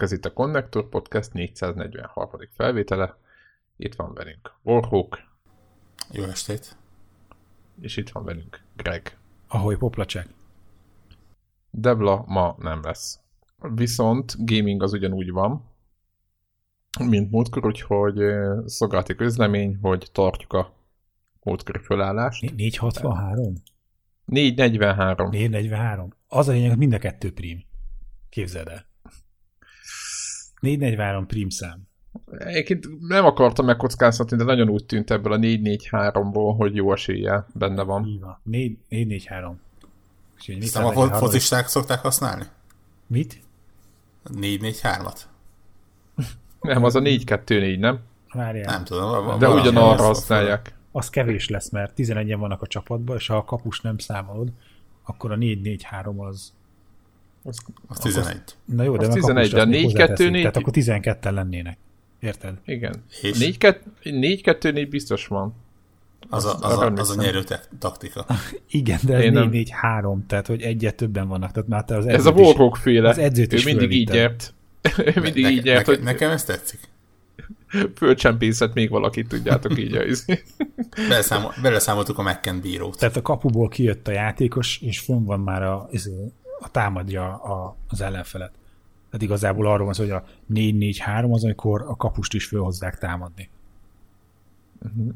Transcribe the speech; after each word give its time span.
Sziasztok, 0.00 0.18
ez 0.18 0.32
itt 0.32 0.38
a 0.38 0.42
Connector 0.42 0.88
Podcast 0.88 1.32
443. 1.32 2.30
felvétele. 2.56 3.16
Itt 3.76 3.94
van 3.94 4.14
velünk 4.14 4.54
Warhawk. 4.62 5.18
Jó 6.12 6.24
estét. 6.24 6.76
És 7.80 7.96
itt 7.96 8.08
van 8.08 8.24
velünk 8.24 8.62
Greg. 8.76 9.18
Ahogy 9.48 9.76
poplacsek. 9.76 10.28
Debla 11.70 12.24
ma 12.26 12.56
nem 12.58 12.80
lesz. 12.82 13.20
Viszont 13.74 14.34
gaming 14.38 14.82
az 14.82 14.92
ugyanúgy 14.92 15.30
van, 15.30 15.64
mint 17.04 17.30
múltkor, 17.30 17.66
úgyhogy 17.66 18.18
szolgálati 18.64 19.14
közlemény, 19.14 19.78
hogy 19.82 20.08
tartjuk 20.12 20.52
a 20.52 20.72
múltkori 21.42 21.78
fölállást. 21.78 22.54
463? 22.56 23.54
443. 24.24 25.30
443. 25.30 26.14
Az 26.28 26.48
a 26.48 26.52
lényeg, 26.52 26.68
hogy 26.68 26.78
mind 26.78 26.92
a 26.92 26.98
kettő 26.98 27.32
prim. 27.32 27.64
Képzeld 28.28 28.68
el. 28.68 28.89
443 30.60 31.26
prim 31.26 31.48
szám. 31.48 31.88
Egyébként 32.38 33.08
nem 33.08 33.24
akartam 33.24 33.66
megkockáztatni, 33.66 34.36
de 34.36 34.44
nagyon 34.44 34.68
úgy 34.68 34.84
tűnt 34.84 35.10
ebből 35.10 35.32
a 35.32 35.38
443-ból, 35.38 36.54
hogy 36.56 36.74
jó 36.74 36.92
esélye 36.92 37.46
benne 37.54 37.82
van. 37.82 38.06
Így 38.06 38.20
van. 38.20 38.40
443. 38.44 39.60
Aztán 40.60 40.84
a 40.84 41.14
fozisták 41.14 41.66
szokták 41.66 42.00
használni? 42.00 42.44
Mit? 43.06 43.40
443-at? 44.34 45.20
Nem, 46.60 46.84
az 46.84 46.94
a 46.94 47.00
4-2-4, 47.00 47.78
nem? 47.78 48.00
Várjál. 48.32 48.72
Nem 48.72 48.84
tudom. 48.84 49.38
De 49.38 49.48
ugyanarra 49.48 50.02
használják. 50.02 50.74
Az 50.92 51.10
kevés 51.10 51.48
lesz, 51.48 51.70
mert 51.70 51.92
11-en 51.96 52.36
vannak 52.38 52.62
a 52.62 52.66
csapatban, 52.66 53.16
és 53.16 53.26
ha 53.26 53.36
a 53.36 53.44
kapus 53.44 53.80
nem 53.80 53.98
számolod, 53.98 54.52
akkor 55.04 55.32
a 55.32 55.36
4-4-3 55.36 56.16
az... 56.16 56.52
Az, 57.42 57.58
az 57.86 57.98
11. 57.98 58.40
Na 58.64 58.82
jó, 58.82 58.96
de 58.96 59.06
az 59.06 59.14
11, 59.14 59.50
de 59.50 59.64
4-2-4... 59.64 60.32
Tehát 60.32 60.56
akkor 60.56 60.72
12 60.72 61.30
lennének. 61.30 61.78
Érted? 62.20 62.54
Igen. 62.66 63.04
4-2-4 63.22 64.86
biztos 64.90 65.26
van. 65.26 65.54
Az 66.28 66.44
a, 66.44 66.58
az, 66.60 66.78
a, 66.78 66.92
az 66.96 67.10
a 67.10 67.22
nyerő 67.22 67.42
taktika. 67.78 68.26
Igen, 68.70 68.98
de 69.02 69.14
ez 69.14 69.32
4-4-3, 69.34 70.18
tehát 70.26 70.46
hogy 70.46 70.62
egyet 70.62 70.94
többen 70.94 71.28
vannak. 71.28 71.52
Tehát 71.52 71.68
már 71.68 71.84
te 71.84 71.96
az 71.96 72.06
Ez 72.06 72.26
a 72.26 72.30
Warhawk 72.30 72.76
féle. 72.76 73.08
Az 73.08 73.18
edzőt 73.18 73.52
is 73.52 73.66
ő 73.66 73.70
mindig 73.70 73.92
így 73.92 74.08
nyert. 74.08 74.54
ő 75.16 75.20
mindig 75.20 75.42
ne, 75.42 75.50
így 75.50 75.62
nyert, 75.62 75.86
ne, 75.86 75.94
hogy... 75.94 76.02
Nekem 76.02 76.30
ez 76.30 76.44
tetszik. 76.44 76.80
Fölcsempészett 77.96 78.74
még 78.74 78.90
valakit, 78.90 79.28
tudjátok 79.28 79.78
így. 79.78 80.18
Beleszámol, 81.08 81.54
beleszámoltuk 81.62 82.18
a 82.18 82.22
McKen 82.22 82.60
bírót. 82.60 82.98
Tehát 82.98 83.16
a 83.16 83.22
kapuból 83.22 83.68
kijött 83.68 84.08
a 84.08 84.12
játékos, 84.12 84.80
és 84.80 84.98
fönn 84.98 85.24
van 85.24 85.40
már 85.40 85.62
a, 85.62 85.88
izé, 85.90 86.32
a 86.60 86.70
támadja 86.70 87.34
a, 87.34 87.76
az 87.88 88.00
ellenfelet. 88.00 88.52
Tehát 89.10 89.22
igazából 89.24 89.66
arról 89.66 89.84
van 89.84 89.94
szó, 89.94 90.02
hogy 90.02 90.12
a 90.12 90.24
4-4-3 90.54 91.32
az, 91.32 91.44
amikor 91.44 91.84
a 91.88 91.96
kapust 91.96 92.34
is 92.34 92.44
fölhozzák 92.46 92.98
támadni. 92.98 93.50
Uh-huh. 94.82 95.14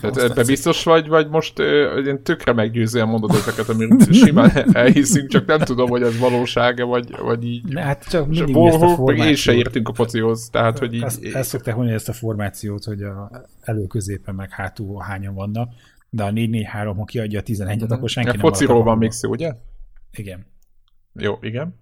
Tehát 0.00 0.16
ebbe 0.16 0.44
biztos 0.44 0.84
vagy, 0.84 1.08
vagy 1.08 1.28
most 1.28 1.58
uh, 1.58 2.06
én 2.06 2.22
tökre 2.22 2.52
meggyőzően 2.52 3.08
mondod 3.08 3.30
ezeket, 3.30 3.68
amit 3.68 4.14
simán 4.24 4.74
elhiszünk, 4.74 5.28
csak 5.28 5.46
nem 5.46 5.58
tudom, 5.58 5.88
hogy 5.88 6.02
ez 6.02 6.18
valósága, 6.18 6.86
vagy, 6.86 7.16
vagy 7.16 7.44
így. 7.44 7.64
Ne, 7.64 7.82
hát 7.82 8.08
csak 8.08 8.26
mindig 8.26 8.56
ezt 8.56 8.82
a 8.82 8.88
formációt. 8.88 9.28
Én 9.28 9.34
se 9.34 9.52
értünk 9.52 9.88
a 9.88 9.94
focihoz, 9.94 10.48
tehát 10.50 10.78
hogy 10.78 10.94
így... 10.94 11.02
Ezt, 11.02 11.24
ezt 11.24 11.48
szokták 11.48 11.74
mondani 11.74 11.96
ezt 11.96 12.08
a 12.08 12.12
formációt, 12.12 12.84
hogy 12.84 13.02
a 13.02 13.30
elő-középen 13.60 14.34
meg 14.34 14.50
hátul 14.50 15.00
hányan 15.00 15.34
vannak, 15.34 15.72
de 16.10 16.24
a 16.24 16.30
4-4-3, 16.30 16.94
ha 16.96 17.04
kiadja 17.04 17.38
a 17.38 17.42
11-et, 17.42 17.76
mm-hmm. 17.76 17.92
akkor 17.92 18.08
senki 18.08 18.28
a 18.28 18.32
nem 18.32 18.40
fociról 18.40 18.82
van 18.82 18.98
még 18.98 19.10
szó, 19.10 19.30
ugye? 19.30 19.54
Igen. 20.12 20.46
Jó, 21.14 21.38
igen. 21.40 21.74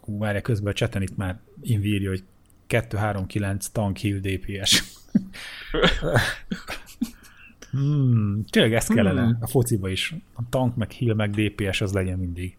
Hú, 0.00 0.18
várja, 0.18 0.40
közben 0.40 0.72
a 0.72 0.74
cseten 0.74 1.02
itt 1.02 1.16
már 1.16 1.38
invírja, 1.60 2.08
hogy 2.08 2.24
2-3-9 2.68 3.66
tank 3.72 3.98
heal 3.98 4.18
DPS. 4.18 4.82
Hmm, 7.70 8.44
tényleg 8.50 8.74
ez 8.74 8.86
kellene 8.86 9.22
hmm. 9.22 9.38
a 9.40 9.46
fociba 9.46 9.88
is. 9.88 10.14
A 10.34 10.42
tank, 10.48 10.76
meg 10.76 10.92
heal, 10.92 11.14
meg 11.14 11.30
DPS 11.30 11.80
az 11.80 11.92
legyen 11.92 12.18
mindig. 12.18 12.56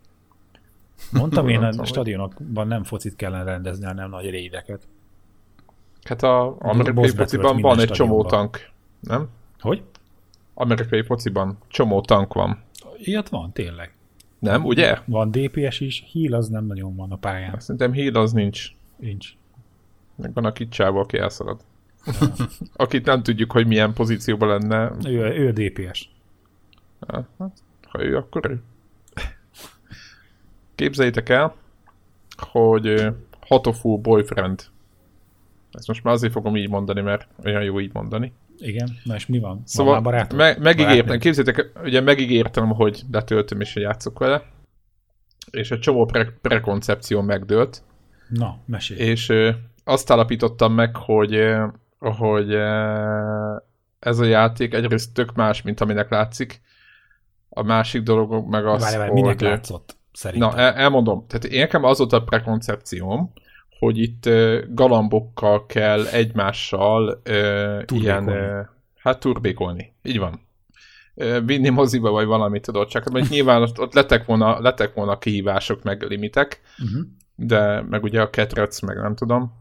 Mondtam 1.11 1.47
én, 1.47 1.63
a 1.63 1.85
stadionokban 1.85 2.67
nem 2.67 2.83
focit 2.83 3.15
kellene 3.15 3.43
rendezni, 3.43 3.85
hanem 3.85 4.09
nagy 4.09 4.29
rédeket. 4.29 4.87
Hát 6.03 6.23
a 6.23 6.55
amerikai 6.59 7.09
fociban 7.09 7.61
van 7.61 7.79
egy 7.79 7.89
csomó 7.89 8.23
tank, 8.23 8.69
nem? 8.99 9.29
Hogy? 9.59 9.83
Amerikai 10.53 11.03
fociban 11.03 11.57
csomó 11.67 12.01
tank 12.01 12.33
van. 12.33 12.63
Ilyet 12.97 13.29
van, 13.29 13.51
tényleg. 13.51 13.93
Nem, 14.41 14.65
ugye? 14.65 14.97
Van 15.05 15.31
DPS 15.31 15.79
is, 15.79 16.03
heal 16.13 16.33
az 16.33 16.49
nem 16.49 16.65
nagyon 16.65 16.95
van 16.95 17.11
a 17.11 17.15
pályán. 17.15 17.59
Szerintem 17.59 17.93
heal 17.93 18.15
az 18.15 18.31
nincs. 18.31 18.71
Nincs. 18.95 19.29
Meg 20.15 20.33
van 20.33 20.45
a 20.45 20.51
kicsába, 20.51 20.99
aki 20.99 21.17
elszalad. 21.17 21.61
Akit 22.73 23.05
nem 23.05 23.23
tudjuk, 23.23 23.51
hogy 23.51 23.67
milyen 23.67 23.93
pozícióban 23.93 24.47
lenne. 24.49 24.91
Ő, 25.05 25.17
ő 25.19 25.47
a 25.47 25.51
DPS. 25.51 26.09
Hát, 27.07 27.27
ha 27.81 28.03
ő, 28.03 28.17
akkor 28.17 28.49
ő. 28.49 28.61
Képzeljétek 30.75 31.29
el, 31.29 31.55
hogy 32.37 33.13
Hatofu 33.39 33.97
boyfriend. 33.97 34.63
Ezt 35.71 35.87
most 35.87 36.03
már 36.03 36.13
azért 36.13 36.33
fogom 36.33 36.55
így 36.55 36.69
mondani, 36.69 37.01
mert 37.01 37.27
olyan 37.43 37.63
jó 37.63 37.79
így 37.79 37.93
mondani. 37.93 38.33
Igen, 38.61 38.89
na 39.03 39.15
és 39.15 39.25
mi 39.25 39.39
van? 39.39 39.61
Szóval 39.65 40.01
van 40.01 40.27
me- 40.35 40.57
megígértem, 40.57 41.19
képzeljétek, 41.19 41.71
ugye 41.83 42.01
megígértem, 42.01 42.69
hogy 42.69 43.01
letöltöm 43.11 43.59
és 43.61 43.75
játszok 43.75 44.19
vele, 44.19 44.43
és 45.51 45.71
egy 45.71 45.79
csomó 45.79 46.05
pre- 46.05 46.33
prekoncepció 46.41 47.21
megdőlt. 47.21 47.83
Na, 48.29 48.57
mesélj. 48.65 48.99
És 48.99 49.29
ö, 49.29 49.49
azt 49.83 50.11
állapítottam 50.11 50.73
meg, 50.73 50.95
hogy 50.95 51.55
hogy 51.99 52.53
ez 53.99 54.19
a 54.19 54.25
játék 54.25 54.73
egyrészt 54.73 55.13
tök 55.13 55.33
más, 55.33 55.61
mint 55.61 55.81
aminek 55.81 56.09
látszik. 56.09 56.61
A 57.49 57.61
másik 57.61 58.01
dolog 58.01 58.49
meg 58.49 58.65
az, 58.65 58.81
várj, 58.81 58.97
várj, 58.97 59.09
hogy... 59.11 59.21
Minek 59.21 59.41
látszott, 59.41 59.97
szerintem? 60.13 60.49
Na, 60.49 60.57
el, 60.57 60.73
elmondom. 60.73 61.25
Tehát 61.27 61.45
én 61.45 61.59
nekem 61.59 61.83
az 61.83 61.97
volt 61.97 62.13
a 62.13 62.23
prekoncepcióm, 62.23 63.33
hogy 63.81 63.97
itt 63.97 64.29
galambokkal 64.69 65.65
kell 65.65 66.05
egymással 66.05 67.21
uh, 67.29 67.83
ilyen, 67.87 68.29
hát 68.97 69.19
turbékolni. 69.19 69.93
Így 70.03 70.19
van. 70.19 70.39
Vinni 71.45 71.69
moziba, 71.69 72.11
vagy 72.11 72.25
valamit 72.25 72.61
tudod, 72.61 72.87
csak 72.87 73.09
hogy 73.09 73.27
nyilván 73.29 73.61
ott, 73.61 73.79
ott 73.79 73.93
letek, 73.93 74.25
volna, 74.25 74.59
letek 74.59 74.93
volna 74.93 75.17
kihívások, 75.17 75.83
meg 75.83 76.01
limitek, 76.01 76.61
uh-huh. 76.83 77.01
de 77.35 77.81
meg 77.81 78.03
ugye 78.03 78.21
a 78.21 78.29
ketrec, 78.29 78.81
meg 78.81 78.97
nem 78.97 79.15
tudom 79.15 79.59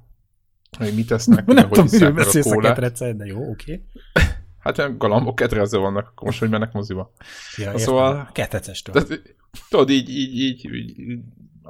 hogy 0.78 0.94
mit 0.94 1.06
tesznek. 1.06 1.46
Nem 1.52 1.68
tudom, 1.68 1.86
miről 1.90 2.12
beszélsz 2.12 2.50
a, 2.50 2.56
a 2.56 2.60
ketrecet, 2.60 3.16
de 3.16 3.24
jó, 3.26 3.50
oké. 3.50 3.72
Okay. 3.72 3.84
Hát 4.58 4.98
galambok 4.98 5.34
ketrezve 5.34 5.78
vannak, 5.78 6.08
akkor 6.08 6.26
most 6.26 6.38
hogy 6.38 6.48
mennek 6.48 6.72
moziba. 6.72 7.12
Ja, 7.56 7.78
szóval... 7.78 8.28
Ketrecestől. 8.32 9.06
Tudod, 9.68 9.90
így, 9.90 10.08
így, 10.08 10.38
így, 10.38 10.64
így 10.96 11.18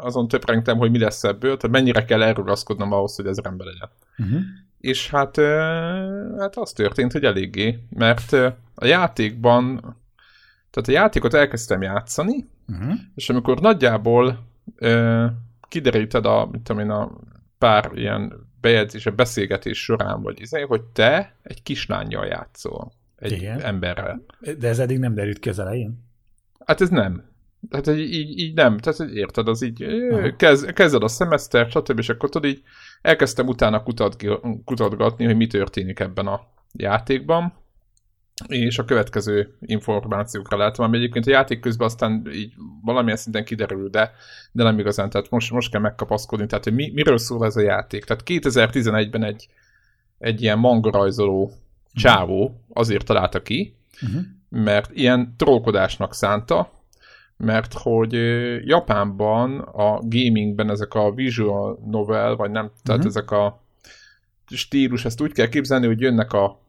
azon 0.00 0.28
töprengtem, 0.28 0.78
hogy 0.78 0.90
mi 0.90 0.98
lesz 0.98 1.24
ebből, 1.24 1.56
tehát 1.56 1.76
mennyire 1.76 2.04
kell 2.04 2.22
elrugaszkodnom 2.22 2.92
ahhoz, 2.92 3.16
hogy 3.16 3.26
ez 3.26 3.38
rendben 3.38 3.66
legyen. 3.66 3.88
Uh-huh. 4.18 4.40
És 4.80 5.10
hát, 5.10 5.36
hát 6.38 6.56
az 6.56 6.72
történt, 6.72 7.12
hogy 7.12 7.24
eléggé, 7.24 7.78
mert 7.90 8.32
a 8.74 8.86
játékban, 8.86 9.78
tehát 10.70 10.88
a 10.88 10.92
játékot 10.92 11.34
elkezdtem 11.34 11.82
játszani, 11.82 12.48
uh-huh. 12.68 12.92
és 13.14 13.30
amikor 13.30 13.60
nagyjából 13.60 14.46
kideríted 15.68 16.26
a, 16.26 16.48
mit 16.50 16.60
tudom 16.60 16.82
én, 16.82 16.90
a 16.90 17.10
pár 17.58 17.90
ilyen 17.94 18.48
bejegyzés, 18.60 19.06
a 19.06 19.10
beszélgetés 19.10 19.82
során, 19.82 20.22
vagy 20.22 20.40
izé, 20.40 20.60
hogy 20.60 20.82
te 20.82 21.34
egy 21.42 21.62
kislányjal 21.62 22.26
játszol. 22.26 22.92
Egy 23.16 23.32
Igen. 23.32 23.60
emberrel. 23.60 24.24
De 24.58 24.68
ez 24.68 24.78
eddig 24.78 24.98
nem 24.98 25.14
derült 25.14 25.38
ki 25.38 25.48
az 25.48 25.58
elején? 25.58 26.04
Hát 26.64 26.80
ez 26.80 26.88
nem. 26.88 27.24
Tehát 27.68 27.98
így, 27.98 28.12
így, 28.12 28.38
így 28.38 28.54
nem. 28.54 28.78
Tehát 28.78 29.12
érted, 29.12 29.48
az 29.48 29.62
így 29.62 29.86
kezd, 30.36 30.72
kezded 30.72 31.02
a 31.02 31.08
szemeszter, 31.08 31.70
stb. 31.70 31.98
És 31.98 32.08
akkor 32.08 32.28
tudod 32.28 32.50
így 32.50 32.62
elkezdtem 33.02 33.46
utána 33.46 33.82
kutatgatni, 34.64 35.24
hogy 35.24 35.36
mi 35.36 35.46
történik 35.46 36.00
ebben 36.00 36.26
a 36.26 36.40
játékban 36.72 37.52
és 38.46 38.78
a 38.78 38.84
következő 38.84 39.56
információkra 39.60 40.56
látom, 40.56 40.86
ami 40.86 40.96
egyébként 40.96 41.26
a 41.26 41.30
játék 41.30 41.60
közben 41.60 41.86
aztán 41.86 42.26
így 42.32 42.52
valamilyen 42.84 43.16
szinten 43.16 43.44
kiderül, 43.44 43.88
de, 43.88 44.12
de 44.52 44.62
nem 44.62 44.78
igazán, 44.78 45.10
tehát 45.10 45.30
most, 45.30 45.50
most 45.50 45.70
kell 45.70 45.80
megkapaszkodni, 45.80 46.46
tehát 46.46 46.64
hogy 46.64 46.74
mi, 46.74 46.90
miről 46.94 47.18
szól 47.18 47.44
ez 47.44 47.56
a 47.56 47.60
játék. 47.60 48.04
Tehát 48.04 48.22
2011-ben 48.26 49.24
egy, 49.24 49.48
egy 50.18 50.42
ilyen 50.42 50.58
mangarajzoló 50.58 51.52
csávó 51.92 52.64
azért 52.72 53.06
találta 53.06 53.42
ki, 53.42 53.74
uh-huh. 54.02 54.22
mert 54.48 54.90
ilyen 54.94 55.34
trollkodásnak 55.36 56.14
szánta, 56.14 56.79
mert 57.40 57.72
hogy 57.74 58.12
Japánban 58.66 59.58
a 59.58 59.98
gamingben 60.02 60.70
ezek 60.70 60.94
a 60.94 61.12
visual 61.12 61.78
novel, 61.86 62.36
vagy 62.36 62.50
nem, 62.50 62.70
tehát 62.82 63.04
uh-huh. 63.04 63.16
ezek 63.16 63.30
a 63.30 63.62
stílus, 64.46 65.04
ezt 65.04 65.20
úgy 65.20 65.32
kell 65.32 65.48
képzelni, 65.48 65.86
hogy 65.86 66.00
jönnek 66.00 66.32
a, 66.32 66.60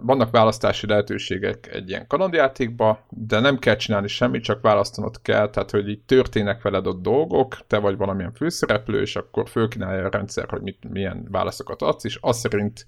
vannak 0.00 0.30
választási 0.30 0.86
lehetőségek 0.86 1.68
egy 1.72 1.88
ilyen 1.88 2.06
kalandjátékba, 2.06 3.06
de 3.08 3.40
nem 3.40 3.58
kell 3.58 3.76
csinálni 3.76 4.08
semmit, 4.08 4.42
csak 4.42 4.62
választanod 4.62 5.22
kell, 5.22 5.50
tehát 5.50 5.70
hogy 5.70 5.88
így 5.88 6.00
történnek 6.00 6.62
veled 6.62 6.86
ott 6.86 7.02
dolgok, 7.02 7.66
te 7.66 7.78
vagy 7.78 7.96
valamilyen 7.96 8.32
főszereplő, 8.32 9.00
és 9.00 9.16
akkor 9.16 9.48
fölkínálja 9.48 10.04
a 10.04 10.10
rendszer, 10.10 10.48
hogy 10.48 10.62
mit, 10.62 10.90
milyen 10.90 11.26
válaszokat 11.30 11.82
adsz, 11.82 12.04
és 12.04 12.18
azt 12.20 12.40
szerint 12.40 12.86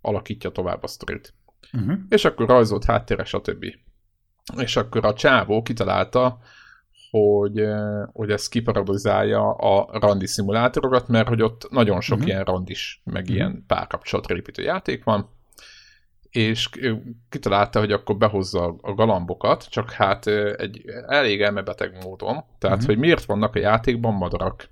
alakítja 0.00 0.50
tovább 0.50 0.82
a 0.82 0.86
sztorit. 0.86 1.34
Uh-huh. 1.72 1.98
És 2.08 2.24
akkor 2.24 2.48
rajzolt 2.48 2.84
háttérre, 2.84 3.24
stb. 3.24 3.64
És 4.56 4.76
akkor 4.76 5.04
a 5.04 5.12
csávó 5.12 5.62
kitalálta, 5.62 6.38
hogy, 7.10 7.64
hogy 8.12 8.30
ez 8.30 8.48
kiparodizálja 8.48 9.50
a 9.50 9.98
randi 9.98 10.26
szimulátorokat, 10.26 11.08
mert 11.08 11.28
hogy 11.28 11.42
ott 11.42 11.70
nagyon 11.70 12.00
sok 12.00 12.16
uh-huh. 12.16 12.32
ilyen 12.32 12.44
randis, 12.44 13.00
meg 13.04 13.22
uh-huh. 13.22 13.36
ilyen 13.36 13.64
párkapcsolatra 13.66 14.36
építő 14.36 14.62
játék 14.62 15.04
van, 15.04 15.28
és 16.30 16.68
kitalálta, 17.28 17.78
hogy 17.78 17.92
akkor 17.92 18.16
behozza 18.16 18.76
a 18.80 18.92
galambokat, 18.94 19.66
csak 19.70 19.90
hát 19.90 20.26
egy 20.56 20.84
elég 21.06 21.42
elmebeteg 21.42 22.04
módon, 22.04 22.44
tehát 22.58 22.76
uh-huh. 22.76 22.92
hogy 22.92 22.98
miért 22.98 23.24
vannak 23.24 23.54
a 23.54 23.58
játékban 23.58 24.14
madarak. 24.14 24.70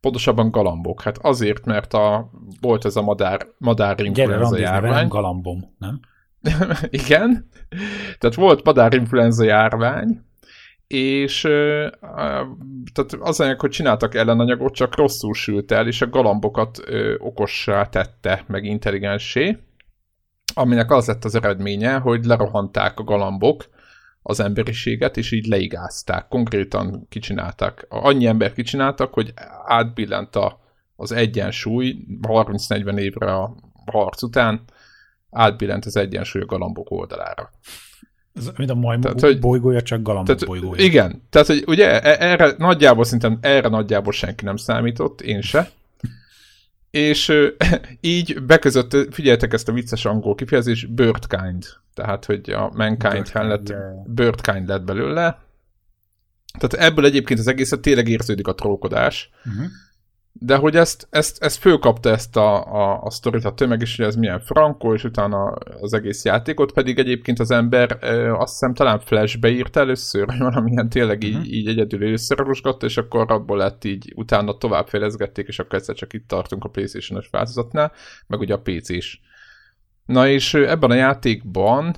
Pontosabban 0.00 0.50
galambok. 0.50 1.02
Hát 1.02 1.18
azért, 1.18 1.64
mert 1.64 1.94
a, 1.94 2.30
volt 2.60 2.84
ez 2.84 2.96
a 2.96 3.02
madár, 3.02 3.46
madárinfluenza 3.58 4.58
járvány. 4.58 4.92
Nem 4.92 5.08
galambom, 5.08 5.74
nem? 5.78 6.00
Igen. 6.90 7.48
Tehát 8.18 8.36
volt 8.36 8.64
madárinfluenza 8.64 9.44
járvány, 9.44 10.24
és 10.94 11.40
tehát 12.92 13.12
az 13.18 13.40
anyag, 13.40 13.60
hogy 13.60 13.70
csináltak 13.70 14.14
ellenanyagot, 14.14 14.74
csak 14.74 14.96
rosszul 14.96 15.34
sült 15.34 15.72
el, 15.72 15.86
és 15.86 16.02
a 16.02 16.08
galambokat 16.08 16.80
okossá 17.18 17.88
tette, 17.88 18.44
meg 18.46 18.64
intelligensé, 18.64 19.58
aminek 20.54 20.90
az 20.90 21.06
lett 21.06 21.24
az 21.24 21.34
eredménye, 21.34 21.98
hogy 21.98 22.24
lerohanták 22.24 22.98
a 22.98 23.04
galambok 23.04 23.68
az 24.22 24.40
emberiséget, 24.40 25.16
és 25.16 25.32
így 25.32 25.46
leigázták, 25.46 26.28
konkrétan 26.28 27.06
kicsinálták. 27.08 27.86
Annyi 27.88 28.26
ember 28.26 28.52
kicsináltak, 28.52 29.12
hogy 29.12 29.32
átbillent 29.64 30.36
a, 30.36 30.60
az 30.96 31.12
egyensúly 31.12 32.04
30-40 32.22 32.98
évre 32.98 33.34
a 33.34 33.54
harc 33.86 34.22
után, 34.22 34.64
átbillent 35.30 35.84
az 35.84 35.96
egyensúly 35.96 36.42
a 36.42 36.46
galambok 36.46 36.90
oldalára. 36.90 37.50
Ez, 38.34 38.50
mint 38.56 38.70
a 38.70 38.74
majmok 38.74 39.02
tehát, 39.02 39.20
hogy, 39.20 39.38
bolygója, 39.38 39.82
csak 39.82 40.02
galambok 40.02 40.26
tehát, 40.26 40.46
bolygója. 40.46 40.84
Igen, 40.84 41.22
tehát 41.30 41.46
hogy 41.46 41.64
ugye 41.66 42.02
e- 42.02 42.30
erre 42.30 42.54
nagyjából 42.58 43.04
szerintem 43.04 43.38
erre 43.40 43.68
nagyjából 43.68 44.12
senki 44.12 44.44
nem 44.44 44.56
számított, 44.56 45.20
én 45.20 45.40
se. 45.40 45.70
És 46.90 47.32
így 48.00 48.42
beközött, 48.42 49.14
figyeltek 49.14 49.52
ezt 49.52 49.68
a 49.68 49.72
vicces 49.72 50.04
angol 50.04 50.34
kifejezés, 50.34 50.84
birdkind. 50.84 51.66
Tehát, 51.94 52.24
hogy 52.24 52.50
a 52.50 52.70
mankind 52.74 53.30
lett, 53.32 53.68
yeah. 53.68 54.04
birdkind 54.06 54.68
lett 54.68 54.82
belőle. 54.82 55.38
Tehát 56.58 56.86
ebből 56.86 57.04
egyébként 57.04 57.38
az 57.38 57.46
egészet 57.46 57.80
tényleg 57.80 58.08
érződik 58.08 58.48
a 58.48 58.54
trókodás. 58.54 59.30
Uh-huh. 59.44 59.64
De 60.42 60.56
hogy 60.56 60.76
ezt, 60.76 61.06
ezt, 61.10 61.42
ezt 61.42 61.58
fölkapta 61.58 62.10
ezt 62.10 62.36
a, 62.36 62.74
a, 62.74 63.02
a 63.02 63.10
sztorit 63.10 63.44
a 63.44 63.54
tömeg 63.54 63.80
is, 63.80 63.96
hogy 63.96 64.06
ez 64.06 64.16
milyen 64.16 64.40
frankó, 64.40 64.94
és 64.94 65.04
utána 65.04 65.52
az 65.80 65.92
egész 65.92 66.24
játékot, 66.24 66.72
pedig 66.72 66.98
egyébként 66.98 67.38
az 67.38 67.50
ember 67.50 67.98
ö, 68.00 68.32
azt 68.32 68.52
hiszem 68.52 68.74
talán 68.74 69.00
flashbe 69.00 69.48
írt 69.48 69.76
először, 69.76 70.26
hogy 70.26 70.38
valamilyen 70.38 70.88
tényleg 70.88 71.22
így, 71.22 71.34
uh-huh. 71.34 71.52
így 71.52 71.68
egyedül 71.68 72.12
összeragosgatta, 72.12 72.86
és 72.86 72.96
akkor 72.96 73.32
abból 73.32 73.56
lett 73.56 73.84
így, 73.84 74.12
utána 74.16 74.58
tovább 74.58 74.88
fejleszgették, 74.88 75.48
és 75.48 75.58
akkor 75.58 75.78
egyszer 75.78 75.94
csak 75.94 76.12
itt 76.12 76.28
tartunk 76.28 76.64
a 76.64 76.68
Playstation-os 76.68 77.28
változatnál, 77.30 77.92
meg 78.26 78.40
ugye 78.40 78.54
a 78.54 78.60
PC 78.60 78.88
is. 78.88 79.20
Na 80.06 80.28
és 80.28 80.54
ebben 80.54 80.90
a 80.90 80.94
játékban 80.94 81.94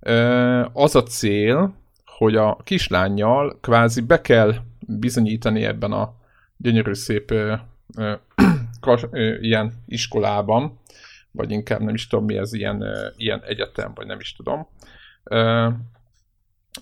ö, 0.00 0.64
az 0.72 0.94
a 0.94 1.02
cél, 1.02 1.74
hogy 2.04 2.36
a 2.36 2.56
kislányjal 2.64 3.58
kvázi 3.60 4.00
be 4.00 4.20
kell 4.20 4.54
bizonyítani 4.78 5.64
ebben 5.64 5.92
a 5.92 6.14
gyönyörű 6.56 6.94
szép 6.94 7.34
ilyen 9.40 9.72
iskolában, 9.86 10.78
vagy 11.30 11.50
inkább 11.50 11.80
nem 11.80 11.94
is 11.94 12.06
tudom 12.06 12.24
mi 12.24 12.36
ez, 12.36 12.52
ilyen, 12.52 12.84
ilyen 13.16 13.42
egyetem, 13.42 13.92
vagy 13.94 14.06
nem 14.06 14.20
is 14.20 14.34
tudom. 14.36 14.68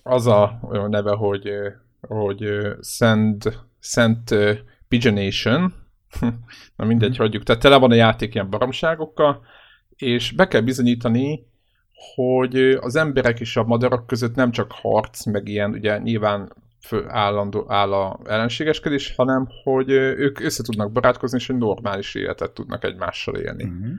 Az 0.02 0.26
a 0.26 0.58
neve, 0.88 1.12
hogy, 1.12 1.50
hogy 2.00 2.44
Szent, 2.81 3.58
Szent 3.78 4.34
Pigeonation, 4.88 5.75
na 6.76 6.84
mindegy, 6.84 7.14
mm. 7.14 7.19
hagyjuk, 7.19 7.43
tehát 7.43 7.62
tele 7.62 7.76
van 7.76 7.90
a 7.90 7.94
játék 7.94 8.34
ilyen 8.34 8.50
baromságokkal, 8.50 9.44
és 9.96 10.32
be 10.32 10.49
kell 10.49 10.60
bizonyítani, 10.60 11.46
hogy 12.14 12.56
az 12.56 12.96
emberek 12.96 13.40
és 13.40 13.56
a 13.56 13.64
madarak 13.64 14.06
között 14.06 14.34
nem 14.34 14.50
csak 14.50 14.72
harc, 14.72 15.26
meg 15.26 15.49
ilyen, 15.49 15.70
ugye 15.70 15.99
nyilván 15.99 16.52
fő 16.87 17.05
állandó, 17.08 17.64
áll 17.69 17.93
a 17.93 18.20
ellenségeskedés, 18.25 19.14
hanem 19.14 19.49
hogy 19.62 19.90
ők 19.90 20.40
össze 20.40 20.62
tudnak 20.62 20.93
barátkozni, 20.93 21.38
és 21.38 21.50
egy 21.50 21.56
normális 21.56 22.14
életet 22.14 22.50
tudnak 22.50 22.84
egymással 22.84 23.37
élni. 23.37 23.64
Uh-huh. 23.64 23.93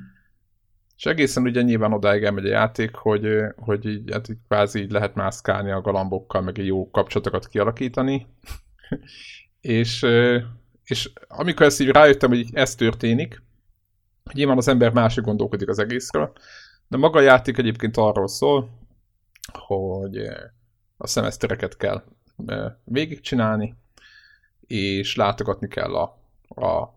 És 0.98 1.06
egészen 1.06 1.44
ugye 1.44 1.62
nyilván 1.62 1.94
odáig 1.94 2.24
elmegy 2.24 2.46
a 2.46 2.50
játék, 2.50 2.96
hogy, 2.96 3.28
hogy 3.56 3.86
így, 3.86 4.12
hát 4.12 4.30
így 4.30 4.38
kvázi 4.48 4.82
így 4.82 4.92
lehet 4.92 5.16
mászkálni 5.16 5.72
a 5.72 5.82
galambokkal, 5.82 6.42
meg 6.42 6.60
egy 6.60 6.66
jó 6.66 6.90
kapcsolatokat 6.90 7.48
kialakítani. 7.48 8.28
és, 9.62 10.06
és 10.84 11.12
amikor 11.28 11.66
ezt 11.66 11.80
így 11.80 11.90
rájöttem, 11.90 12.30
hogy 12.30 12.46
ez 12.52 12.76
történik, 12.76 13.44
nyilván 14.34 14.58
az 14.58 14.68
ember 14.68 14.92
másik 14.92 15.24
gondolkodik 15.24 15.70
az 15.70 15.80
egészről, 15.80 16.34
de 16.88 16.98
maga 16.98 17.18
a 17.18 17.22
játék 17.22 17.58
egyébként 17.58 17.98
arról 17.98 18.28
szól, 18.28 18.70
hogy 19.52 20.18
a 20.98 21.08
szemesztereket 21.08 21.78
kell 21.78 22.04
végigcsinálni, 22.84 23.76
és 24.68 25.16
látogatni 25.16 25.68
kell 25.68 25.96
a, 25.96 26.18
a, 26.48 26.94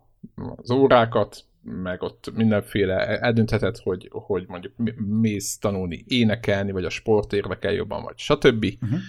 az 0.55 0.71
órákat, 0.71 1.45
meg 1.61 2.01
ott 2.01 2.31
mindenféle 2.33 3.19
eldöntheted, 3.19 3.77
hogy, 3.77 4.09
hogy 4.11 4.45
mondjuk 4.47 4.73
mész 5.21 5.57
tanulni 5.57 6.03
énekelni, 6.07 6.71
vagy 6.71 6.85
a 6.85 6.89
sport 6.89 7.33
érdekel 7.33 7.71
jobban, 7.71 8.03
vagy 8.03 8.17
stb. 8.17 8.65
Uh-huh. 8.81 8.99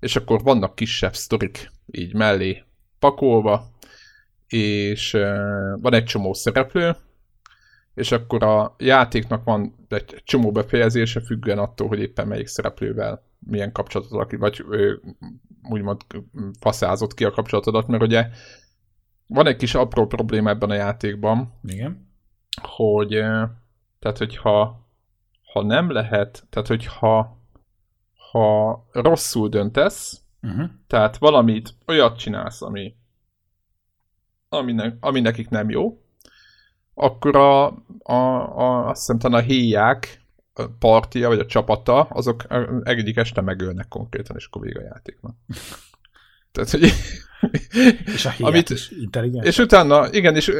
És 0.00 0.16
akkor 0.16 0.42
vannak 0.42 0.74
kisebb 0.74 1.14
sztorik 1.14 1.70
így 1.90 2.14
mellé 2.14 2.62
pakolva, 2.98 3.70
és 4.48 5.14
uh, 5.14 5.22
van 5.80 5.94
egy 5.94 6.04
csomó 6.04 6.34
szereplő, 6.34 6.96
és 7.98 8.12
akkor 8.12 8.42
a 8.42 8.74
játéknak 8.78 9.44
van 9.44 9.74
egy 9.88 10.22
csomó 10.24 10.52
befejezése 10.52 11.20
függően 11.20 11.58
attól, 11.58 11.88
hogy 11.88 11.98
éppen 11.98 12.28
melyik 12.28 12.46
szereplővel 12.46 13.22
milyen 13.38 13.72
kapcsolatot 13.72 14.12
alakít, 14.12 14.38
vagy 14.38 14.64
ő, 14.70 15.00
úgymond 15.62 16.00
faszázott 16.60 17.14
ki 17.14 17.24
a 17.24 17.30
kapcsolatodat, 17.30 17.86
mert 17.86 18.02
ugye 18.02 18.28
van 19.26 19.46
egy 19.46 19.56
kis 19.56 19.74
apró 19.74 20.06
probléma 20.06 20.50
ebben 20.50 20.70
a 20.70 20.74
játékban, 20.74 21.52
Igen. 21.62 22.08
hogy 22.62 23.08
tehát 23.98 24.18
hogyha 24.18 24.86
ha 25.52 25.62
nem 25.62 25.90
lehet, 25.90 26.46
tehát 26.50 26.68
hogyha 26.68 27.38
ha 28.30 28.84
rosszul 28.92 29.48
döntesz, 29.48 30.22
uh-huh. 30.42 30.70
tehát 30.86 31.16
valamit 31.18 31.74
olyat 31.86 32.18
csinálsz, 32.18 32.62
ami, 32.62 32.94
ami, 34.48 34.72
ne, 34.72 34.92
ami 35.00 35.20
nekik 35.20 35.48
nem 35.48 35.70
jó, 35.70 36.02
akkor 36.98 37.36
a, 37.36 37.66
a, 38.02 38.12
a, 38.12 38.88
azt 38.88 39.12
hiszem 39.12 39.32
a 39.32 39.38
héják 39.38 40.22
partia, 40.78 41.28
vagy 41.28 41.38
a 41.38 41.46
csapata, 41.46 42.00
azok 42.00 42.46
egyik 42.82 43.16
este 43.16 43.40
megölnek 43.40 43.88
konkrétan, 43.88 44.36
és 44.36 44.46
akkor 44.46 44.62
vége 44.62 44.80
a 44.80 44.82
játéknak. 44.82 45.34
Tehát, 46.52 46.70
hogy... 46.70 46.92
És 48.04 48.26
a 48.26 48.32
amit, 48.38 48.70
is 48.70 48.90
intelligens. 48.90 49.46
És 49.46 49.58
utána, 49.58 50.12
igen, 50.12 50.36
és, 50.36 50.52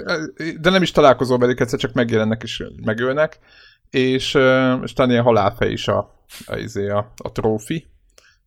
de 0.60 0.70
nem 0.70 0.82
is 0.82 0.90
találkozol 0.90 1.38
velük, 1.38 1.60
egyszer 1.60 1.78
csak 1.78 1.92
megjelennek 1.92 2.42
és 2.42 2.64
megölnek, 2.84 3.38
és, 3.90 4.38
és 4.82 4.92
talán 4.92 5.10
ilyen 5.10 5.22
halálfej 5.22 5.72
is 5.72 5.88
a, 5.88 6.14
a, 6.46 6.56
izé, 6.56 6.88
a, 6.88 7.12
a 7.16 7.32
trófi, 7.32 7.86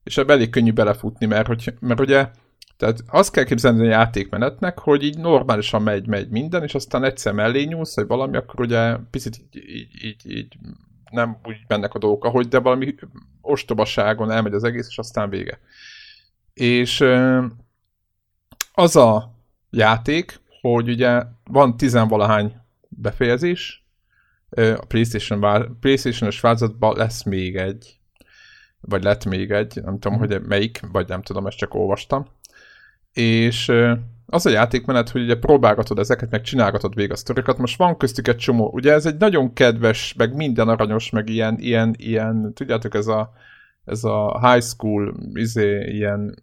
és 0.04 0.18
ebbe 0.18 0.34
elég 0.34 0.50
könnyű 0.50 0.72
belefutni, 0.72 1.26
mert, 1.26 1.48
hogy, 1.48 1.74
mert 1.80 2.00
ugye 2.00 2.30
tehát 2.82 3.04
azt 3.08 3.32
kell 3.32 3.44
képzelni 3.44 3.88
a 3.88 3.90
játékmenetnek, 3.90 4.80
hogy 4.80 5.04
így 5.04 5.18
normálisan 5.18 5.82
megy, 5.82 6.08
megy 6.08 6.30
minden, 6.30 6.64
és 6.64 6.76
aztán 6.76 7.04
egyszer 7.04 7.34
mellé 7.34 7.64
nyúlsz, 7.64 7.96
vagy 7.96 8.08
valami, 8.08 8.38
akkor 8.38 8.60
ugye 8.60 8.96
picit 9.12 9.38
így, 9.52 9.66
így, 9.76 10.06
így, 10.06 10.32
így 10.38 10.58
nem 11.12 11.38
úgy 11.46 11.58
mennek 11.68 11.94
a 11.94 12.00
dolgok, 12.00 12.26
ahogy, 12.26 12.48
de 12.48 12.60
valami 12.60 12.96
ostobaságon 13.42 14.32
elmegy 14.32 14.54
az 14.54 14.64
egész, 14.64 14.88
és 14.88 14.98
aztán 14.98 15.30
vége. 15.30 15.60
És 16.54 17.04
az 18.74 18.96
a 18.96 19.34
játék, 19.70 20.40
hogy 20.62 20.90
ugye 20.90 21.24
van 21.44 21.78
tizenvalahány 21.78 22.56
befejezés, 22.90 23.86
a 24.50 24.86
PlayStation, 24.88 25.78
PlayStation-os 25.80 26.40
változatban 26.40 26.98
lesz 26.98 27.24
még 27.24 27.56
egy, 27.56 28.00
vagy 28.80 29.04
lett 29.04 29.26
még 29.26 29.52
egy, 29.52 29.82
nem 29.84 30.00
tudom, 30.00 30.18
mm. 30.18 30.20
hogy 30.20 30.42
melyik, 30.42 30.80
vagy 30.92 31.08
nem 31.08 31.22
tudom, 31.22 31.48
ezt 31.48 31.58
csak 31.58 31.74
olvastam. 31.74 32.26
És 33.14 33.72
az 34.26 34.46
a 34.46 34.50
játékmenet, 34.50 35.10
hogy 35.10 35.22
ugye 35.22 35.36
próbálgatod 35.40 36.00
ezeket, 36.00 36.30
meg 36.30 36.42
csinálgatod 36.42 36.96
végig 36.96 37.12
a 37.12 37.16
sztorikat, 37.16 37.58
most 37.58 37.78
van 37.78 37.98
köztük 37.98 38.28
egy 38.28 38.38
csomó, 38.38 38.72
ugye 38.74 38.92
ez 38.92 39.06
egy 39.06 39.18
nagyon 39.18 39.54
kedves, 39.54 40.14
meg 40.18 40.36
minden 40.36 40.68
aranyos, 40.68 41.10
meg 41.10 41.30
ilyen, 41.30 41.56
ilyen, 41.60 41.96
ilyen 41.98 42.54
tudjátok, 42.54 42.94
ez 42.96 43.08
a, 43.08 43.34
ez 43.86 44.04
a 44.04 44.50
high 44.52 44.64
school, 44.64 45.16
izé, 45.34 45.84
ilyen, 45.84 46.36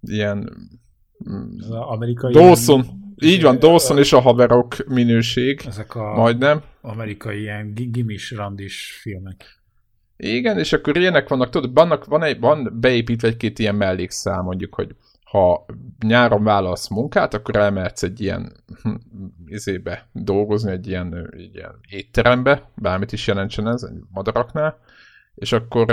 ilyen 0.00 0.50
Ez 1.58 1.64
az 1.66 1.70
amerikai... 1.70 2.32
Dawson, 2.32 2.80
ilyen- 2.80 3.00
így 3.34 3.42
van, 3.42 3.58
Dawson 3.58 3.98
és 3.98 4.12
a 4.12 4.20
haverok 4.20 4.76
minőség, 4.88 5.62
Ezek 5.66 5.94
a 5.94 6.14
majdnem. 6.14 6.62
amerikai 6.80 7.40
ilyen 7.40 7.74
gi- 7.74 7.90
gimis, 7.90 8.30
randis 8.30 8.98
filmek. 9.00 9.44
Igen, 10.16 10.58
és 10.58 10.72
akkor 10.72 10.96
ilyenek 10.96 11.28
vannak, 11.28 11.50
tudod, 11.50 11.72
vannak, 11.74 12.04
van, 12.04 12.22
egy, 12.22 12.40
van 12.40 12.76
beépítve 12.80 13.28
egy-két 13.28 13.58
ilyen 13.58 13.74
mellékszál, 13.74 14.42
mondjuk, 14.42 14.74
hogy 14.74 14.94
ha 15.32 15.64
nyáron 16.06 16.44
válasz 16.44 16.88
munkát, 16.88 17.34
akkor 17.34 17.56
elmehetsz 17.56 18.02
egy 18.02 18.20
ilyen 18.20 18.52
hm, 18.82 18.94
izébe 19.46 20.08
dolgozni, 20.12 20.70
egy 20.70 20.86
ilyen, 20.86 21.30
egy 21.30 21.54
ilyen 21.54 21.78
étterembe, 21.88 22.70
bármit 22.74 23.12
is 23.12 23.26
jelentsen 23.26 23.68
ez, 23.68 23.88
madaraknál, 24.10 24.78
és 25.34 25.52
akkor 25.52 25.90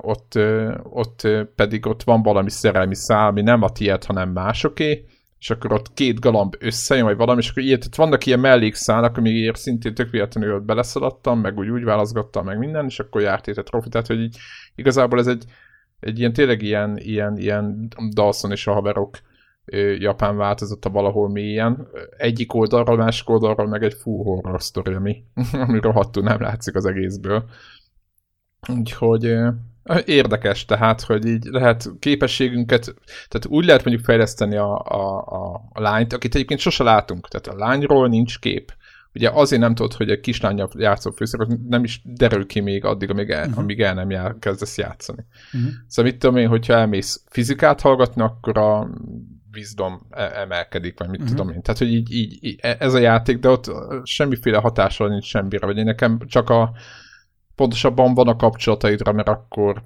ott, 0.00 0.38
ott 0.82 1.28
pedig 1.54 1.86
ott 1.86 2.02
van 2.02 2.22
valami 2.22 2.50
szerelmi 2.50 2.94
szál, 2.94 3.26
ami 3.26 3.42
nem 3.42 3.62
a 3.62 3.70
tiéd, 3.70 4.04
hanem 4.04 4.30
másoké, 4.30 5.04
és 5.38 5.50
akkor 5.50 5.72
ott 5.72 5.94
két 5.94 6.20
galamb 6.20 6.56
összejön, 6.58 7.04
vagy 7.04 7.16
valami, 7.16 7.40
és 7.40 7.50
akkor 7.50 7.62
ilyet, 7.62 7.78
tehát 7.78 7.96
vannak 7.96 8.26
ilyen 8.26 8.40
mellékszálak, 8.40 9.16
amiért 9.16 9.56
szintén 9.56 9.94
tök 9.94 10.10
véletlenül 10.10 10.54
ott 10.54 10.62
beleszaladtam, 10.62 11.40
meg 11.40 11.58
úgy, 11.58 11.68
úgy 11.68 11.84
válaszgattam, 11.84 12.44
meg 12.44 12.58
minden, 12.58 12.84
és 12.84 12.98
akkor 12.98 13.20
járt 13.20 13.46
a 13.46 13.62
trofi, 13.62 13.88
tehát 13.88 14.06
hogy 14.06 14.20
így, 14.20 14.36
igazából 14.74 15.18
ez 15.18 15.26
egy, 15.26 15.44
egy 16.02 16.18
ilyen 16.18 16.32
tényleg 16.32 16.62
ilyen, 16.62 16.98
ilyen, 16.98 17.38
ilyen 17.38 17.88
Dawson 18.10 18.50
és 18.50 18.66
a 18.66 18.72
haverok 18.72 19.18
japán 19.98 20.36
változata 20.36 20.90
valahol 20.90 21.28
mélyen. 21.28 21.88
Egyik 22.16 22.54
oldalról, 22.54 22.96
másik 22.96 23.28
oldalról 23.28 23.68
meg 23.68 23.82
egy 23.82 23.94
full 23.94 24.24
horror 24.24 24.62
sztori, 24.62 24.94
ami, 24.94 25.24
ami 25.66 25.80
rohadtul 25.80 26.22
nem 26.22 26.40
látszik 26.40 26.74
az 26.74 26.84
egészből. 26.84 27.44
Úgyhogy 28.68 29.36
érdekes, 30.04 30.64
tehát, 30.64 31.00
hogy 31.00 31.26
így 31.26 31.44
lehet 31.44 31.90
képességünket, 31.98 32.94
tehát 33.04 33.46
úgy 33.46 33.64
lehet 33.64 33.84
mondjuk 33.84 34.06
fejleszteni 34.06 34.56
a, 34.56 34.78
a, 34.78 35.24
a, 35.26 35.68
a 35.72 35.80
lányt, 35.80 36.12
akit 36.12 36.34
egyébként 36.34 36.60
sose 36.60 36.84
látunk, 36.84 37.28
tehát 37.28 37.46
a 37.46 37.64
lányról 37.64 38.08
nincs 38.08 38.38
kép. 38.38 38.72
Ugye 39.14 39.30
azért 39.30 39.62
nem 39.62 39.74
tudod, 39.74 39.92
hogy 39.92 40.10
egy 40.10 40.20
kislányjal 40.20 40.70
játszó 40.78 41.10
főszereplő, 41.10 41.58
nem 41.68 41.84
is 41.84 42.02
derül 42.04 42.46
ki 42.46 42.60
még 42.60 42.84
addig, 42.84 43.10
amíg 43.10 43.30
el, 43.30 43.46
uh-huh. 43.46 43.58
amíg 43.58 43.80
el 43.80 43.94
nem 43.94 44.10
jár, 44.10 44.36
kezdesz 44.38 44.78
játszani. 44.78 45.24
Uh-huh. 45.52 45.70
Szóval 45.86 46.10
mit 46.10 46.20
tudom 46.20 46.36
én, 46.36 46.48
hogyha 46.48 46.72
elmész 46.72 47.24
fizikát 47.30 47.80
hallgatni, 47.80 48.22
akkor 48.22 48.58
a 48.58 48.90
wisdom 49.54 50.06
e- 50.10 50.32
emelkedik, 50.34 50.98
vagy 50.98 51.08
mit 51.08 51.20
uh-huh. 51.20 51.36
tudom 51.36 51.52
én. 51.52 51.62
Tehát, 51.62 51.78
hogy 51.78 51.92
így, 51.92 52.12
így, 52.12 52.38
így, 52.40 52.58
ez 52.60 52.94
a 52.94 52.98
játék, 52.98 53.38
de 53.38 53.48
ott 53.48 53.70
semmiféle 54.02 54.58
hatással 54.58 55.08
nincs 55.08 55.24
semmire, 55.24 55.66
vagy 55.66 55.76
én 55.76 55.84
nekem 55.84 56.18
csak 56.26 56.50
a 56.50 56.72
pontosabban 57.54 58.14
van 58.14 58.28
a 58.28 58.36
kapcsolataidra, 58.36 59.12
mert 59.12 59.28
akkor 59.28 59.82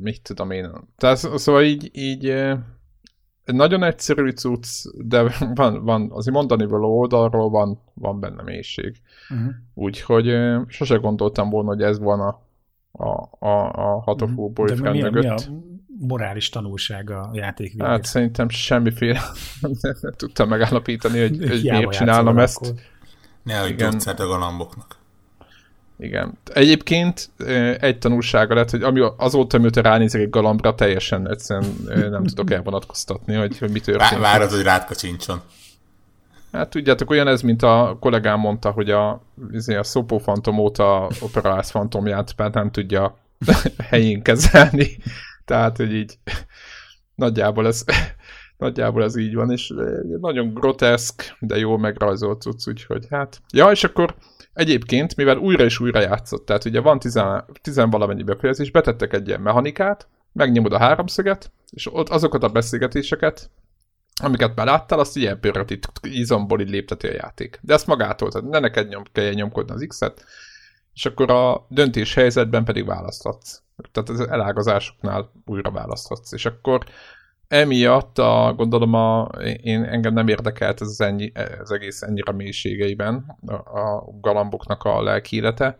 mit 0.00 0.22
tudom 0.22 0.50
én. 0.50 0.70
Tehát 0.96 1.16
szóval 1.16 1.62
így, 1.62 1.90
így 1.92 2.34
nagyon 3.52 3.82
egyszerű 3.82 4.30
cucc, 4.30 4.84
de 4.98 5.32
van, 5.54 5.84
van 5.84 6.10
azért 6.12 6.36
mondani 6.36 6.66
való 6.66 6.98
oldalról 6.98 7.50
van, 7.50 7.80
van 7.94 8.20
benne 8.20 8.42
mélység. 8.42 9.00
Uh-huh. 9.30 9.48
Úgyhogy 9.74 10.36
sose 10.66 10.96
gondoltam 10.96 11.50
volna, 11.50 11.68
hogy 11.68 11.82
ez 11.82 11.98
van 11.98 12.20
a, 12.20 12.42
a, 12.92 13.28
a, 13.38 13.72
a 13.72 14.00
Hatofú 14.00 14.42
Mhm. 14.46 14.54
De 14.54 14.62
boyfriend 14.62 14.96
mi, 14.96 15.02
a, 15.02 15.10
mi 15.10 15.10
mögött. 15.10 15.38
a 15.38 15.50
morális 16.06 16.48
tanulság 16.48 17.10
a 17.10 17.30
játék 17.32 17.72
végén? 17.72 17.86
Hát 17.86 18.04
szerintem 18.04 18.48
semmiféle 18.48 19.20
nem 20.00 20.12
tudtam 20.16 20.48
megállapítani, 20.48 21.20
hogy, 21.20 21.48
hogy 21.48 21.62
miért 21.62 21.90
csinálom 21.90 22.38
ezt. 22.38 22.56
akkor. 22.56 22.74
Nehogy 23.42 23.70
Igen. 23.70 23.90
gyógyszert 23.90 24.20
a 24.20 24.26
galamboknak. 24.26 24.99
Igen. 26.00 26.38
Egyébként 26.52 27.30
egy 27.80 27.98
tanulsága 27.98 28.54
lett, 28.54 28.70
hogy 28.70 28.82
ami 28.82 29.00
azóta, 29.16 29.58
mióta 29.58 29.80
ránézek 29.80 30.20
egy 30.20 30.30
galambra, 30.30 30.74
teljesen 30.74 31.28
egyszerűen 31.28 32.10
nem 32.10 32.24
tudok 32.24 32.50
elvonatkoztatni, 32.50 33.34
hogy, 33.34 33.58
hogy 33.58 33.70
mi 33.70 33.80
történik. 33.80 34.22
Várod, 34.24 34.50
hogy 34.50 34.62
rád 34.62 34.84
kacsincson. 34.84 35.40
Hát 36.52 36.70
tudjátok, 36.70 37.10
olyan 37.10 37.28
ez, 37.28 37.42
mint 37.42 37.62
a 37.62 37.96
kollégám 38.00 38.38
mondta, 38.38 38.70
hogy 38.70 38.90
a, 38.90 39.22
izé, 39.50 39.76
a 39.76 39.82
Szopó 39.82 40.18
Fantom 40.18 40.58
óta 40.58 41.08
operász 41.20 41.70
fantomját 41.70 42.34
már 42.36 42.50
nem 42.50 42.70
tudja 42.70 43.18
helyén 43.90 44.22
kezelni. 44.22 44.96
Tehát, 45.44 45.76
hogy 45.76 45.94
így 45.94 46.18
nagyjából 47.14 47.66
ez, 47.66 47.84
nagyjából 48.56 49.02
ez 49.02 49.16
így 49.16 49.34
van, 49.34 49.50
és 49.50 49.74
nagyon 50.20 50.54
groteszk, 50.54 51.36
de 51.38 51.56
jó 51.56 51.76
megrajzolt 51.76 52.40
cucc, 52.40 52.68
úgyhogy 52.68 53.06
hát. 53.10 53.40
Ja, 53.52 53.70
és 53.70 53.84
akkor 53.84 54.14
egyébként, 54.52 55.16
mivel 55.16 55.36
újra 55.36 55.64
és 55.64 55.80
újra 55.80 56.00
játszott, 56.00 56.46
tehát 56.46 56.64
ugye 56.64 56.80
van 56.80 56.98
tizen, 56.98 57.44
tizen 57.60 57.90
valamennyi 57.90 58.22
befejezés, 58.22 58.70
betettek 58.70 59.12
egy 59.12 59.28
ilyen 59.28 59.40
mechanikát, 59.40 60.08
megnyomod 60.32 60.72
a 60.72 60.78
háromszöget, 60.78 61.50
és 61.70 61.94
ott 61.94 62.08
azokat 62.08 62.42
a 62.42 62.48
beszélgetéseket, 62.48 63.50
amiket 64.22 64.56
már 64.56 64.66
láttál, 64.66 64.98
azt 64.98 65.16
így 65.16 65.26
elpörölt 65.26 65.70
itt 65.70 65.86
izomból 66.02 66.60
így 66.60 66.70
lépteti 66.70 67.06
a 67.06 67.12
játék. 67.12 67.58
De 67.62 67.74
ezt 67.74 67.86
magától, 67.86 68.30
tehát 68.30 68.48
ne 68.48 68.58
neked 68.58 68.88
nyom, 68.88 69.02
kelljen 69.12 69.34
nyomkodni 69.34 69.72
az 69.72 69.84
X-et, 69.88 70.24
és 70.94 71.06
akkor 71.06 71.30
a 71.30 71.66
döntés 71.68 72.14
helyzetben 72.14 72.64
pedig 72.64 72.86
választhatsz. 72.86 73.60
Tehát 73.92 74.08
az 74.08 74.20
elágazásoknál 74.20 75.32
újra 75.44 75.70
választhatsz. 75.70 76.32
És 76.32 76.46
akkor 76.46 76.84
emiatt 77.50 78.18
a, 78.18 78.54
gondolom 78.56 78.94
a, 78.94 79.28
én 79.62 79.84
engem 79.84 80.12
nem 80.12 80.28
érdekelt 80.28 80.80
ez 80.80 80.88
az, 80.88 81.00
ennyi, 81.00 81.32
az 81.60 81.70
egész 81.70 82.02
ennyire 82.02 82.32
mélységeiben 82.32 83.36
a, 83.46 83.52
a 83.78 84.04
galamboknak 84.20 84.82
a 84.84 85.02
lelkiélete, 85.02 85.76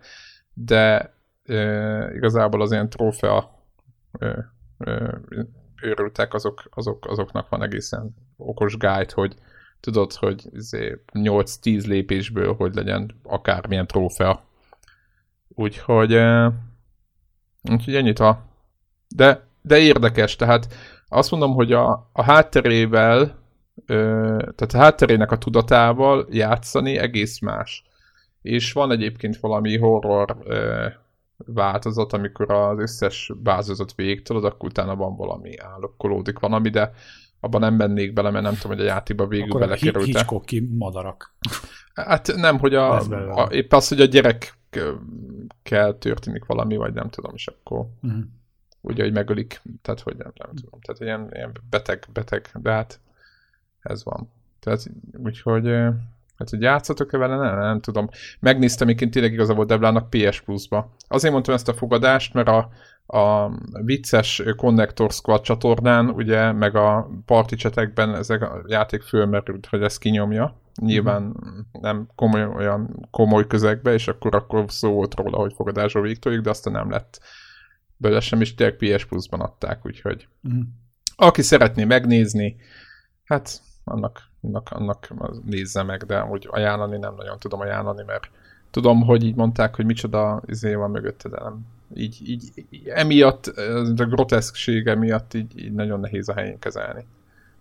de 0.54 1.14
e, 1.44 2.14
igazából 2.14 2.62
az 2.62 2.72
ilyen 2.72 2.88
trófea 2.88 3.50
e, 4.18 4.26
e, 4.78 5.20
őrültek, 5.82 6.34
azok, 6.34 6.62
azok, 6.70 7.06
azoknak 7.06 7.48
van 7.48 7.62
egészen 7.62 8.14
okos 8.36 8.76
guide, 8.76 9.12
hogy 9.14 9.34
tudod, 9.80 10.12
hogy 10.12 10.46
izé 10.52 11.02
8-10 11.12 11.86
lépésből 11.86 12.54
hogy 12.54 12.74
legyen 12.74 13.20
akármilyen 13.22 13.86
trófea. 13.86 14.42
Úgyhogy, 15.48 16.14
eh, 16.14 16.52
úgyhogy 17.70 17.94
ennyit 17.94 18.18
a... 18.18 18.42
De, 19.08 19.46
de 19.62 19.78
érdekes, 19.78 20.36
tehát 20.36 20.74
azt 21.12 21.31
mondom, 21.31 21.55
hogy 21.55 21.73
a, 21.73 22.11
a 22.12 22.23
hátterével, 22.23 23.38
ö, 23.87 24.37
tehát 24.57 24.75
a 24.75 24.79
hátterének 24.79 25.31
a 25.31 25.38
tudatával 25.38 26.26
játszani 26.31 26.97
egész 26.97 27.40
más. 27.40 27.85
És 28.43 28.73
van 28.73 28.90
egyébként 28.90 29.37
valami 29.40 29.79
horror 29.79 30.37
ö, 30.45 30.87
változat, 31.37 32.12
amikor 32.12 32.52
az 32.52 32.79
összes 32.79 33.33
bázozat 33.43 33.95
végig 33.95 34.23
tudod, 34.23 34.45
akkor 34.45 34.69
utána 34.69 34.97
van 34.97 35.17
valami 35.17 35.59
állokkolódik 35.59 36.38
valami, 36.38 36.69
de 36.69 36.93
abban 37.40 37.61
nem 37.61 37.75
mennék 37.75 38.12
bele, 38.12 38.31
mert 38.31 38.45
nem 38.45 38.55
tudom, 38.55 38.76
hogy 38.76 38.87
a 38.87 38.88
játékba 38.88 39.26
végül 39.26 39.49
Akkor 39.49 39.61
belekerült 39.61 40.05
Hitchcocki 40.05 40.69
madarak. 40.79 41.35
Hát 41.95 42.33
nem, 42.37 42.59
hogy 42.59 42.75
a, 42.75 42.95
a, 43.35 43.49
épp 43.50 43.73
az, 43.73 43.88
hogy 43.88 44.00
a 44.00 44.05
gyerek 44.05 44.59
kell 45.62 45.95
történik 45.95 46.45
valami, 46.45 46.76
vagy 46.76 46.93
nem 46.93 47.09
tudom, 47.09 47.33
és 47.35 47.47
akkor 47.47 47.87
Uh-huh. 48.02 48.23
Ugye, 48.80 49.02
hogy 49.02 49.12
megölik, 49.12 49.62
tehát 49.82 50.00
hogy 50.00 50.16
nem, 50.16 50.32
nem 50.34 50.54
tudom, 50.54 50.80
tehát 50.80 51.00
ilyen, 51.00 51.28
ilyen 51.32 51.52
beteg, 51.70 52.04
beteg, 52.12 52.50
de 52.54 52.70
hát 52.70 53.00
ez 53.80 54.04
van. 54.04 54.30
Tehát 54.60 54.90
úgyhogy, 55.25 55.68
hát 56.37 56.50
hogy 56.50 56.60
játszatok-e 56.60 57.18
vele, 57.18 57.37
nem, 57.37 57.58
nem 57.58 57.80
tudom. 57.80 58.08
Megnéztem, 58.40 58.87
egyébként 58.87 59.10
tényleg 59.10 59.32
igazából 59.32 59.64
Devlának 59.64 60.10
PS 60.10 60.40
Plus-ba. 60.40 60.94
Azért 61.08 61.32
mondtam 61.32 61.54
ezt 61.54 61.68
a 61.68 61.75
fogadást, 61.75 62.34
mert 62.34 62.49
a, 62.49 62.70
a 63.06 63.50
vicces 63.84 64.42
Connector 64.56 65.12
Squad 65.12 65.40
csatornán, 65.40 66.08
ugye, 66.08 66.52
meg 66.52 66.76
a 66.76 67.10
party 67.25 67.54
csetekben 67.54 68.14
ezek 68.14 68.42
a 68.42 68.62
játék 68.66 69.02
fölmerült, 69.02 69.66
hogy 69.66 69.82
ezt 69.82 69.99
kinyomja. 69.99 70.58
Nyilván 70.80 71.37
nem 71.72 72.08
komoly, 72.14 72.46
olyan 72.46 73.08
komoly 73.10 73.46
közegbe, 73.46 73.92
és 73.92 74.08
akkor, 74.08 74.34
akkor 74.34 74.64
szó 74.68 74.92
volt 74.92 75.14
róla, 75.14 75.38
hogy 75.38 75.52
fogadásról 75.54 76.02
végtőjük, 76.02 76.44
de 76.44 76.50
aztán 76.50 76.72
nem 76.72 76.90
lett 76.90 77.20
belőle 78.00 78.21
sem, 78.21 78.40
és 78.40 78.54
tényleg 78.54 78.76
PS 78.76 79.04
Plus-ban 79.04 79.40
adták, 79.40 79.87
úgyhogy 79.87 80.28
Uh-huh. 80.42 80.62
aki 81.16 81.42
szeretné 81.42 81.85
megnézni, 81.85 82.57
hát 83.25 83.61
annak, 83.85 84.23
annak, 84.40 84.71
annak 84.71 85.09
nézze 85.45 85.83
meg, 85.83 86.02
de 86.02 86.25
úgy 86.25 86.49
ajánlani 86.50 86.99
nem 86.99 87.14
nagyon 87.14 87.38
tudom 87.38 87.61
ajánlani, 87.61 88.02
mert 88.07 88.30
tudom, 88.71 89.02
hogy 89.02 89.25
így 89.25 89.35
mondták, 89.35 89.75
hogy 89.75 89.85
micsoda 89.85 90.42
izé 90.47 90.75
van 90.75 90.90
mögötte, 90.90 91.28
de 91.28 91.38
nem. 91.42 91.66
Így, 91.95 92.28
így, 92.28 92.66
így 92.71 92.88
emiatt, 92.88 93.47
a 93.97 94.04
groteszksége 94.04 94.95
miatt 94.95 95.35
így, 95.35 95.59
így 95.59 95.73
nagyon 95.73 96.00
nehéz 96.00 96.28
a 96.28 96.35
helyén 96.35 96.59
kezelni. 96.59 97.04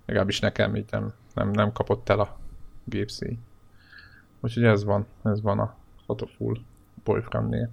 Legalábbis 0.06 0.40
nekem 0.40 0.76
így 0.76 0.86
nem, 0.92 1.14
nem, 1.34 1.52
nem 1.52 1.72
kapott 1.72 2.10
el 2.10 2.20
a 2.20 2.38
gépszíj. 2.84 3.38
Úgyhogy 4.40 4.64
ez 4.64 4.84
van, 4.84 5.06
ez 5.24 5.42
van 5.42 5.60
a 5.60 5.76
Photoful 6.04 6.60
boyfriendnél. 7.04 7.70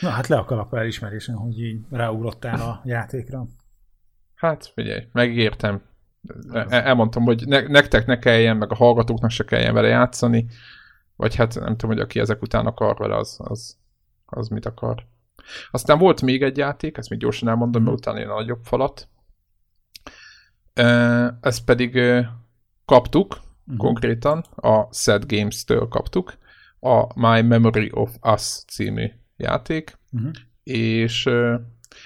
Na 0.00 0.08
hát 0.08 0.26
le 0.26 0.36
a 0.36 0.44
kalap 0.44 0.74
elismerésen, 0.74 1.34
hogy 1.34 1.60
így 1.60 1.80
ráugrottál 1.90 2.60
a 2.60 2.80
játékra. 2.84 3.46
Hát 4.34 4.66
figyelj, 4.66 5.08
megértem. 5.12 5.82
elmondtam, 6.68 7.22
hogy 7.22 7.46
ne, 7.46 7.60
nektek 7.60 8.06
ne 8.06 8.18
kelljen, 8.18 8.56
meg 8.56 8.70
a 8.70 8.74
hallgatóknak 8.74 9.30
se 9.30 9.44
kelljen 9.44 9.74
vele 9.74 9.88
játszani, 9.88 10.46
vagy 11.16 11.34
hát 11.34 11.54
nem 11.54 11.76
tudom, 11.76 11.90
hogy 11.96 12.04
aki 12.04 12.20
ezek 12.20 12.42
után 12.42 12.66
akar 12.66 12.96
vele, 12.96 13.16
az, 13.16 13.36
az, 13.38 13.76
az 14.26 14.48
mit 14.48 14.66
akar. 14.66 15.06
Aztán 15.70 15.98
volt 15.98 16.22
még 16.22 16.42
egy 16.42 16.56
játék, 16.56 16.96
ezt 16.96 17.10
még 17.10 17.18
gyorsan 17.18 17.48
elmondom, 17.48 17.82
mert 17.82 17.96
utána 17.96 18.18
jön 18.18 18.28
a 18.28 18.34
nagyobb 18.34 18.64
falat. 18.64 19.08
Ezt 21.40 21.64
pedig 21.64 22.00
kaptuk, 22.84 23.32
uh-huh. 23.32 23.76
konkrétan, 23.76 24.38
a 24.56 24.94
Sad 24.94 25.24
Games-től 25.26 25.88
kaptuk, 25.88 26.38
a 26.80 27.20
My 27.20 27.42
Memory 27.42 27.90
of 27.92 28.16
Us 28.22 28.64
című 28.64 29.10
játék, 29.38 29.98
uh-huh. 30.12 30.30
és 30.62 31.28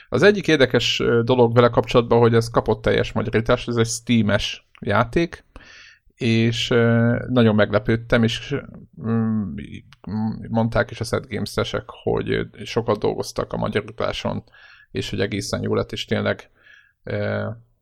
az 0.09 0.23
egyik 0.23 0.49
érdekes 0.49 1.03
dolog 1.25 1.55
vele 1.55 1.69
kapcsolatban, 1.69 2.19
hogy 2.19 2.35
ez 2.35 2.51
kapott 2.51 2.83
teljes 2.83 3.13
magyarítást, 3.13 3.69
ez 3.69 3.77
egy 3.77 3.87
Steam-es 3.87 4.67
játék, 4.81 5.45
és 6.15 6.69
nagyon 7.29 7.55
meglepődtem, 7.55 8.23
és 8.23 8.57
mondták 10.49 10.91
is 10.91 11.01
a 11.01 11.05
Set 11.05 11.29
Games-esek, 11.29 11.85
hogy 11.87 12.49
sokat 12.65 12.99
dolgoztak 12.99 13.53
a 13.53 13.57
magyarításon, 13.57 14.45
és 14.91 15.11
hogy 15.11 15.21
egészen 15.21 15.63
jó 15.63 15.75
lett, 15.75 15.93
és 15.93 16.05
tényleg, 16.05 16.51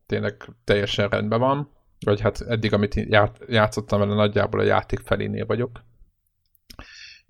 tényleg 0.06 0.36
teljesen 0.64 1.08
rendben 1.08 1.38
van, 1.38 1.70
vagy 2.04 2.20
hát 2.20 2.40
eddig, 2.40 2.72
amit 2.72 3.06
játszottam 3.48 3.98
vele, 3.98 4.14
nagyjából 4.14 4.60
a 4.60 4.64
játék 4.64 5.00
felénél 5.00 5.46
vagyok. 5.46 5.82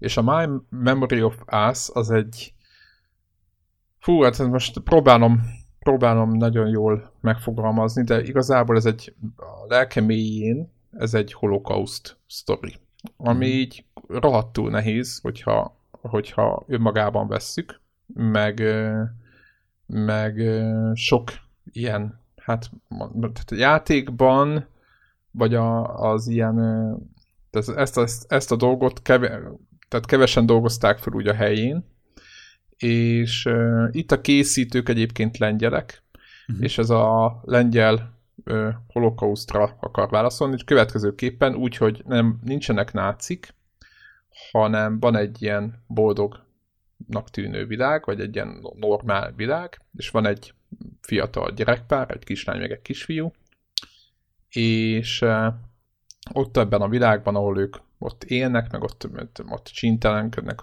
És 0.01 0.17
a 0.17 0.23
My 0.23 0.49
Memory 0.69 1.23
of 1.23 1.43
Us 1.71 1.89
az 1.93 2.11
egy 2.11 2.55
Fú, 3.99 4.23
hát 4.23 4.39
most 4.39 4.79
próbálom, 4.79 5.41
próbálom 5.79 6.31
nagyon 6.31 6.69
jól 6.69 7.13
megfogalmazni, 7.21 8.05
de 8.05 8.23
igazából 8.23 8.77
ez 8.77 8.87
egy 8.87 9.15
a 9.37 9.67
lelke 9.69 10.01
mélyén, 10.01 10.71
ez 10.91 11.15
egy 11.15 11.33
holokauszt 11.33 12.17
sztori, 12.27 12.75
ami 13.17 13.47
mm. 13.47 13.51
így 13.51 13.85
rohadtul 14.09 14.71
nehéz, 14.71 15.19
hogyha, 15.19 15.77
hogyha 15.91 16.65
önmagában 16.67 17.29
vesszük, 17.29 17.81
meg, 18.15 18.63
meg 19.87 20.43
sok 20.95 21.31
ilyen, 21.73 22.21
hát 22.37 22.71
tehát 23.21 23.51
a 23.51 23.55
játékban, 23.55 24.67
vagy 25.31 25.55
a, 25.55 25.99
az 26.11 26.29
ilyen, 26.29 26.55
tehát 27.51 27.69
ezt, 27.69 27.99
ezt, 27.99 28.33
ezt 28.33 28.53
a 28.53 28.57
dolgot 28.57 29.03
keve, 29.03 29.41
tehát 29.91 30.07
kevesen 30.07 30.47
dolgozták 30.47 30.99
fel 30.99 31.13
úgy 31.13 31.29
a 31.29 31.35
helyén, 31.35 31.85
és 32.77 33.45
uh, 33.45 33.89
itt 33.91 34.13
a 34.13 34.21
készítők 34.21 34.89
egyébként 34.89 35.39
lengyelek, 35.39 36.03
uh-huh. 36.49 36.65
és 36.65 36.79
ez 36.79 36.91
a 36.91 37.41
lengyel 37.45 38.19
uh, 38.45 38.69
holokausztra 38.89 39.77
akar 39.81 40.09
válaszolni, 40.09 40.55
és 40.55 40.65
következőképpen 40.65 41.55
úgy, 41.55 41.77
hogy 41.77 42.03
nem, 42.07 42.39
nincsenek 42.45 42.93
nácik, 42.93 43.55
hanem 44.53 45.01
van 45.01 45.17
egy 45.17 45.43
ilyen 45.43 45.85
boldognak 45.87 47.31
tűnő 47.31 47.67
világ, 47.67 48.05
vagy 48.05 48.21
egy 48.21 48.35
ilyen 48.35 48.67
normál 48.77 49.33
világ, 49.37 49.81
és 49.97 50.11
van 50.11 50.27
egy 50.27 50.55
fiatal 51.01 51.51
gyerekpár, 51.51 52.11
egy 52.11 52.25
kislány 52.25 52.59
meg 52.59 52.71
egy 52.71 52.83
kisfiú, 52.83 53.33
és 54.49 55.21
uh, 55.21 55.47
ott 56.33 56.57
ebben 56.57 56.81
a 56.81 56.89
világban, 56.89 57.37
ahol 57.37 57.59
ők 57.59 57.77
ott 58.03 58.25
élnek, 58.25 58.73
meg 58.73 58.83
ott, 58.83 59.09
ott, 59.17 59.43
ott 59.49 59.65
csintelenkednek, 59.65 60.61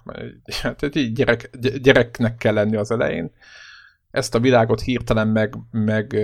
hát 0.62 0.84
egy 0.84 1.12
gyerek, 1.14 1.50
gyereknek 1.82 2.38
kell 2.38 2.54
lenni 2.54 2.76
az 2.76 2.92
elején. 2.92 3.32
Ezt 4.12 4.36
a 4.36 4.40
világot 4.40 4.82
hirtelen 4.82 5.28
meg, 5.28 5.56
meg 5.72 6.18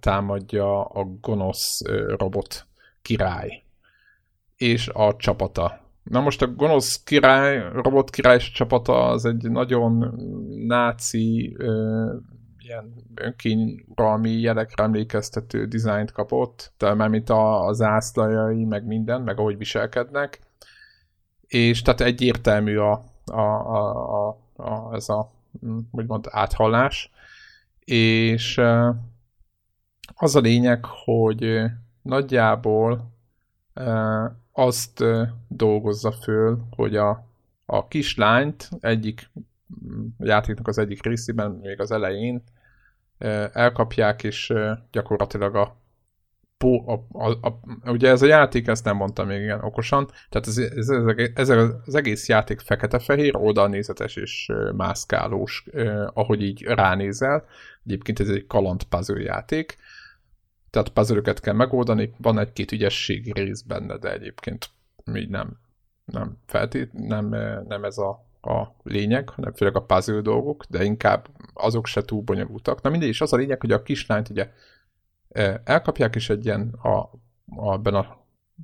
támadja 0.00 0.84
a 0.84 1.04
gonosz 1.20 1.80
robot 2.16 2.66
király 3.02 3.62
és 4.56 4.88
a 4.88 5.16
csapata. 5.16 5.80
Na 6.02 6.20
most 6.20 6.42
a 6.42 6.46
gonosz 6.46 7.02
király, 7.02 7.70
robot 7.72 8.10
király 8.10 8.36
és 8.36 8.50
csapata 8.50 9.08
az 9.08 9.24
egy 9.24 9.50
nagyon 9.50 10.14
náci 10.66 11.56
ilyen 12.72 12.94
önkényuralmi 13.14 14.30
jelekre 14.30 14.84
emlékeztető 14.84 15.66
dizájnt 15.66 16.12
kapott, 16.12 16.72
tehát 16.76 16.96
már 16.96 17.08
mint 17.08 17.30
a, 17.30 17.66
az 17.66 17.80
ászlajai, 17.80 18.64
meg 18.64 18.86
minden, 18.86 19.22
meg 19.22 19.38
ahogy 19.38 19.58
viselkednek. 19.58 20.40
És 21.46 21.82
tehát 21.82 22.00
egyértelmű 22.00 22.76
a, 22.76 23.04
a, 23.24 23.40
a, 23.40 24.28
a, 24.28 24.38
a 24.56 24.94
ez 24.94 25.08
a 25.08 25.30
úgymond 25.90 26.26
áthallás. 26.30 27.10
És 27.84 28.60
az 30.14 30.36
a 30.36 30.40
lényeg, 30.40 30.84
hogy 30.84 31.62
nagyjából 32.02 33.10
azt 34.52 35.04
dolgozza 35.48 36.12
föl, 36.12 36.58
hogy 36.76 36.96
a, 36.96 37.26
a 37.66 37.88
kislányt 37.88 38.68
egyik 38.80 39.30
a 40.18 40.24
játéknak 40.24 40.68
az 40.68 40.78
egyik 40.78 41.02
részében, 41.02 41.50
még 41.50 41.80
az 41.80 41.90
elején 41.90 42.42
elkapják, 43.52 44.24
és 44.24 44.52
gyakorlatilag 44.90 45.54
a, 45.54 45.80
a, 46.86 46.92
a, 47.12 47.30
a, 47.40 47.60
ugye 47.90 48.08
ez 48.08 48.22
a 48.22 48.26
játék, 48.26 48.66
ezt 48.66 48.84
nem 48.84 48.96
mondtam 48.96 49.26
még 49.26 49.42
igen 49.42 49.64
okosan, 49.64 50.10
tehát 50.28 50.46
ez, 50.46 50.58
ez, 50.58 50.88
ez, 50.88 51.48
ez 51.48 51.48
az 51.48 51.94
egész 51.94 52.28
játék 52.28 52.60
fekete-fehér, 52.60 53.36
oldalnézetes 53.36 54.16
és 54.16 54.52
mászkálós, 54.76 55.64
ahogy 56.12 56.42
így 56.42 56.62
ránézel. 56.62 57.44
Egyébként 57.84 58.20
ez 58.20 58.28
egy 58.28 58.46
kaland 58.46 58.82
puzzle 58.82 59.20
játék, 59.20 59.76
tehát 60.70 60.88
puzzle 60.88 61.34
kell 61.34 61.54
megoldani, 61.54 62.14
van 62.18 62.38
egy-két 62.38 62.72
ügyességi 62.72 63.32
rész 63.32 63.60
benne, 63.60 63.98
de 63.98 64.12
egyébként 64.12 64.70
így 65.14 65.28
nem, 65.28 65.58
nem 66.04 66.36
feltét, 66.46 66.92
nem, 66.92 67.28
nem 67.68 67.84
ez 67.84 67.98
a 67.98 68.30
a 68.42 68.76
lényeg, 68.82 69.28
hanem 69.28 69.52
főleg 69.52 69.76
a 69.76 69.84
puzzle 69.84 70.20
dolgok, 70.20 70.64
de 70.68 70.84
inkább 70.84 71.28
azok 71.54 71.86
se 71.86 72.02
túl 72.02 72.22
bonyolultak. 72.22 72.82
Na 72.82 72.90
mindegy, 72.90 73.08
és 73.08 73.20
az 73.20 73.32
a 73.32 73.36
lényeg, 73.36 73.60
hogy 73.60 73.72
a 73.72 73.82
kislányt 73.82 74.28
ugye 74.28 74.52
e, 75.28 75.62
elkapják, 75.64 76.14
és 76.14 76.30
egy 76.30 76.44
ilyen 76.44 76.68
a, 76.82 76.98
a, 77.56 77.72
ebben 77.72 77.94
a 77.94 78.16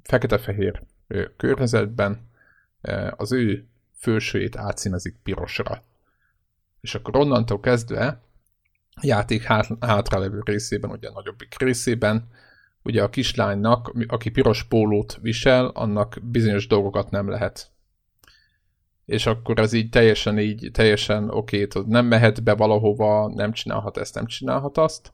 fekete-fehér 0.02 0.82
környezetben 1.36 2.28
e, 2.80 3.14
az 3.16 3.32
ő 3.32 3.66
fősőjét 3.98 4.56
átszínezik 4.56 5.16
pirosra. 5.22 5.82
És 6.80 6.94
akkor 6.94 7.16
onnantól 7.16 7.60
kezdve 7.60 8.20
a 8.90 9.06
játék 9.06 9.42
hát, 9.42 9.66
hátralevő 9.80 10.40
részében, 10.44 10.90
ugye 10.90 11.08
a 11.08 11.12
nagyobbik 11.12 11.58
részében, 11.58 12.28
ugye 12.82 13.02
a 13.02 13.10
kislánynak, 13.10 13.92
aki 14.06 14.30
piros 14.30 14.64
pólót 14.64 15.18
visel, 15.20 15.66
annak 15.66 16.18
bizonyos 16.22 16.66
dolgokat 16.66 17.10
nem 17.10 17.28
lehet 17.28 17.70
és 19.09 19.27
akkor 19.27 19.61
az 19.61 19.73
így 19.73 19.88
teljesen 19.88 20.38
így, 20.38 20.71
teljesen 20.73 21.31
oké, 21.31 21.62
okay, 21.62 21.83
nem 21.87 22.07
mehet 22.07 22.42
be 22.42 22.55
valahova, 22.55 23.33
nem 23.35 23.53
csinálhat 23.53 23.97
ezt, 23.97 24.14
nem 24.14 24.27
csinálhat 24.27 24.79
azt. 24.79 25.12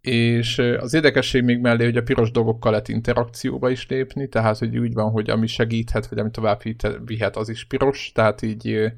És 0.00 0.58
az 0.58 0.94
érdekesség 0.94 1.42
még 1.42 1.60
mellé, 1.60 1.84
hogy 1.84 1.96
a 1.96 2.02
piros 2.02 2.30
dolgokkal 2.30 2.70
lehet 2.70 2.88
interakcióba 2.88 3.70
is 3.70 3.88
lépni, 3.88 4.28
tehát 4.28 4.58
hogy 4.58 4.78
úgy 4.78 4.92
van, 4.92 5.10
hogy 5.10 5.30
ami 5.30 5.46
segíthet, 5.46 6.06
vagy 6.06 6.18
ami 6.18 6.30
tovább 6.30 6.62
vihet, 7.04 7.36
az 7.36 7.48
is 7.48 7.64
piros, 7.64 8.12
tehát 8.14 8.42
így, 8.42 8.92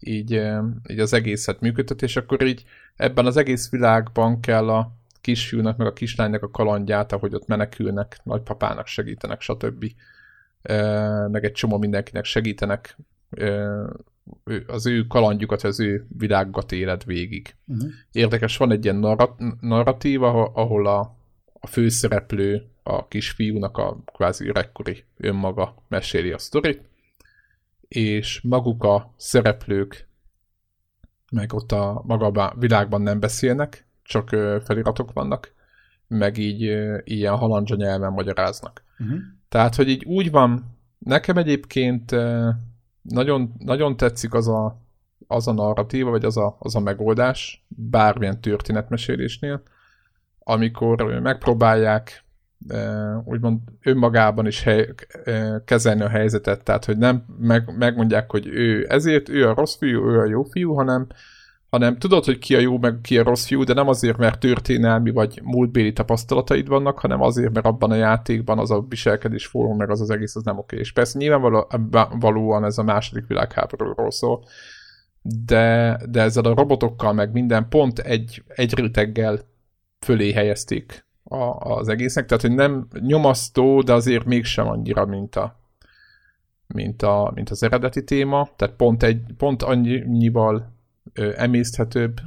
így, 0.00 0.42
így 0.88 0.98
az 0.98 1.12
egészet 1.12 1.60
működtet, 1.60 2.02
és 2.02 2.16
akkor 2.16 2.42
így 2.42 2.64
ebben 2.96 3.26
az 3.26 3.36
egész 3.36 3.70
világban 3.70 4.40
kell 4.40 4.68
a 4.68 4.92
kisfiúnak, 5.20 5.76
meg 5.76 5.86
a 5.86 5.92
kislánynak 5.92 6.42
a 6.42 6.50
kalandját, 6.50 7.12
ahogy 7.12 7.34
ott 7.34 7.46
menekülnek, 7.46 8.20
nagypapának 8.22 8.86
segítenek, 8.86 9.40
stb. 9.40 9.92
Meg 11.30 11.44
egy 11.44 11.52
csomó 11.52 11.78
mindenkinek 11.78 12.24
segítenek 12.24 12.96
az 14.66 14.86
ő 14.86 15.06
kalandjukat, 15.06 15.62
az 15.62 15.80
ő 15.80 16.06
világot 16.18 16.72
éled 16.72 17.04
végig. 17.04 17.54
Uh-huh. 17.66 17.90
Érdekes, 18.12 18.56
van 18.56 18.70
egy 18.70 18.84
ilyen 18.84 18.96
narrat- 18.96 19.60
narratíva, 19.60 20.44
ahol 20.44 20.86
a, 20.86 21.16
a 21.60 21.66
főszereplő, 21.66 22.62
a 22.82 23.08
kisfiúnak 23.08 23.76
a 23.76 24.02
kvázi 24.04 24.48
öregkori 24.48 25.04
önmaga 25.16 25.74
meséli 25.88 26.32
a 26.32 26.38
sztorit, 26.38 26.82
és 27.88 28.40
maguk 28.40 28.84
a 28.84 29.14
szereplők 29.16 30.08
meg 31.30 31.52
ott 31.52 31.72
a 31.72 32.02
maga 32.06 32.54
világban 32.58 33.02
nem 33.02 33.20
beszélnek, 33.20 33.86
csak 34.02 34.28
feliratok 34.64 35.12
vannak, 35.12 35.52
meg 36.06 36.38
így 36.38 36.60
ilyen 37.04 37.36
halandzsa 37.36 37.74
nyelven 37.74 38.12
magyaráznak. 38.12 38.82
Uh-huh. 38.98 39.18
Tehát, 39.48 39.74
hogy 39.74 39.88
így 39.88 40.04
úgy 40.04 40.30
van, 40.30 40.78
nekem 40.98 41.36
egyébként 41.36 42.14
nagyon, 43.02 43.54
nagyon 43.58 43.96
tetszik 43.96 44.34
az 44.34 44.48
a, 44.48 44.80
az 45.26 45.48
a 45.48 45.52
narratíva, 45.52 46.10
vagy 46.10 46.24
az 46.24 46.36
a, 46.36 46.56
az 46.58 46.74
a 46.74 46.80
megoldás 46.80 47.66
bármilyen 47.68 48.40
történetmesélésnél, 48.40 49.62
amikor 50.38 51.02
megpróbálják 51.02 52.24
úgymond 53.24 53.58
önmagában 53.82 54.46
is 54.46 54.62
hely, 54.62 54.94
kezelni 55.64 56.02
a 56.02 56.08
helyzetet, 56.08 56.64
tehát 56.64 56.84
hogy 56.84 56.98
nem 56.98 57.24
meg, 57.38 57.76
megmondják, 57.76 58.30
hogy 58.30 58.46
ő 58.46 58.86
ezért, 58.88 59.28
ő 59.28 59.48
a 59.48 59.54
rossz 59.54 59.76
fiú, 59.76 60.08
ő 60.08 60.18
a 60.18 60.24
jó 60.24 60.42
fiú, 60.42 60.74
hanem 60.74 61.06
hanem 61.70 61.98
tudod, 61.98 62.24
hogy 62.24 62.38
ki 62.38 62.54
a 62.54 62.58
jó, 62.58 62.78
meg 62.78 63.00
ki 63.02 63.18
a 63.18 63.22
rossz 63.22 63.46
fiú, 63.46 63.64
de 63.64 63.72
nem 63.74 63.88
azért, 63.88 64.16
mert 64.16 64.40
történelmi 64.40 65.10
vagy 65.10 65.40
múltbéli 65.42 65.92
tapasztalataid 65.92 66.68
vannak, 66.68 66.98
hanem 66.98 67.22
azért, 67.22 67.52
mert 67.52 67.66
abban 67.66 67.90
a 67.90 67.94
játékban 67.94 68.58
az 68.58 68.70
a 68.70 68.84
viselkedés 68.88 69.46
fórum, 69.46 69.76
meg 69.76 69.90
az 69.90 70.00
az 70.00 70.10
egész, 70.10 70.36
az 70.36 70.42
nem 70.42 70.58
oké. 70.58 70.76
És 70.78 70.92
persze 70.92 71.18
nyilvánvalóan 71.18 72.64
ez 72.64 72.78
a 72.78 72.82
második 72.82 73.26
világháborúról 73.26 74.10
szól, 74.10 74.44
de, 75.22 75.98
de 76.10 76.22
ezzel 76.22 76.44
a 76.44 76.54
robotokkal, 76.54 77.12
meg 77.12 77.32
minden 77.32 77.68
pont 77.68 77.98
egy, 77.98 78.42
egy 78.48 78.74
réteggel 78.74 79.38
fölé 79.98 80.32
helyezték 80.32 81.06
a, 81.24 81.44
az 81.74 81.88
egésznek, 81.88 82.26
tehát 82.26 82.42
hogy 82.42 82.54
nem 82.54 82.88
nyomasztó, 83.00 83.82
de 83.82 83.92
azért 83.92 84.24
mégsem 84.24 84.68
annyira, 84.68 85.06
mint 85.06 85.36
a, 85.36 85.56
mint, 86.66 87.02
a, 87.02 87.30
mint 87.34 87.50
az 87.50 87.62
eredeti 87.62 88.04
téma, 88.04 88.48
tehát 88.56 88.76
pont, 88.76 89.02
egy, 89.02 89.20
pont 89.36 89.62
annyival 89.62 90.76
emészthetőbb, 91.36 92.20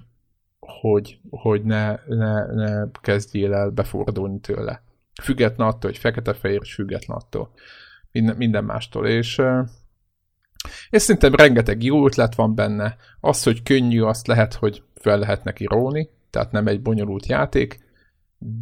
hogy, 0.59 1.19
hogy 1.29 1.63
ne, 1.63 1.95
ne, 2.07 2.45
ne 2.45 2.85
kezdjél 3.01 3.53
el 3.53 3.69
befordulni 3.69 4.39
tőle. 4.39 4.83
Független 5.21 5.67
attól, 5.67 5.89
hogy 5.89 5.99
fekete-fehér, 5.99 6.61
független 6.67 7.17
attól. 7.17 7.51
Minden, 8.11 8.35
minden 8.35 8.63
mástól. 8.63 9.07
És, 9.07 9.41
és 10.89 11.01
szerintem 11.01 11.35
rengeteg 11.35 11.83
jó 11.83 12.05
ötlet 12.05 12.35
van 12.35 12.55
benne. 12.55 12.95
Az, 13.19 13.43
hogy 13.43 13.63
könnyű, 13.63 14.01
azt 14.01 14.27
lehet, 14.27 14.53
hogy 14.53 14.83
fel 14.95 15.19
lehet 15.19 15.43
neki 15.43 15.65
róni, 15.65 16.09
tehát 16.29 16.51
nem 16.51 16.67
egy 16.67 16.81
bonyolult 16.81 17.25
játék, 17.25 17.79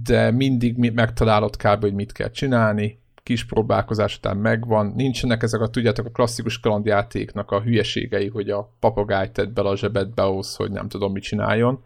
de 0.04 0.32
mindig 0.32 0.94
megtalálod 0.94 1.56
kb. 1.56 1.82
hogy 1.82 1.94
mit 1.94 2.12
kell 2.12 2.32
csinálni, 2.32 3.00
kis 3.23 3.45
próbálkozás 3.45 4.17
után 4.17 4.38
megvan, 4.38 4.93
nincsenek 4.95 5.43
ezek 5.43 5.62
a, 5.62 5.69
tudjátok, 5.69 6.05
a 6.05 6.12
klasszikus 6.12 6.60
kalandjátéknak 6.60 7.51
a 7.51 7.62
hülyeségei, 7.62 8.27
hogy 8.27 8.49
a 8.49 8.73
papagáj 8.79 9.32
tett 9.32 9.49
bele 9.49 9.69
a 9.69 9.77
zsebedbe 9.77 10.21
ahhoz, 10.21 10.55
hogy 10.55 10.71
nem 10.71 10.88
tudom, 10.88 11.12
mit 11.12 11.23
csináljon, 11.23 11.84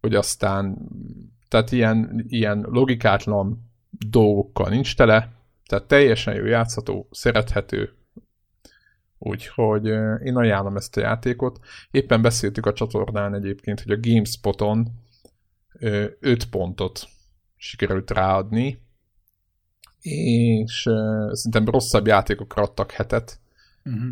hogy 0.00 0.14
aztán, 0.14 0.76
tehát 1.48 1.72
ilyen, 1.72 2.24
ilyen 2.28 2.66
logikátlan 2.70 3.70
dolgokkal 4.08 4.68
nincs 4.68 4.96
tele, 4.96 5.32
tehát 5.66 5.84
teljesen 5.84 6.34
jó 6.34 6.44
játszható, 6.44 7.08
szerethető, 7.10 7.92
úgyhogy 9.18 9.86
én 10.22 10.36
ajánlom 10.36 10.76
ezt 10.76 10.96
a 10.96 11.00
játékot. 11.00 11.58
Éppen 11.90 12.22
beszéltük 12.22 12.66
a 12.66 12.72
csatornán 12.72 13.34
egyébként, 13.34 13.80
hogy 13.80 13.92
a 13.92 14.00
GameSpoton 14.00 14.88
5 15.80 16.48
pontot 16.50 17.08
sikerült 17.56 18.10
ráadni, 18.10 18.86
és 20.10 20.86
uh, 20.86 21.32
szerintem 21.32 21.64
rosszabb 21.64 22.06
játékokra 22.06 22.62
adtak 22.62 22.90
hetet, 22.90 23.38
uh-huh. 23.84 24.08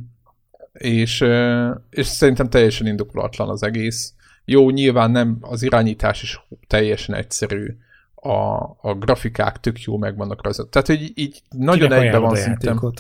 és, 0.72 1.20
uh, 1.20 1.70
és 1.90 2.06
szerintem 2.06 2.48
teljesen 2.48 2.86
indokolatlan 2.86 3.48
az 3.48 3.62
egész. 3.62 4.14
Jó, 4.44 4.70
nyilván 4.70 5.10
nem, 5.10 5.38
az 5.40 5.62
irányítás 5.62 6.22
is 6.22 6.40
teljesen 6.66 7.14
egyszerű, 7.14 7.76
a, 8.14 8.62
a 8.80 8.94
grafikák 8.98 9.60
tök 9.60 9.80
jó 9.80 9.96
megvannak 9.96 10.42
rajzolt. 10.42 10.68
Tehát, 10.68 10.86
hogy 10.86 11.12
így 11.14 11.42
nagyon 11.50 11.88
Kinek 11.88 12.02
egyben 12.04 12.20
van 12.20 12.36
szerintem. 12.36 12.92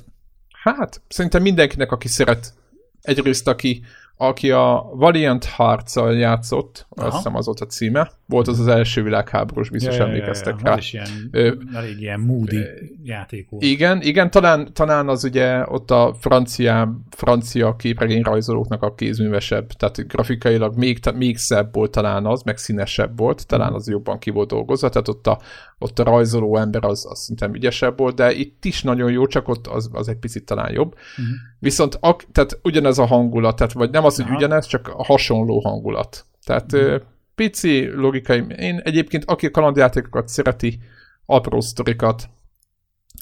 Hát, 0.62 1.02
szerintem 1.08 1.42
mindenkinek, 1.42 1.92
aki 1.92 2.08
szeret 2.08 2.54
egyrészt, 3.02 3.48
aki 3.48 3.82
aki 4.18 4.50
a 4.50 4.90
Valiant 4.94 5.44
Hearts-al 5.44 6.14
játszott, 6.14 6.86
Aha. 6.88 7.06
azt 7.06 7.16
hiszem 7.16 7.36
az 7.36 7.46
volt 7.46 7.60
a 7.60 7.66
címe, 7.66 8.10
volt 8.26 8.48
az 8.48 8.60
az 8.60 8.66
első 8.66 9.02
világháborús, 9.02 9.70
biztos 9.70 9.96
ja, 9.96 10.04
emlékeztek 10.04 10.54
ja, 10.54 10.58
ja, 10.58 10.64
rá. 10.64 10.72
Az 10.72 10.78
is 10.78 10.92
ilyen, 10.92 11.08
Ö, 11.30 11.54
elég 11.74 12.00
ilyen 12.00 12.20
moody 12.20 12.64
játék 13.02 13.48
volt. 13.50 13.64
Igen, 13.64 14.02
igen, 14.02 14.30
talán, 14.30 14.72
talán 14.72 15.08
az 15.08 15.24
ugye 15.24 15.64
ott 15.68 15.90
a 15.90 16.14
francia, 16.20 17.00
francia 17.10 17.76
képregényrajzolóknak 17.76 18.82
a 18.82 18.94
kézművesebb, 18.94 19.66
tehát 19.72 20.06
grafikailag 20.08 20.76
még, 20.76 20.98
még 21.14 21.36
szebb 21.36 21.74
volt 21.74 21.90
talán 21.90 22.26
az, 22.26 22.42
meg 22.42 22.56
színesebb 22.56 23.18
volt, 23.18 23.46
talán 23.46 23.72
az 23.72 23.88
jobban 23.88 24.18
ki 24.18 24.30
volt 24.30 24.48
dolgozva, 24.48 24.88
tehát 24.88 25.08
ott 25.08 25.26
a, 25.26 25.38
ott 25.78 25.98
a 25.98 26.02
rajzoló 26.02 26.56
ember 26.56 26.84
az, 26.84 27.06
az 27.08 27.20
szerintem 27.20 27.54
ügyesebb 27.54 27.98
volt, 27.98 28.14
de 28.14 28.32
itt 28.32 28.64
is 28.64 28.82
nagyon 28.82 29.10
jó, 29.10 29.26
csak 29.26 29.48
ott 29.48 29.66
az, 29.66 29.88
az 29.92 30.08
egy 30.08 30.16
picit 30.16 30.44
talán 30.44 30.72
jobb. 30.72 30.94
Uh-huh. 30.94 31.26
Viszont 31.58 31.96
ak, 32.00 32.24
tehát 32.32 32.58
ugyanez 32.62 32.98
a 32.98 33.06
hangulat, 33.06 33.56
tehát 33.56 33.72
vagy 33.72 33.90
nem 33.90 34.04
az, 34.04 34.16
hogy 34.16 34.30
ugyanez, 34.30 34.66
csak 34.66 34.88
a 34.88 35.04
hasonló 35.04 35.60
hangulat. 35.60 36.26
Tehát 36.44 36.72
uh-huh. 36.72 37.02
pici 37.34 37.90
logikai, 37.90 38.44
én 38.56 38.78
egyébként 38.78 39.24
aki 39.24 39.46
a 39.46 39.50
kalandjátékokat 39.50 40.28
szereti, 40.28 40.78
apró 41.26 41.60
sztorikat, 41.60 42.28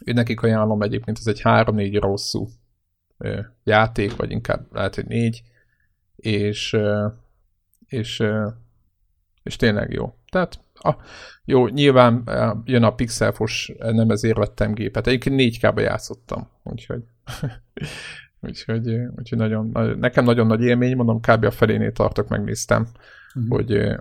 én 0.04 0.14
nekik 0.14 0.40
ajánlom 0.40 0.82
egyébként, 0.82 1.18
ez 1.18 1.26
egy 1.26 1.40
3-4 1.44 1.98
rosszú 2.00 2.48
játék, 3.64 4.16
vagy 4.16 4.30
inkább 4.30 4.66
lehet, 4.72 4.94
hogy 4.94 5.06
4, 5.06 5.42
és, 6.16 6.76
és, 7.86 8.22
és 9.42 9.56
tényleg 9.56 9.92
jó. 9.92 10.14
Tehát 10.30 10.63
a, 10.84 10.96
jó, 11.44 11.66
nyilván 11.68 12.28
jön 12.64 12.82
a 12.82 12.94
pixelfos, 12.94 13.72
nem 13.78 14.10
ezért 14.10 14.36
vettem 14.36 14.72
gépet. 14.72 15.06
Egyébként 15.06 15.40
4K-ba 15.40 15.80
játszottam, 15.80 16.48
úgyhogy, 16.62 17.02
úgyhogy, 18.46 18.96
úgyhogy 19.16 19.38
nagyon, 19.38 19.96
nekem 19.98 20.24
nagyon 20.24 20.46
nagy 20.46 20.62
élmény, 20.62 20.96
mondom, 20.96 21.20
kb. 21.20 21.44
a 21.44 21.50
felénél 21.50 21.92
tartok, 21.92 22.28
megnéztem, 22.28 22.86
uh-huh. 23.34 23.56
hogy, 23.56 23.96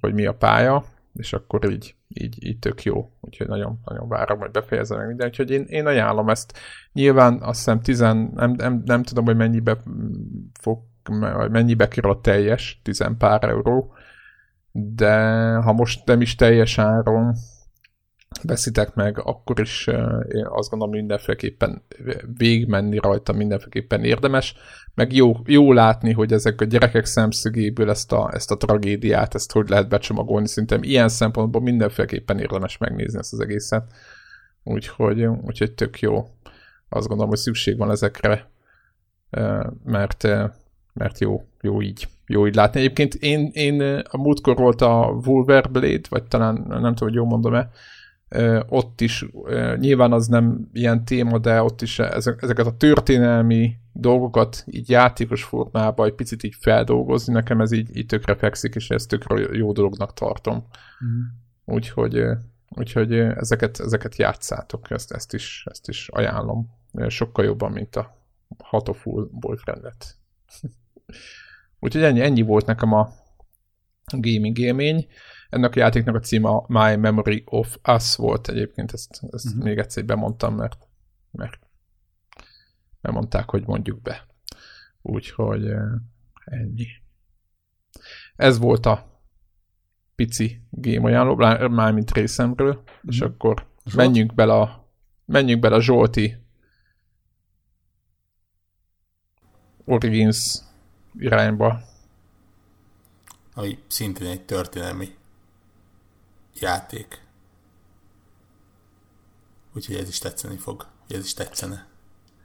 hogy 0.00 0.14
mi 0.14 0.26
a 0.26 0.34
pálya, 0.34 0.84
és 1.14 1.32
akkor 1.32 1.70
így, 1.70 1.94
így, 2.08 2.46
így 2.46 2.58
tök 2.58 2.82
jó. 2.82 3.10
Úgyhogy 3.20 3.46
nagyon, 3.46 3.80
nagyon 3.84 4.08
várom, 4.08 4.38
hogy 4.38 4.50
befejezem 4.50 4.98
meg 4.98 5.06
minden. 5.06 5.26
Úgyhogy 5.26 5.50
én, 5.50 5.64
én 5.68 5.86
ajánlom 5.86 6.28
ezt. 6.28 6.58
Nyilván 6.92 7.38
azt 7.42 7.58
hiszem 7.58 7.80
tizen, 7.80 8.30
nem, 8.34 8.50
nem, 8.50 8.82
nem 8.84 9.02
tudom, 9.02 9.24
hogy 9.24 9.36
mennyibe 9.36 9.76
fog, 10.60 10.78
vagy 11.36 11.50
mennyibe 11.50 11.88
kerül 11.88 12.10
a 12.10 12.20
teljes, 12.20 12.80
tizen 12.82 13.16
pár 13.16 13.44
euró, 13.44 13.94
de 14.72 15.54
ha 15.54 15.72
most 15.72 16.06
nem 16.06 16.20
is 16.20 16.34
teljes 16.34 16.78
áron 16.78 17.34
veszitek 18.42 18.94
meg, 18.94 19.18
akkor 19.18 19.60
is 19.60 19.86
én 20.28 20.46
azt 20.48 20.70
gondolom 20.70 20.94
mindenféleképpen 20.94 21.82
végigmenni 22.36 22.98
rajta 22.98 23.32
mindenféleképpen 23.32 24.04
érdemes, 24.04 24.54
meg 24.94 25.12
jó, 25.12 25.36
jó 25.44 25.72
látni, 25.72 26.12
hogy 26.12 26.32
ezek 26.32 26.60
a 26.60 26.64
gyerekek 26.64 27.04
szemszögéből 27.04 27.90
ezt 27.90 28.12
a, 28.12 28.30
ezt 28.32 28.50
a 28.50 28.56
tragédiát, 28.56 29.34
ezt 29.34 29.52
hogy 29.52 29.68
lehet 29.68 29.88
becsomagolni, 29.88 30.48
szerintem 30.48 30.82
ilyen 30.82 31.08
szempontból 31.08 31.60
mindenféleképpen 31.60 32.38
érdemes 32.38 32.78
megnézni 32.78 33.18
ezt 33.18 33.32
az 33.32 33.40
egészet. 33.40 33.92
Úgyhogy, 34.64 35.24
úgyhogy 35.24 35.72
tök 35.72 36.00
jó. 36.00 36.16
Azt 36.88 37.06
gondolom, 37.06 37.28
hogy 37.28 37.38
szükség 37.38 37.76
van 37.76 37.90
ezekre, 37.90 38.50
mert, 39.84 40.22
mert 40.92 41.18
jó, 41.18 41.42
jó 41.60 41.82
így 41.82 42.08
jó 42.28 42.46
így 42.46 42.54
látni. 42.54 42.80
Egyébként 42.80 43.14
én, 43.14 43.50
én 43.52 43.80
a 44.10 44.16
múltkor 44.16 44.56
volt 44.56 44.80
a 44.80 45.20
Wolverblade, 45.24 46.00
vagy 46.08 46.22
talán 46.22 46.54
nem 46.54 46.94
tudom, 46.94 47.08
hogy 47.08 47.14
jól 47.14 47.26
mondom-e, 47.26 47.70
ott 48.68 49.00
is, 49.00 49.26
nyilván 49.76 50.12
az 50.12 50.26
nem 50.26 50.68
ilyen 50.72 51.04
téma, 51.04 51.38
de 51.38 51.62
ott 51.62 51.82
is 51.82 51.98
ezeket 51.98 52.66
a 52.66 52.76
történelmi 52.76 53.76
dolgokat 53.92 54.64
így 54.66 54.90
játékos 54.90 55.44
formában 55.44 56.06
egy 56.06 56.14
picit 56.14 56.42
így 56.42 56.54
feldolgozni, 56.60 57.32
nekem 57.32 57.60
ez 57.60 57.72
így, 57.72 57.96
így 57.96 58.06
tökre 58.06 58.34
fekszik, 58.34 58.74
és 58.74 58.90
ezt 58.90 59.08
tökre 59.08 59.56
jó 59.56 59.72
dolognak 59.72 60.12
tartom. 60.12 60.56
Mm. 61.04 61.20
Úgyhogy, 61.74 62.24
úgyhogy 62.68 63.12
ezeket, 63.14 63.80
ezeket 63.80 64.16
játszátok, 64.16 64.90
ezt, 64.90 65.12
ezt, 65.12 65.34
is, 65.34 65.66
ezt 65.70 65.88
is 65.88 66.08
ajánlom. 66.08 66.70
Sokkal 67.08 67.44
jobban, 67.44 67.72
mint 67.72 67.96
a 67.96 68.16
Hatoful 68.58 69.30
boyfriendet. 69.32 70.16
Úgyhogy 71.80 72.02
ennyi, 72.02 72.20
ennyi 72.20 72.42
volt 72.42 72.66
nekem 72.66 72.92
a 72.92 73.08
gaming 74.04 74.58
élmény. 74.58 75.06
Ennek 75.48 75.76
a 75.76 75.78
játéknak 75.78 76.14
a 76.14 76.20
címe 76.20 76.50
My 76.66 76.96
Memory 76.96 77.42
of 77.46 77.78
Us 77.94 78.16
volt 78.16 78.48
egyébként, 78.48 78.92
ezt, 78.92 79.20
ezt 79.30 79.46
uh-huh. 79.46 79.62
még 79.62 79.78
egyszer 79.78 80.04
bemondtam, 80.04 80.54
mert, 80.54 80.88
mert 81.30 81.58
bemondták, 83.00 83.50
hogy 83.50 83.66
mondjuk 83.66 84.02
be. 84.02 84.26
Úgyhogy 85.02 85.66
ennyi. 86.44 86.86
Ez 88.36 88.58
volt 88.58 88.86
a 88.86 89.22
pici 90.14 90.62
game 90.70 91.06
ajánló, 91.06 91.34
mármint 91.68 92.12
részemről, 92.12 92.70
uh-huh. 92.70 93.00
és 93.02 93.20
akkor 93.20 93.66
Zsolt? 93.84 93.96
menjünk 93.96 94.34
bele 94.34 94.54
a, 94.54 94.92
menjünk 95.24 95.60
bele 95.60 95.74
a 95.74 95.80
Zsolti 95.80 96.36
Origins 99.84 100.66
irányba. 101.18 101.80
Ami 103.54 103.78
szintén 103.86 104.26
egy 104.26 104.42
történelmi 104.42 105.14
játék. 106.60 107.20
Úgyhogy 109.74 109.96
ez 109.96 110.08
is 110.08 110.18
tetszeni 110.18 110.56
fog, 110.56 110.86
hogy 111.06 111.16
ez 111.16 111.24
is 111.24 111.34
tetszene. 111.34 111.86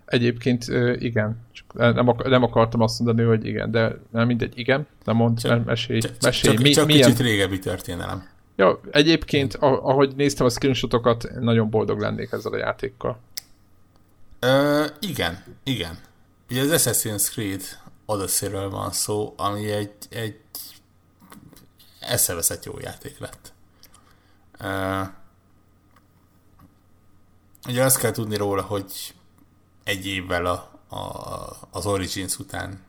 Egyébként 0.05 0.65
igen, 0.99 1.47
csak 1.51 1.73
nem, 1.73 2.07
akar, 2.07 2.29
nem 2.29 2.43
akartam 2.43 2.81
azt 2.81 2.99
mondani, 2.99 3.27
hogy 3.27 3.45
igen, 3.45 3.71
de 3.71 3.99
nem 4.09 4.27
mindegy, 4.27 4.57
igen, 4.57 4.87
nem 5.03 5.15
mond, 5.15 5.39
csak, 5.39 5.65
mesélj, 5.65 5.99
csak, 5.99 6.21
mesélj. 6.21 6.55
Csak, 6.55 6.63
mi, 6.63 6.71
csak 6.71 6.85
milyen... 6.85 7.09
kicsit 7.09 7.25
régebbi 7.25 7.59
történelem. 7.59 8.29
Ja, 8.55 8.79
egyébként, 8.91 9.55
ahogy 9.55 10.15
néztem 10.15 10.45
a 10.45 10.49
screenshotokat, 10.49 11.39
nagyon 11.39 11.69
boldog 11.69 11.99
lennék 11.99 12.31
ezzel 12.31 12.51
a 12.53 12.57
játékkal. 12.57 13.19
Ö, 14.39 14.85
igen, 14.99 15.43
igen. 15.63 15.97
Ugye 16.49 16.61
az 16.61 16.69
Assassin's 16.71 17.31
Creed 17.31 17.61
odyssey 18.13 18.69
van 18.69 18.91
szó, 18.91 19.33
ami 19.37 19.71
egy, 19.71 19.95
egy 20.09 20.39
eszeveszett 21.99 22.63
jó 22.65 22.79
játék 22.79 23.17
lett. 23.17 23.53
Uh, 24.59 25.07
ugye 27.67 27.83
azt 27.83 27.97
kell 27.97 28.11
tudni 28.11 28.35
róla, 28.35 28.61
hogy 28.61 29.13
egy 29.83 30.05
évvel 30.05 30.45
a, 30.45 30.79
a, 30.95 31.67
az 31.71 31.85
Origins 31.85 32.39
után 32.39 32.81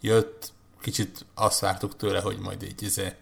jött, 0.00 0.52
kicsit 0.80 1.26
azt 1.34 1.60
vártuk 1.60 1.96
tőle, 1.96 2.20
hogy 2.20 2.38
majd 2.38 2.62
így 2.62 2.82
izé, 2.82 3.14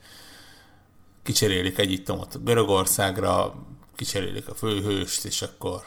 kicserélik 1.22 1.78
Egyiptomot 1.78 2.44
Görögországra, 2.44 3.54
kicserélik 3.96 4.48
a 4.48 4.54
főhőst, 4.54 5.24
és 5.24 5.42
akkor 5.42 5.82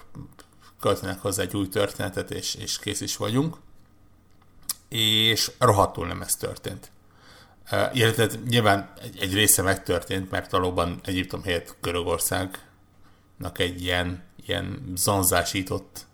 költenek 0.80 1.21
hozzá 1.21 1.41
egy 1.41 1.56
új 1.56 1.67
történetet, 1.67 2.32
és, 2.32 2.56
és 2.56 2.80
kész 2.80 3.01
is 3.01 3.17
vagyunk. 3.17 3.58
És 4.89 5.52
rohadtul 5.60 6.08
nem 6.08 6.21
ez 6.21 6.36
történt. 6.36 6.91
Illetve 7.93 8.28
nyilván 8.48 8.93
egy, 9.02 9.17
egy 9.19 9.34
része 9.34 9.62
megtörtént, 9.62 10.32
mert 10.32 10.52
valóban 10.52 11.00
Egyiptom 11.04 11.43
helyett 11.43 11.76
Görögországnak 11.82 13.60
egy 13.60 13.82
ilyen, 13.82 14.24
ilyen 14.45 14.91
zanzásított 14.95 16.06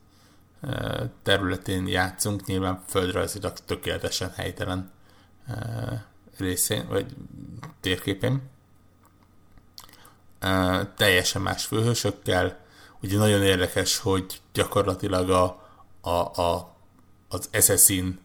területén 1.23 1.87
játszunk, 1.87 2.45
nyilván 2.45 2.83
földrajzilag 2.87 3.53
tökéletesen 3.65 4.31
helytelen 4.35 4.91
részén, 6.37 6.87
vagy 6.87 7.15
térképén. 7.79 8.49
Teljesen 10.95 11.41
más 11.41 11.65
főhősökkel. 11.65 12.59
Ugye 13.01 13.17
nagyon 13.17 13.43
érdekes, 13.43 13.97
hogy 13.97 14.41
gyakorlatilag 14.53 15.29
a, 15.29 15.69
a, 16.01 16.41
a, 16.41 16.75
az 17.27 17.49
Assassin 17.53 18.19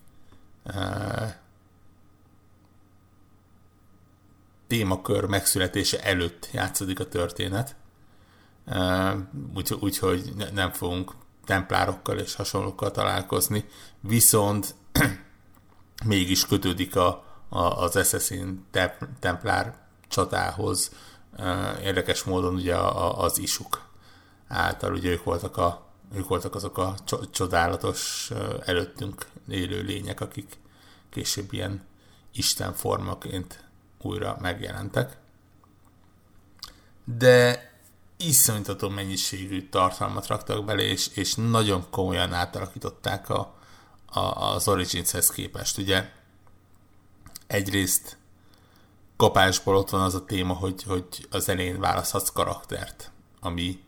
témakör 4.67 5.25
megszületése 5.25 6.03
előtt 6.03 6.49
játszódik 6.53 7.01
a 7.01 7.09
történet. 7.09 7.77
Úgyhogy 9.55 9.79
úgy, 9.81 9.99
úgy, 10.03 10.53
nem 10.53 10.73
fogunk 10.73 11.13
templárokkal 11.45 12.19
és 12.19 12.35
hasonlókkal 12.35 12.91
találkozni, 12.91 13.65
viszont 14.01 14.75
mégis 16.05 16.47
kötődik 16.47 16.97
a, 16.97 17.25
a, 17.49 17.59
az 17.59 17.97
Assassin 17.97 18.67
templár 19.21 19.77
csatához 20.09 20.91
érdekes 21.83 22.25
módon 22.25 22.55
ugye 22.55 22.77
az 23.17 23.39
isuk 23.39 23.89
által, 24.49 24.93
ugye 24.93 25.11
ők 25.11 25.25
voltak, 25.25 25.57
a, 25.57 25.86
ők 26.15 26.29
voltak 26.29 26.55
azok 26.55 26.79
a 26.79 26.95
csodálatos 27.31 28.31
előttünk 28.65 29.27
élő 29.49 29.83
lények, 29.83 30.21
akik 30.21 30.59
később 31.11 31.53
ilyen 31.53 31.85
istenformaként 32.33 33.65
újra 34.03 34.37
megjelentek. 34.41 35.17
De 37.05 37.65
iszonytató 38.17 38.89
mennyiségű 38.89 39.69
tartalmat 39.69 40.27
raktak 40.27 40.65
bele, 40.65 40.83
és, 40.83 41.09
és 41.15 41.35
nagyon 41.35 41.91
komolyan 41.91 42.33
átalakították 42.33 43.29
a, 43.29 43.55
a, 44.07 44.21
az 44.21 44.69
Origins-hez 44.69 45.31
képest. 45.31 45.79
Ugye 45.79 46.11
egyrészt 47.47 48.19
kapásból 49.17 49.77
ott 49.77 49.91
van 49.91 50.01
az 50.01 50.15
a 50.15 50.25
téma, 50.25 50.53
hogy, 50.55 50.83
hogy 50.83 51.07
az 51.31 51.49
elején 51.49 51.81
választhatsz 51.81 52.33
karaktert, 52.33 53.11
ami 53.41 53.85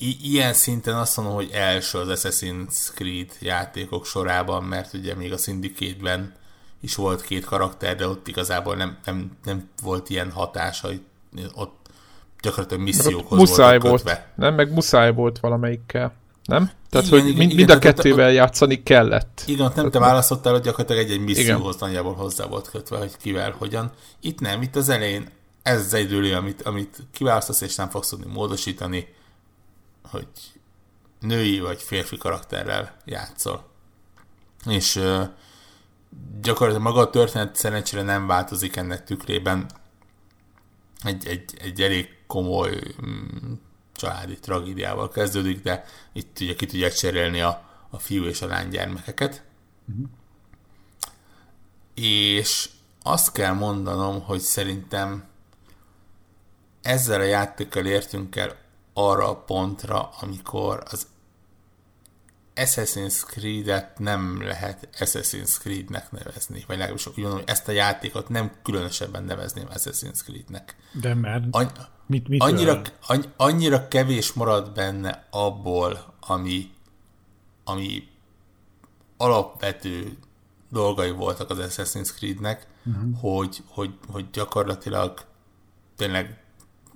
i- 0.00 0.18
ilyen 0.22 0.52
szinten 0.52 0.94
azt 0.94 1.16
mondom, 1.16 1.34
hogy 1.34 1.50
első 1.52 1.98
az 1.98 2.20
Assassin's 2.22 2.92
Creed 2.94 3.32
játékok 3.40 4.06
sorában, 4.06 4.64
mert 4.64 4.94
ugye 4.94 5.14
még 5.14 5.32
a 5.32 5.36
Syndicate-ben 5.36 6.34
is 6.80 6.94
volt 6.94 7.22
két 7.22 7.44
karakter, 7.44 7.96
de 7.96 8.08
ott 8.08 8.28
igazából 8.28 8.74
nem, 8.74 8.98
nem, 9.04 9.36
nem 9.44 9.68
volt 9.82 10.10
ilyen 10.10 10.30
hatás, 10.30 10.80
hogy 10.80 11.00
ott 11.54 11.88
gyakorlatilag 12.40 12.82
missziókhoz 12.82 13.38
muszáj 13.38 13.78
volt 13.78 14.02
kötve. 14.02 14.32
Nem, 14.34 14.54
meg 14.54 14.72
muszáj 14.72 15.12
volt 15.12 15.38
valamelyikkel. 15.38 16.12
Nem? 16.44 16.70
Tehát, 16.90 17.06
igen, 17.06 17.20
hogy 17.20 17.28
igen, 17.28 17.38
mind, 17.38 17.52
igen, 17.52 17.66
mind 17.66 17.70
a 17.70 17.78
kettővel 17.78 18.26
a, 18.26 18.30
játszani 18.30 18.82
kellett. 18.82 19.42
Igen, 19.46 19.72
nem 19.74 19.90
te 19.90 19.98
választottál, 19.98 20.52
hogy 20.52 20.62
gyakorlatilag 20.62 21.04
egy-egy 21.04 21.20
misszióhoz 21.20 21.74
igen. 21.74 21.88
nagyjából 21.88 22.14
hozzá 22.14 22.46
volt 22.46 22.70
kötve, 22.70 22.98
hogy 22.98 23.16
kivel, 23.16 23.54
hogyan. 23.58 23.90
Itt 24.20 24.40
nem, 24.40 24.62
itt 24.62 24.76
az 24.76 24.88
elején 24.88 25.28
ez 25.62 25.80
az 25.80 25.94
egy 25.94 26.32
amit, 26.32 26.62
amit 26.62 26.96
kiválasztasz, 27.12 27.60
és 27.60 27.74
nem 27.74 27.88
fogsz 27.88 28.08
tudni 28.08 28.32
módosítani, 28.32 29.14
hogy 30.10 30.28
női 31.20 31.60
vagy 31.60 31.82
férfi 31.82 32.16
karakterrel 32.16 32.96
játszol. 33.04 33.68
És 34.66 35.00
gyakorlatilag 36.40 36.86
maga 36.86 37.00
a 37.00 37.10
történet 37.10 37.56
szerencsére 37.56 38.02
nem 38.02 38.26
változik 38.26 38.76
ennek 38.76 39.04
tükrében. 39.04 39.70
Egy, 41.02 41.26
egy, 41.26 41.54
egy 41.58 41.80
elég 41.80 42.08
komoly 42.26 42.80
mm, 43.06 43.52
családi 43.92 44.38
tragédiával 44.38 45.08
kezdődik, 45.08 45.62
de 45.62 45.84
itt 46.12 46.40
ugye 46.40 46.54
ki 46.54 46.66
tudják 46.66 46.92
cserélni 46.92 47.40
a, 47.40 47.62
a 47.90 47.98
fiú 47.98 48.24
és 48.24 48.42
a 48.42 48.46
lány 48.46 48.68
gyermekeket. 48.68 49.42
Uh-huh. 49.88 50.06
És 51.94 52.70
azt 53.02 53.32
kell 53.32 53.52
mondanom, 53.52 54.20
hogy 54.20 54.40
szerintem 54.40 55.24
ezzel 56.82 57.20
a 57.20 57.24
játékkal 57.24 57.86
értünk 57.86 58.36
el 58.36 58.56
arra 58.98 59.30
a 59.30 59.36
pontra, 59.36 60.10
amikor 60.20 60.82
az 60.90 61.06
Assassin's 62.54 63.24
Creed-et 63.24 63.98
nem 63.98 64.42
lehet 64.42 64.88
Assassin's 64.98 65.58
Creed-nek 65.58 66.10
nevezni, 66.10 66.64
vagy 66.66 66.76
legalábbis 66.76 67.06
úgy 67.06 67.16
mondom, 67.16 67.38
hogy 67.38 67.48
ezt 67.48 67.68
a 67.68 67.72
játékot 67.72 68.28
nem 68.28 68.52
különösebben 68.62 69.24
nevezném 69.24 69.66
Assassin's 69.70 70.22
Creed-nek. 70.24 70.76
De 70.92 71.14
mert 71.14 71.44
Any- 71.50 71.70
mit, 72.06 72.28
mit 72.28 72.42
annyira, 72.42 72.82
any- 73.06 73.32
annyira 73.36 73.88
kevés 73.88 74.32
marad 74.32 74.72
benne 74.72 75.26
abból, 75.30 76.14
ami, 76.20 76.70
ami 77.64 78.08
alapvető 79.16 80.18
dolgai 80.70 81.10
voltak 81.10 81.50
az 81.50 81.58
Assassin's 81.60 82.14
Creed-nek, 82.14 82.66
uh-huh. 82.84 83.18
hogy, 83.20 83.62
hogy, 83.68 83.98
hogy 84.08 84.30
gyakorlatilag 84.30 85.24
tényleg 85.96 86.44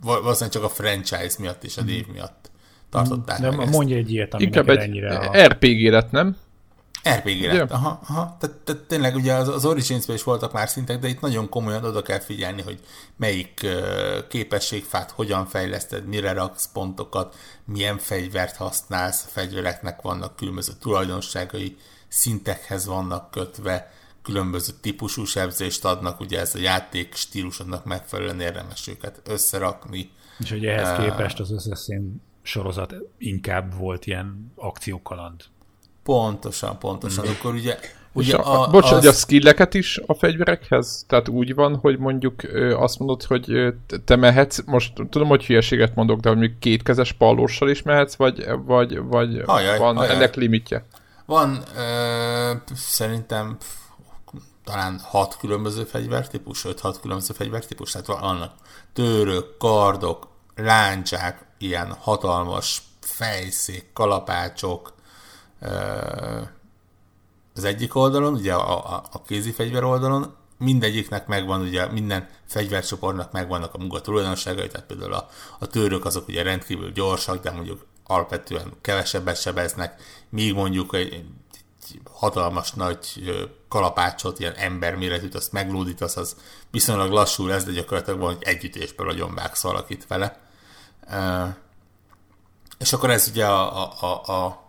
valószínűleg 0.02 0.50
csak 0.50 0.62
a 0.62 0.68
franchise 0.68 1.34
miatt 1.38 1.64
és 1.64 1.76
a 1.76 1.80
uh-huh. 1.80 1.96
név 1.96 2.06
miatt 2.12 2.50
tartották 2.90 3.40
De 3.40 3.50
meg 3.50 3.70
mondj 3.70 3.94
egy 3.94 4.12
ilyet, 4.12 4.34
ami 4.34 4.42
Inkább 4.42 4.68
egy 4.68 4.78
ennyire... 4.78 5.46
RPG 5.46 5.90
lett, 5.90 6.10
nem? 6.10 6.36
RPG 7.08 7.42
lett, 7.42 7.70
aha, 7.70 8.00
aha. 8.08 8.36
Tehát, 8.40 8.56
tehát 8.56 8.82
tényleg 8.82 9.14
ugye 9.14 9.34
az, 9.34 9.48
az 9.48 9.64
origins 9.64 10.08
is 10.08 10.22
voltak 10.22 10.52
már 10.52 10.68
szintek, 10.68 10.98
de 10.98 11.08
itt 11.08 11.20
nagyon 11.20 11.48
komolyan 11.48 11.84
oda 11.84 12.02
kell 12.02 12.18
figyelni, 12.18 12.62
hogy 12.62 12.80
melyik 13.16 13.60
uh, 13.62 14.26
képességfát 14.28 15.10
hogyan 15.10 15.46
fejleszted, 15.46 16.06
mire 16.06 16.32
raksz 16.32 16.68
pontokat, 16.72 17.36
milyen 17.64 17.98
fegyvert 17.98 18.56
használsz, 18.56 19.24
a 19.26 19.30
fegyvereknek 19.30 20.02
vannak 20.02 20.36
különböző 20.36 20.72
tulajdonságai, 20.80 21.76
szintekhez 22.08 22.86
vannak 22.86 23.30
kötve, 23.30 23.92
különböző 24.22 24.72
típusú 24.80 25.24
sebzést 25.24 25.84
adnak, 25.84 26.20
ugye 26.20 26.40
ez 26.40 26.54
a 26.54 26.58
játék 26.58 27.14
stílusodnak 27.14 27.84
megfelelően 27.84 28.40
érdemes 28.40 28.88
őket 28.88 29.20
összerakni. 29.24 30.10
És 30.38 30.50
hogy 30.50 30.66
ehhez 30.66 30.98
uh, 30.98 31.04
képest 31.04 31.40
az 31.40 31.52
Assassin 31.52 32.22
sorozat 32.42 32.94
inkább 33.18 33.74
volt 33.78 34.06
ilyen 34.06 34.52
akciókaland. 34.56 35.44
Pontosan, 36.02 36.78
pontosan. 36.78 37.26
Mm. 37.26 37.30
Akkor 37.30 37.54
ugye 37.54 37.78
Ugye 38.12 38.36
a, 38.36 38.62
a, 38.62 38.70
bocs, 38.70 38.92
az... 38.92 39.04
a 39.04 39.12
skilleket 39.12 39.74
is 39.74 40.00
a 40.06 40.14
fegyverekhez? 40.14 41.04
Tehát 41.08 41.28
úgy 41.28 41.54
van, 41.54 41.76
hogy 41.76 41.98
mondjuk 41.98 42.42
azt 42.76 42.98
mondod, 42.98 43.22
hogy 43.22 43.74
te 44.04 44.16
mehetsz, 44.16 44.62
most 44.64 44.92
tudom, 45.10 45.28
hogy 45.28 45.46
hülyeséget 45.46 45.94
mondok, 45.94 46.20
de 46.20 46.28
hogy 46.28 46.38
mondjuk 46.38 46.60
kétkezes 46.60 47.12
pallóssal 47.12 47.70
is 47.70 47.82
mehetsz, 47.82 48.14
vagy, 48.14 48.46
vagy, 48.64 48.98
vagy 48.98 49.42
ajaj, 49.46 49.78
van 49.78 49.96
ajaj. 49.96 50.14
ennek 50.14 50.34
limitje? 50.34 50.84
Van, 51.26 51.62
ö, 51.76 52.52
szerintem 52.74 53.56
talán 54.70 55.00
hat 55.02 55.36
különböző 55.36 55.84
fegyvertípus, 55.84 56.64
5-6 56.68 56.96
különböző 57.00 57.34
fegyvertípus, 57.34 57.90
tehát 57.90 58.06
vannak 58.06 58.54
török, 58.92 59.56
kardok, 59.56 60.28
láncsák, 60.56 61.46
ilyen 61.58 61.92
hatalmas 62.00 62.82
fejszék, 63.00 63.92
kalapácsok 63.92 64.94
az 67.54 67.64
egyik 67.64 67.94
oldalon, 67.94 68.34
ugye 68.34 68.54
a, 68.54 68.94
a, 68.94 69.02
a 69.12 69.22
kézi 69.22 69.50
fegyver 69.50 69.84
oldalon, 69.84 70.34
mindegyiknek 70.58 71.26
megvan, 71.26 71.60
ugye 71.60 71.86
minden 71.86 72.28
fegyvercsoportnak 72.46 73.32
megvannak 73.32 73.74
a 73.74 73.78
munka 73.78 74.00
tulajdonságai, 74.00 74.68
tehát 74.68 74.86
például 74.86 75.12
a, 75.12 75.28
a 75.58 75.66
török 75.66 76.04
azok 76.04 76.28
ugye 76.28 76.42
rendkívül 76.42 76.92
gyorsak, 76.92 77.42
de 77.42 77.50
mondjuk 77.50 77.86
alapvetően 78.04 78.72
kevesebbet 78.80 79.40
sebeznek, 79.40 80.02
míg 80.28 80.54
mondjuk 80.54 80.94
egy 80.94 81.24
hatalmas 82.12 82.72
nagy 82.72 83.32
kalapácsot, 83.68 84.38
ilyen 84.38 84.54
emberméretűt, 84.54 85.34
azt 85.34 85.52
meglódítasz, 85.52 86.16
az 86.16 86.36
viszonylag 86.70 87.10
lassú 87.10 87.46
lesz, 87.46 87.64
de 87.64 87.72
gyakorlatilag 87.72 88.20
van, 88.20 88.34
hogy 88.34 88.42
együttésből 88.42 89.08
agyonvágsz 89.08 89.62
valakit 89.62 90.06
vele. 90.06 90.40
És 92.78 92.92
akkor 92.92 93.10
ez 93.10 93.28
ugye 93.28 93.46
a, 93.46 93.92
a, 94.00 94.22
a, 94.26 94.62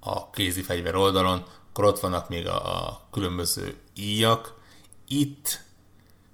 a 0.00 0.30
kézi 0.30 0.62
fegyver 0.62 0.94
oldalon, 0.94 1.44
akkor 1.70 1.84
ott 1.84 2.00
vannak 2.00 2.28
még 2.28 2.46
a, 2.46 2.86
a 2.86 3.00
különböző 3.10 3.76
íjak. 3.94 4.54
Itt 5.08 5.60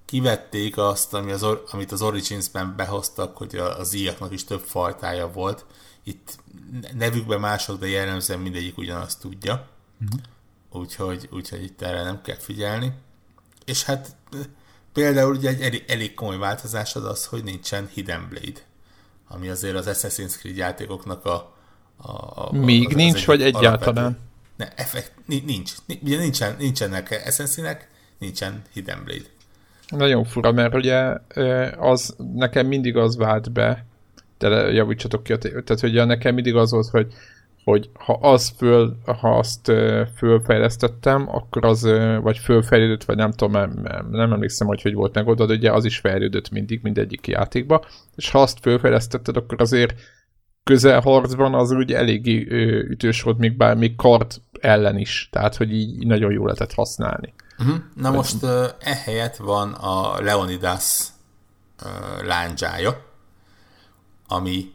kivették 0.04 0.76
azt, 0.76 1.14
ami 1.14 1.32
az, 1.32 1.46
amit 1.70 1.92
az 1.92 2.02
Origins-ben 2.02 2.76
behoztak, 2.76 3.36
hogy 3.36 3.56
az 3.56 3.94
íjaknak 3.94 4.32
is 4.32 4.44
több 4.44 4.60
fajtája 4.60 5.32
volt. 5.32 5.64
Itt 6.04 6.38
nevükben 6.92 7.40
mások, 7.40 7.78
de 7.78 7.88
jellemzően 7.88 8.40
mindegyik 8.40 8.78
ugyanazt 8.78 9.20
tudja. 9.20 9.68
Uh-huh. 10.04 10.20
Úgyhogy, 10.70 11.28
úgyhogy 11.32 11.62
itt 11.62 11.82
erre 11.82 12.02
nem 12.02 12.22
kell 12.22 12.36
figyelni. 12.36 12.92
És 13.64 13.84
hát 13.84 14.16
például 14.92 15.34
ugye 15.34 15.48
egy 15.48 15.60
elég, 15.60 15.84
elég 15.88 16.14
komoly 16.14 16.38
változás 16.38 16.94
az 16.94 17.04
az, 17.04 17.26
hogy 17.26 17.44
nincsen 17.44 17.88
Hidden 17.92 18.26
Blade. 18.28 18.60
Ami 19.28 19.48
azért 19.48 19.74
az 19.76 19.86
Assassin's 19.88 20.36
Creed 20.38 20.56
játékoknak 20.56 21.24
a... 21.24 21.54
a, 21.96 22.10
a 22.34 22.52
Még 22.52 22.86
az, 22.86 22.94
nincs, 22.94 23.16
az 23.16 23.24
vagy 23.24 23.42
egyáltalán? 23.42 24.18
Ne, 24.56 24.68
effekt, 24.74 25.12
nincs. 25.26 25.72
Ugye 26.02 26.18
nincsen, 26.18 26.56
nincsenek 26.58 27.22
Assassinnek, 27.26 27.88
nincsen 28.18 28.62
Hidden 28.72 29.04
Blade. 29.04 29.24
Nagyon 29.88 30.24
fura, 30.24 30.52
mert 30.52 30.74
ugye 30.74 31.18
az 31.76 32.16
nekem 32.34 32.66
mindig 32.66 32.96
az 32.96 33.16
vált 33.16 33.52
be, 33.52 33.84
de 34.38 34.48
javítsatok 34.48 35.22
ki, 35.22 35.38
tehát 35.38 35.82
ugye 35.82 36.04
nekem 36.04 36.34
mindig 36.34 36.54
az 36.54 36.70
volt, 36.70 36.88
hogy 36.88 37.12
hogy 37.66 37.90
ha 37.94 38.12
az 38.12 38.52
föl, 38.56 38.98
ha 39.20 39.38
azt 39.38 39.72
fölfejlesztettem, 40.16 41.28
akkor 41.28 41.64
az, 41.64 41.82
vagy 42.20 42.38
fölfejlődött, 42.38 43.04
vagy 43.04 43.16
nem 43.16 43.32
tudom, 43.32 43.52
nem, 43.52 44.08
nem 44.10 44.32
emlékszem, 44.32 44.66
hogy 44.66 44.82
hogy 44.82 44.94
volt 44.94 45.14
megoldva, 45.14 45.46
de 45.46 45.54
ugye 45.54 45.72
az 45.72 45.84
is 45.84 45.98
fejlődött 45.98 46.50
mindig, 46.50 46.80
mindegyik 46.82 47.26
játékba, 47.26 47.84
és 48.14 48.30
ha 48.30 48.42
azt 48.42 48.58
fölfejlesztetted, 48.60 49.36
akkor 49.36 49.60
azért 49.60 49.94
közelharcban 50.64 51.54
az 51.54 51.70
úgy 51.70 51.92
eléggé 51.92 52.46
ütős 52.90 53.22
volt, 53.22 53.38
még 53.38 53.56
bár 53.56 53.76
még 53.76 53.96
kard 53.96 54.32
ellen 54.60 54.98
is, 54.98 55.28
tehát 55.32 55.56
hogy 55.56 55.72
így 55.72 56.06
nagyon 56.06 56.32
jól 56.32 56.44
lehetett 56.44 56.72
használni. 56.72 57.34
Uh-huh. 57.58 57.76
Na 57.94 58.10
most 58.10 58.42
uh, 58.42 58.64
ehelyett 58.78 59.36
van 59.36 59.72
a 59.72 60.20
Leonidas 60.20 61.00
uh, 61.82 62.26
lándzsája, 62.26 63.04
ami 64.28 64.74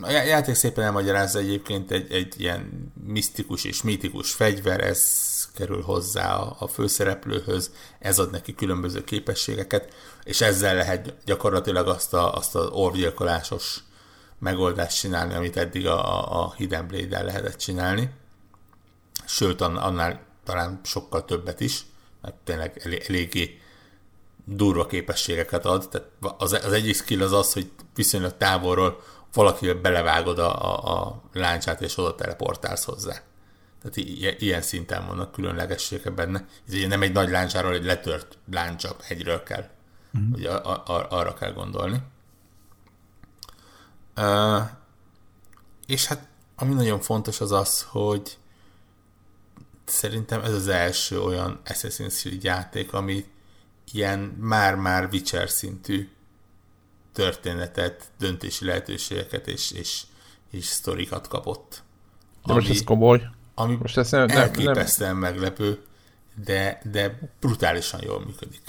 a 0.00 0.10
játék 0.10 0.54
szépen 0.54 0.84
elmagyarázza 0.84 1.38
egyébként 1.38 1.90
egy, 1.90 2.12
egy 2.12 2.40
ilyen 2.40 2.92
misztikus 3.06 3.64
és 3.64 3.82
mítikus 3.82 4.32
fegyver, 4.32 4.80
ez 4.80 5.26
kerül 5.54 5.82
hozzá 5.82 6.36
a, 6.36 6.56
a 6.58 6.66
főszereplőhöz, 6.66 7.70
ez 7.98 8.18
ad 8.18 8.30
neki 8.30 8.54
különböző 8.54 9.04
képességeket, 9.04 9.94
és 10.24 10.40
ezzel 10.40 10.74
lehet 10.74 11.14
gyakorlatilag 11.24 11.88
azt, 11.88 12.14
a, 12.14 12.34
azt 12.34 12.54
az 12.54 12.68
orvgyilkolásos 12.70 13.78
megoldást 14.38 14.98
csinálni, 14.98 15.34
amit 15.34 15.56
eddig 15.56 15.86
a, 15.86 16.42
a 16.42 16.54
Hidden 16.56 16.86
Blade-el 16.86 17.24
lehetett 17.24 17.56
csinálni. 17.56 18.10
Sőt, 19.26 19.60
annál 19.60 20.20
talán 20.44 20.80
sokkal 20.84 21.24
többet 21.24 21.60
is, 21.60 21.86
mert 22.22 22.34
tényleg 22.34 22.80
elég, 22.84 23.04
eléggé 23.08 23.60
durva 24.44 24.86
képességeket 24.86 25.64
ad. 25.64 25.88
Tehát 25.88 26.08
az, 26.38 26.52
az 26.52 26.72
egyik 26.72 26.94
skill 26.94 27.22
az 27.22 27.32
az, 27.32 27.52
hogy 27.52 27.70
viszonylag 27.94 28.36
távolról 28.36 29.00
valakivel 29.32 29.74
belevágod 29.74 30.38
a, 30.38 30.74
a, 30.74 30.98
a 31.06 31.22
láncsát, 31.32 31.80
és 31.80 31.98
oda 31.98 32.14
teleportálsz 32.14 32.84
hozzá. 32.84 33.22
Tehát 33.82 33.96
i- 33.96 34.36
ilyen 34.38 34.62
szinten 34.62 35.06
vannak 35.06 35.32
különlegességek 35.32 36.14
benne. 36.14 36.46
Ez 36.68 36.74
ugye 36.74 36.86
nem 36.86 37.02
egy 37.02 37.12
nagy 37.12 37.28
láncsáról, 37.28 37.72
egy 37.72 37.84
letört 37.84 38.38
láncsa 38.50 38.96
egyről 39.08 39.42
kell. 39.42 39.68
Mm-hmm. 40.18 40.32
Ugye 40.32 40.50
a, 40.50 40.82
a, 40.86 41.06
arra 41.10 41.34
kell 41.34 41.52
gondolni. 41.52 42.02
Uh, 44.16 44.62
és 45.86 46.06
hát 46.06 46.28
ami 46.56 46.74
nagyon 46.74 47.00
fontos 47.00 47.40
az 47.40 47.52
az, 47.52 47.82
hogy 47.82 48.38
szerintem 49.84 50.42
ez 50.42 50.52
az 50.52 50.68
első 50.68 51.20
olyan 51.20 51.60
Assassin's 51.64 52.18
Creed 52.18 52.42
játék, 52.44 52.92
ami 52.92 53.24
ilyen 53.92 54.18
már-már 54.18 55.08
Witcher 55.12 55.50
szintű 55.50 56.08
történetet, 57.12 58.10
döntési 58.18 58.64
lehetőségeket 58.64 59.46
és, 59.46 59.70
és, 59.70 60.02
és 60.50 60.64
sztorikat 60.64 61.28
kapott. 61.28 61.82
De 62.46 62.52
ami, 62.52 62.60
most 62.60 62.70
ez 62.70 62.84
komoly. 62.84 63.30
Ami 63.54 63.74
most 63.74 63.96
ez 63.96 64.10
nem, 64.10 64.28
elképesztően 64.28 65.10
nem. 65.10 65.18
meglepő, 65.18 65.84
de, 66.44 66.80
de 66.90 67.18
brutálisan 67.40 68.00
jól 68.02 68.24
működik. 68.24 68.62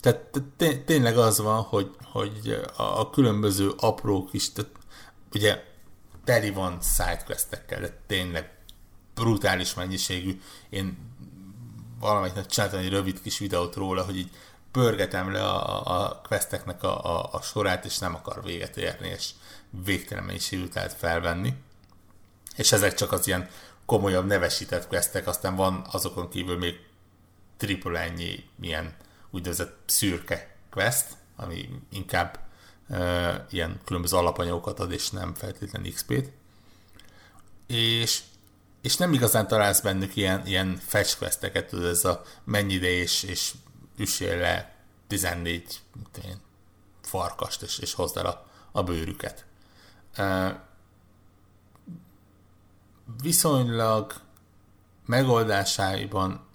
Tehát 0.00 0.42
tényleg 0.84 1.18
az 1.18 1.38
van, 1.40 1.62
hogy, 1.62 1.90
hogy 2.04 2.60
a, 2.76 2.82
a 2.82 3.10
különböző 3.10 3.72
apró 3.76 4.24
kis, 4.24 4.52
tehát 4.52 4.70
ugye 5.32 5.64
teli 6.24 6.50
van 6.50 6.78
sidequestekkel, 6.82 7.80
de 7.80 7.98
tényleg 8.06 8.58
brutális 9.14 9.74
mennyiségű. 9.74 10.40
Én 10.68 10.98
valamelyik 12.00 12.34
nap 12.34 12.46
csináltam 12.46 12.78
egy 12.78 12.88
rövid 12.88 13.22
kis 13.22 13.38
videót 13.38 13.74
róla, 13.74 14.04
hogy 14.04 14.16
így 14.16 14.30
pörgetem 14.72 15.32
le 15.32 15.44
a, 15.44 16.02
a 16.02 16.20
questeknek 16.28 16.82
a, 16.82 17.04
a, 17.04 17.28
a 17.32 17.40
sorát, 17.42 17.84
és 17.84 17.98
nem 17.98 18.14
akar 18.14 18.42
véget 18.44 18.76
érni, 18.76 19.08
és 19.08 19.30
végtelen 19.84 20.24
mennyiségű 20.24 20.68
lehet 20.74 20.92
felvenni. 20.92 21.54
És 22.56 22.72
ezek 22.72 22.94
csak 22.94 23.12
az 23.12 23.26
ilyen 23.26 23.48
komolyabb 23.86 24.26
nevesített 24.26 24.86
questek, 24.86 25.26
aztán 25.26 25.56
van 25.56 25.86
azokon 25.90 26.28
kívül 26.28 26.58
még 26.58 26.80
triple 27.56 28.00
ennyi 28.00 28.44
ilyen 28.60 28.94
úgynevezett 29.30 29.76
szürke 29.86 30.56
quest, 30.70 31.06
ami 31.36 31.68
inkább 31.92 32.38
uh, 32.88 33.34
ilyen 33.50 33.80
különböző 33.84 34.16
alapanyagokat 34.16 34.80
ad, 34.80 34.92
és 34.92 35.10
nem 35.10 35.34
feltétlenül 35.34 35.92
XP-t. 35.92 36.30
És 37.66 38.22
és 38.80 38.96
nem 38.96 39.12
igazán 39.12 39.48
találsz 39.48 39.80
bennük 39.80 40.16
ilyen, 40.16 40.46
ilyen 40.46 40.80
fetch 40.86 41.18
questeket, 41.18 41.66
tudod, 41.66 41.84
ez 41.84 42.04
a 42.04 42.22
mennyi 42.44 42.74
ide 42.74 42.88
és, 42.88 43.22
és 43.22 43.52
üssél 44.00 44.36
le 44.36 44.74
14 45.06 45.80
én, 46.24 46.40
farkast, 47.02 47.62
és, 47.62 47.78
és 47.78 47.94
hozd 47.94 48.16
el 48.16 48.26
a, 48.26 48.46
a 48.72 48.82
bőrüket. 48.82 49.44
Uh, 50.18 50.50
viszonylag 53.22 54.12
megoldásaiban 55.06 56.46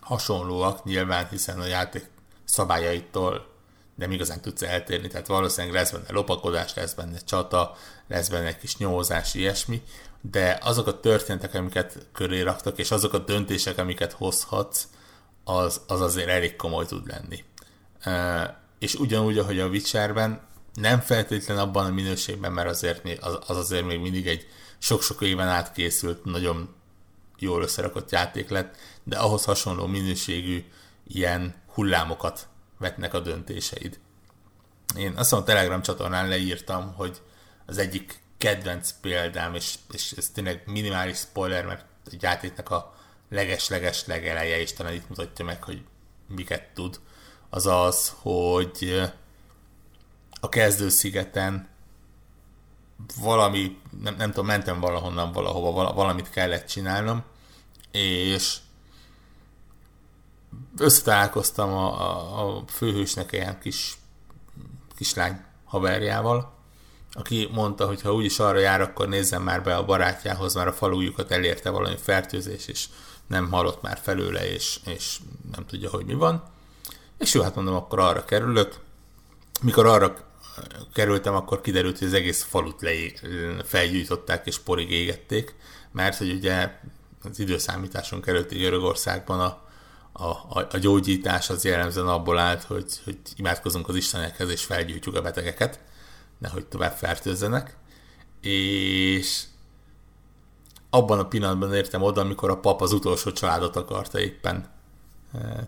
hasonlóak 0.00 0.84
nyilván, 0.84 1.28
hiszen 1.28 1.60
a 1.60 1.66
játék 1.66 2.10
szabályaitól 2.44 3.50
nem 3.94 4.10
igazán 4.10 4.40
tudsz 4.40 4.62
eltérni, 4.62 5.08
tehát 5.08 5.26
valószínűleg 5.26 5.74
lesz 5.74 5.90
benne 5.90 6.12
lopakodás, 6.12 6.74
lesz 6.74 6.94
benne 6.94 7.18
csata, 7.18 7.76
lesz 8.08 8.28
benne 8.28 8.46
egy 8.46 8.58
kis 8.58 8.76
nyomozás, 8.76 9.34
ilyesmi, 9.34 9.82
de 10.20 10.58
azok 10.62 10.86
a 10.86 11.00
történetek, 11.00 11.54
amiket 11.54 12.06
köré 12.12 12.40
raktak, 12.40 12.78
és 12.78 12.90
azok 12.90 13.12
a 13.12 13.18
döntések, 13.18 13.78
amiket 13.78 14.12
hozhatsz, 14.12 14.86
az, 15.44 15.80
az 15.86 16.00
azért 16.00 16.28
elég 16.28 16.56
komoly 16.56 16.86
tud 16.86 17.06
lenni. 17.06 17.44
És 18.78 18.94
ugyanúgy, 18.94 19.38
ahogy 19.38 19.60
a 19.60 19.68
Witcherben, 19.68 20.40
nem 20.74 21.00
feltétlen 21.00 21.58
abban 21.58 21.86
a 21.86 21.90
minőségben, 21.90 22.52
mert 22.52 22.68
azért 22.68 23.18
az, 23.20 23.38
az 23.46 23.56
azért 23.56 23.86
még 23.86 24.00
mindig 24.00 24.26
egy 24.26 24.46
sok-sok 24.78 25.22
éven 25.22 25.48
át 25.48 25.72
készült, 25.72 26.24
nagyon 26.24 26.74
jól 27.38 27.62
összerakott 27.62 28.10
játék 28.10 28.48
lett, 28.48 28.76
de 29.02 29.18
ahhoz 29.18 29.44
hasonló 29.44 29.86
minőségű 29.86 30.64
ilyen 31.06 31.54
hullámokat 31.66 32.48
vetnek 32.78 33.14
a 33.14 33.20
döntéseid. 33.20 33.98
Én 34.96 35.12
azt 35.16 35.30
mondom, 35.30 35.48
a 35.48 35.52
Telegram 35.52 35.82
csatornán 35.82 36.28
leírtam, 36.28 36.94
hogy 36.94 37.22
az 37.66 37.78
egyik 37.78 38.20
kedvenc 38.38 38.90
példám, 39.00 39.54
és, 39.54 39.74
és 39.92 40.12
ez 40.12 40.28
tényleg 40.28 40.62
minimális 40.66 41.16
spoiler, 41.16 41.66
mert 41.66 41.84
egy 42.10 42.22
játéknak 42.22 42.70
a 42.70 42.94
leges-leges 43.32 44.06
legeleje, 44.06 44.60
és 44.60 44.72
talán 44.72 44.92
itt 44.92 45.08
mutatja 45.08 45.44
meg, 45.44 45.62
hogy 45.62 45.82
miket 46.26 46.68
tud, 46.74 47.00
az 47.50 47.66
az, 47.66 48.12
hogy 48.16 49.02
a 50.40 50.48
kezdőszigeten 50.48 51.68
valami, 53.20 53.80
nem, 54.02 54.14
nem 54.16 54.30
tudom, 54.30 54.46
mentem 54.46 54.80
valahonnan 54.80 55.32
valahova, 55.32 55.92
valamit 55.92 56.30
kellett 56.30 56.66
csinálnom, 56.66 57.22
és 57.90 58.56
összetalálkoztam 60.78 61.72
a, 61.72 62.00
a, 62.00 62.56
a 62.56 62.62
főhősnek 62.68 63.32
ilyen 63.32 63.58
kis 63.60 63.96
kislány 64.96 65.44
haverjával, 65.64 66.54
aki 67.12 67.48
mondta, 67.52 67.86
hogy 67.86 68.02
ha 68.02 68.14
úgyis 68.14 68.38
arra 68.38 68.58
jár, 68.58 68.80
akkor 68.80 69.08
nézzen 69.08 69.42
már 69.42 69.62
be 69.62 69.76
a 69.76 69.84
barátjához, 69.84 70.54
mert 70.54 70.68
a 70.68 70.72
falújukat 70.72 71.30
elérte 71.30 71.70
valami 71.70 71.96
fertőzés, 71.96 72.66
és 72.66 72.88
nem 73.26 73.50
hallott 73.50 73.82
már 73.82 73.98
felőle, 74.02 74.52
és, 74.52 74.80
és 74.84 75.18
nem 75.54 75.66
tudja, 75.66 75.90
hogy 75.90 76.04
mi 76.04 76.14
van. 76.14 76.42
És 77.18 77.34
jó, 77.34 77.42
hát 77.42 77.54
mondom, 77.54 77.74
akkor 77.74 77.98
arra 77.98 78.24
kerülök. 78.24 78.80
Mikor 79.62 79.86
arra 79.86 80.16
kerültem, 80.92 81.34
akkor 81.34 81.60
kiderült, 81.60 81.98
hogy 81.98 82.06
az 82.06 82.14
egész 82.14 82.42
falut 82.42 82.82
le, 82.82 82.90
felgyújtották 83.64 84.46
és 84.46 84.58
porig 84.58 84.90
égették, 84.90 85.54
mert 85.92 86.16
hogy 86.16 86.30
ugye 86.30 86.80
az 87.22 87.38
időszámításunk 87.38 88.26
előtti 88.26 88.58
Görögországban 88.58 89.40
a, 89.40 89.60
a, 90.12 90.26
a, 90.26 90.66
a 90.70 90.78
gyógyítás 90.78 91.50
az 91.50 91.64
jellemzően 91.64 92.08
abból 92.08 92.38
állt, 92.38 92.62
hogy, 92.62 93.00
hogy 93.04 93.18
imádkozunk 93.36 93.88
az 93.88 93.96
Istenekhez 93.96 94.50
és 94.50 94.64
felgyújtjuk 94.64 95.14
a 95.14 95.22
betegeket 95.22 95.80
nehogy 96.38 96.66
tovább 96.66 96.92
fertőzzenek, 96.92 97.76
és 98.40 99.42
abban 100.94 101.18
a 101.18 101.28
pillanatban 101.28 101.74
értem 101.74 102.02
oda, 102.02 102.20
amikor 102.20 102.50
a 102.50 102.58
pap 102.58 102.82
az 102.82 102.92
utolsó 102.92 103.32
családot 103.32 103.76
akarta 103.76 104.20
éppen 104.20 104.70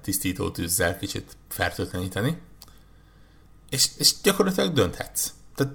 tisztító 0.03 0.51
tűzzel 0.51 0.99
kicsit 0.99 1.37
fertőtleníteni, 1.49 2.43
és, 3.71 3.89
és 3.99 4.15
gyakorlatilag 4.23 4.73
dönthetsz. 4.73 5.33
Tehát 5.55 5.75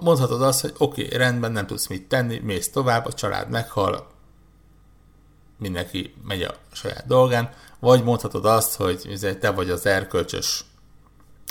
mondhatod 0.00 0.42
azt, 0.42 0.60
hogy 0.60 0.74
oké, 0.78 1.04
okay, 1.04 1.18
rendben, 1.18 1.52
nem 1.52 1.66
tudsz 1.66 1.86
mit 1.86 2.08
tenni, 2.08 2.38
mész 2.38 2.70
tovább, 2.70 3.06
a 3.06 3.12
család 3.12 3.50
meghal, 3.50 4.10
mindenki 5.58 6.14
megy 6.24 6.42
a 6.42 6.54
saját 6.72 7.06
dolgán, 7.06 7.50
vagy 7.78 8.04
mondhatod 8.04 8.44
azt, 8.44 8.74
hogy 8.74 9.18
te 9.40 9.50
vagy 9.50 9.70
az 9.70 9.86
erkölcsös 9.86 10.64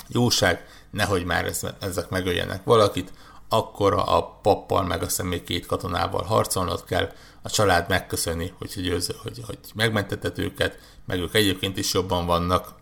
jóság, 0.08 0.66
nehogy 0.90 1.24
már 1.24 1.52
ezek 1.80 2.08
megöljenek 2.08 2.64
valakit, 2.64 3.12
akkor 3.48 3.94
a 3.94 4.38
pappal, 4.42 4.82
meg 4.82 5.02
azt 5.02 5.22
még 5.22 5.44
két 5.44 5.66
katonával 5.66 6.24
harcolnod 6.24 6.84
kell, 6.84 7.12
a 7.42 7.50
család 7.50 7.88
megköszöni, 7.88 8.52
hogy, 8.58 8.74
hogy, 8.74 9.14
hogy, 9.22 9.42
hogy 9.46 9.58
megmentetett 9.74 10.38
őket, 10.38 10.78
meg 11.06 11.18
ők 11.18 11.34
egyébként 11.34 11.76
is 11.76 11.94
jobban 11.94 12.26
vannak, 12.26 12.74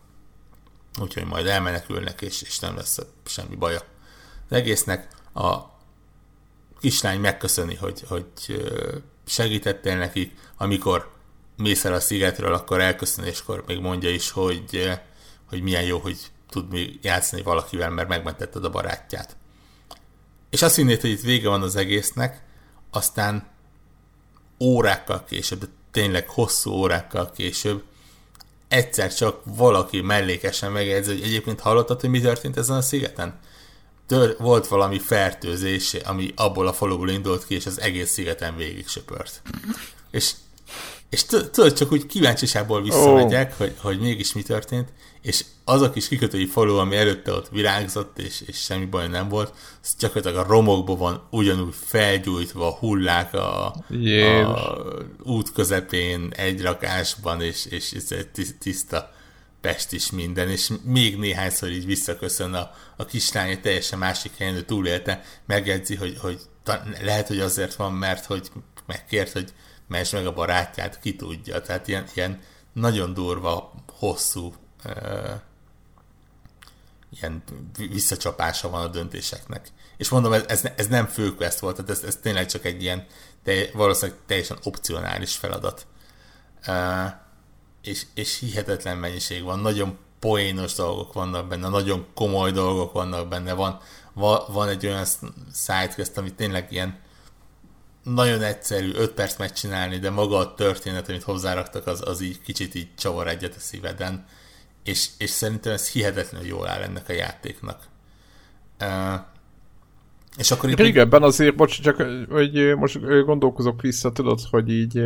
úgyhogy 1.01 1.25
majd 1.25 1.47
elmenekülnek, 1.47 2.21
és, 2.21 2.43
és 2.43 2.59
nem 2.59 2.77
lesz 2.77 2.99
semmi 3.25 3.57
baja. 3.57 3.81
Az 4.49 4.57
egésznek 4.57 5.09
a 5.35 5.59
kislány 6.81 7.21
megköszöni, 7.21 7.75
hogy, 7.75 8.03
hogy 8.09 8.27
segítettél 9.27 9.97
nekik, 9.97 10.39
amikor 10.57 11.13
mész 11.57 11.85
el 11.85 11.93
a 11.93 12.01
szigetről, 12.01 12.55
akkor 12.55 12.81
elköszön, 12.81 13.25
és 13.25 13.41
akkor 13.41 13.65
még 13.67 13.81
mondja 13.81 14.11
is, 14.11 14.31
hogy, 14.31 14.99
hogy 15.49 15.63
milyen 15.63 15.83
jó, 15.83 15.99
hogy 15.99 16.19
tud 16.51 16.71
még 16.71 16.99
játszani 17.03 17.43
valakivel, 17.43 17.91
mert 17.91 18.09
megmentetted 18.09 18.65
a 18.65 18.71
barátját. 18.71 19.37
És 20.51 20.63
azt 20.63 20.77
hinnéd, 20.77 21.01
hogy 21.01 21.11
itt 21.11 21.21
vége 21.21 21.49
van 21.49 21.63
az 21.63 21.77
egésznek, 21.77 22.43
aztán 22.91 23.47
órákkal 24.61 25.25
később, 25.25 25.59
de 25.59 25.67
tényleg 25.91 26.29
hosszú 26.29 26.71
órákkal 26.71 27.31
később 27.37 27.83
egyszer 28.69 29.15
csak 29.15 29.41
valaki 29.45 30.01
mellékesen 30.01 30.73
megjegyzi, 30.73 31.11
hogy 31.11 31.23
egyébként 31.23 31.61
hallottad, 31.61 32.01
hogy 32.01 32.11
mi 32.11 32.21
történt 32.21 32.57
ezen 32.57 32.77
a 32.77 32.81
szigeten? 32.81 33.39
Tör, 34.07 34.37
volt 34.39 34.67
valami 34.67 34.99
fertőzés, 34.99 35.95
ami 35.95 36.33
abból 36.37 36.67
a 36.67 36.73
faluból 36.73 37.09
indult 37.09 37.47
ki, 37.47 37.55
és 37.55 37.67
az 37.67 37.81
egész 37.81 38.11
szigeten 38.11 38.57
végig 38.57 38.89
söpört. 38.89 39.43
És 40.11 40.33
és 41.11 41.25
tudod, 41.25 41.73
csak 41.73 41.93
úgy 41.93 42.07
kíváncsiságból 42.07 42.83
visszamegyek, 42.83 43.51
oh. 43.51 43.57
hogy, 43.57 43.75
hogy 43.81 44.01
mégis 44.01 44.33
mi 44.33 44.43
történt, 44.43 44.93
és 45.23 45.45
az 45.65 45.83
a 45.83 45.91
kis 45.91 46.09
kikötői 46.09 46.47
falu, 46.47 46.77
ami 46.77 46.97
előtte 46.97 47.33
ott 47.33 47.49
virágzott, 47.49 48.19
és, 48.19 48.43
és 48.47 48.57
semmi 48.57 48.85
baj 48.85 49.09
nem 49.09 49.29
volt, 49.29 49.55
az 49.83 49.95
gyakorlatilag 49.99 50.45
a 50.45 50.49
romokban 50.49 50.99
van 50.99 51.27
ugyanúgy 51.31 51.75
felgyújtva, 51.87 52.71
hullák 52.71 53.35
a, 53.35 53.75
a 54.47 54.83
út 55.23 55.53
közepén, 55.53 56.33
egy 56.37 56.63
rakásban, 56.63 57.43
és, 57.43 57.67
és, 57.67 57.93
és 57.93 58.49
tiszta 58.59 59.17
Pest 59.61 59.93
is 59.93 60.11
minden, 60.11 60.49
és 60.49 60.71
még 60.85 61.17
néhányszor 61.17 61.69
így 61.69 61.87
visszaköszön 61.87 62.55
a, 62.55 62.71
a 62.97 63.05
kislány, 63.05 63.61
teljesen 63.61 63.99
másik 63.99 64.33
helyen, 64.39 64.55
ő 64.55 64.63
túlélte, 64.63 65.25
megjegyzi, 65.47 65.95
hogy, 65.95 66.19
hogy 66.21 66.41
lehet, 67.03 67.29
hogy 67.29 67.41
azért 67.41 67.75
van, 67.75 67.93
mert 67.93 68.25
hogy 68.25 68.51
megkért, 68.87 69.33
hogy 69.33 69.53
mess 69.89 70.11
meg 70.11 70.27
a 70.27 70.33
barátját, 70.33 71.01
ki 71.01 71.17
tudja. 71.17 71.61
Tehát 71.61 71.89
ilyen, 71.89 72.05
ilyen 72.15 72.41
nagyon 72.73 73.15
durva, 73.15 73.73
hosszú 73.99 74.55
uh, 74.85 75.31
ilyen 77.11 77.43
visszacsapása 77.75 78.71
van 78.71 78.83
a 78.83 78.89
döntéseknek. 78.89 79.69
És 79.97 80.09
mondom, 80.09 80.33
ez, 80.33 80.45
ez, 80.49 80.65
ez 80.77 80.87
nem 80.87 81.07
főquest 81.07 81.59
volt, 81.59 81.77
tehát 81.77 81.91
ez, 81.91 82.03
ez 82.03 82.17
tényleg 82.17 82.47
csak 82.47 82.65
egy 82.65 82.83
ilyen 82.83 83.07
te, 83.43 83.69
valószínűleg 83.73 84.21
teljesen 84.27 84.59
opcionális 84.63 85.37
feladat. 85.37 85.87
Uh, 86.67 87.13
és, 87.83 88.07
és 88.15 88.39
hihetetlen 88.39 88.97
mennyiség 88.97 89.43
van, 89.43 89.59
nagyon 89.59 89.99
poénos 90.19 90.75
dolgok 90.75 91.13
vannak 91.13 91.49
benne, 91.49 91.69
nagyon 91.69 92.07
komoly 92.15 92.51
dolgok 92.51 92.93
vannak 92.93 93.29
benne, 93.29 93.53
van, 93.53 93.81
va, 94.13 94.47
van 94.49 94.69
egy 94.69 94.87
olyan 94.87 95.05
sidequest, 95.55 96.17
ami 96.17 96.33
tényleg 96.33 96.73
ilyen 96.73 96.99
nagyon 98.15 98.43
egyszerű, 98.43 98.91
5 98.95 99.13
perc 99.13 99.39
megcsinálni, 99.39 99.99
de 99.99 100.11
maga 100.11 100.37
a 100.37 100.55
történet, 100.55 101.09
amit 101.09 101.23
hozzáraktak, 101.23 101.87
az, 101.87 102.03
az 102.09 102.21
így 102.21 102.41
kicsit 102.43 102.75
így 102.75 102.89
csavar 102.99 103.29
egyet 103.29 103.55
a 103.55 103.61
szíveden, 103.61 104.25
és, 104.85 105.09
és 105.19 105.31
szerintem 105.31 105.73
ez 105.73 105.91
hihetetlenül 105.91 106.47
jól 106.47 106.69
áll 106.69 106.83
ennek 106.83 107.09
a 107.09 107.13
játéknak. 107.13 107.83
Uh, 108.81 109.21
és 110.37 110.51
akkor 110.51 110.71
itt 110.71 110.81
Régebben 110.81 111.23
azért, 111.23 111.57
bocs, 111.57 111.81
csak 111.81 111.97
hogy 112.31 112.75
most 112.77 113.25
gondolkozok 113.25 113.81
vissza, 113.81 114.13
tudod, 114.13 114.41
hogy 114.51 114.71
így 114.71 114.99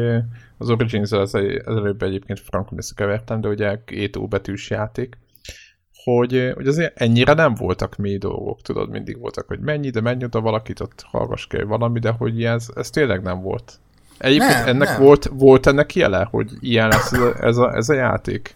az 0.58 0.70
Origins 0.70 1.12
az 1.12 1.34
előbb 1.34 2.02
egyébként 2.02 2.40
frankon 2.40 2.78
összekevertem, 2.78 3.40
de 3.40 3.48
ugye 3.48 3.82
két 3.84 4.28
betűs 4.28 4.70
játék, 4.70 5.18
hogy, 6.04 6.52
hogy 6.54 6.66
azért 6.66 7.00
ennyire 7.00 7.32
nem 7.32 7.54
voltak 7.54 7.96
mély 7.96 8.18
dolgok, 8.18 8.62
tudod, 8.62 8.90
mindig 8.90 9.18
voltak, 9.18 9.46
hogy 9.46 9.60
mennyi, 9.60 9.90
de 9.90 10.00
mennyi 10.00 10.24
oda 10.24 10.40
valakit 10.40 10.80
ott 10.80 11.04
hallgass 11.06 11.46
kell 11.46 11.64
valami, 11.64 11.98
de 11.98 12.10
hogy 12.10 12.44
ez, 12.44 12.66
ez 12.74 12.90
tényleg 12.90 13.22
nem 13.22 13.40
volt. 13.40 13.78
Egyébként 14.18 14.52
nem, 14.52 14.66
ennek 14.68 14.88
nem. 14.88 15.00
Volt, 15.02 15.30
volt 15.32 15.66
ennek 15.66 15.94
jele, 15.94 16.28
hogy 16.30 16.50
ilyen 16.60 16.88
lesz 16.88 17.12
ez 17.12 17.20
a, 17.20 17.44
ez 17.44 17.56
a, 17.56 17.74
ez 17.74 17.88
a 17.88 17.94
játék? 17.94 18.54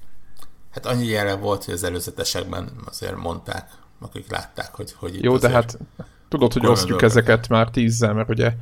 Hát 0.70 0.86
annyi 0.86 1.07
jele 1.07 1.34
volt, 1.34 1.64
hogy 1.64 1.74
az 1.74 1.84
előzetesekben 1.84 2.68
azért 2.86 3.16
mondták, 3.16 3.68
akik 4.01 4.30
látták, 4.30 4.74
hogy, 4.74 4.92
hogy 4.97 5.22
Jó, 5.22 5.36
de 5.36 5.49
hát 5.49 5.78
tudod, 6.28 6.53
hogy 6.53 6.66
osztjuk 6.66 7.03
ezeket 7.03 7.49
már 7.49 7.70
tízzel, 7.70 8.14
mert 8.14 8.28
ugye 8.28 8.53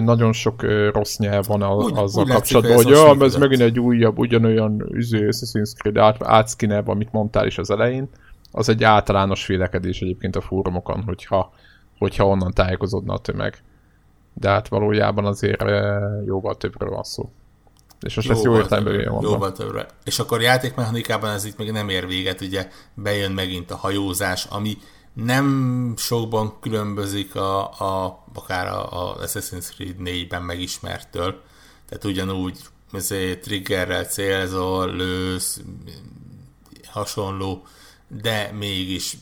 nagyon 0.00 0.32
sok 0.32 0.62
rossz 0.92 1.16
nyelv 1.16 1.46
van 1.46 1.62
a, 1.62 1.74
úgy, 1.74 1.92
azzal 1.96 2.24
úgy 2.24 2.30
kapcsolatban, 2.30 2.74
hogy 2.74 2.88
ja, 2.88 3.16
ez 3.20 3.36
megint 3.36 3.60
egy 3.60 3.80
újabb, 3.80 4.18
ugyanolyan 4.18 4.86
üző 4.92 5.28
Assassin's 5.30 5.74
Creed 5.74 5.96
át, 5.96 6.22
átszkinelve, 6.22 6.90
amit 6.90 7.12
mondtál 7.12 7.46
is 7.46 7.58
az 7.58 7.70
elején. 7.70 8.08
Az 8.52 8.68
egy 8.68 8.84
általános 8.84 9.46
vélekedés 9.46 10.00
egyébként 10.00 10.36
a 10.36 10.40
fórumokon, 10.40 11.02
hogyha, 11.02 11.52
hogyha 11.98 12.26
onnan 12.26 12.52
tájékozódna 12.52 13.14
a 13.14 13.18
tömeg. 13.18 13.62
De 14.34 14.48
hát 14.48 14.68
valójában 14.68 15.24
azért 15.24 15.64
jóval 16.26 16.56
többről 16.56 16.90
van 16.90 17.02
szó. 17.02 17.30
És 18.00 18.16
most 18.16 18.30
ezt 18.30 18.44
jó 18.44 18.56
értelemben 18.56 19.08
mondom. 19.08 19.32
Jóval 19.32 19.52
többre. 19.52 19.86
És 20.04 20.18
akkor 20.18 20.42
játékmechanikában 20.42 21.30
ez 21.30 21.44
itt 21.44 21.56
még 21.58 21.70
nem 21.70 21.88
ér 21.88 22.06
véget, 22.06 22.40
ugye 22.40 22.68
bejön 22.94 23.32
megint 23.32 23.70
a 23.70 23.76
hajózás, 23.76 24.44
ami 24.50 24.76
nem 25.24 25.94
sokban 25.96 26.60
különbözik 26.60 27.34
a, 27.34 27.80
a 27.80 28.24
akár 28.34 28.66
a, 28.66 29.10
a 29.10 29.16
Assassin's 29.16 29.74
Creed 29.74 29.96
4-ben 29.98 30.42
megismertől. 30.42 31.42
Tehát 31.88 32.04
ugyanúgy 32.04 32.58
ezért 32.92 33.42
triggerrel 33.42 34.04
célzol, 34.04 34.94
lősz, 34.94 35.60
hasonló, 36.84 37.66
de 38.08 38.52
mégis 38.52 39.16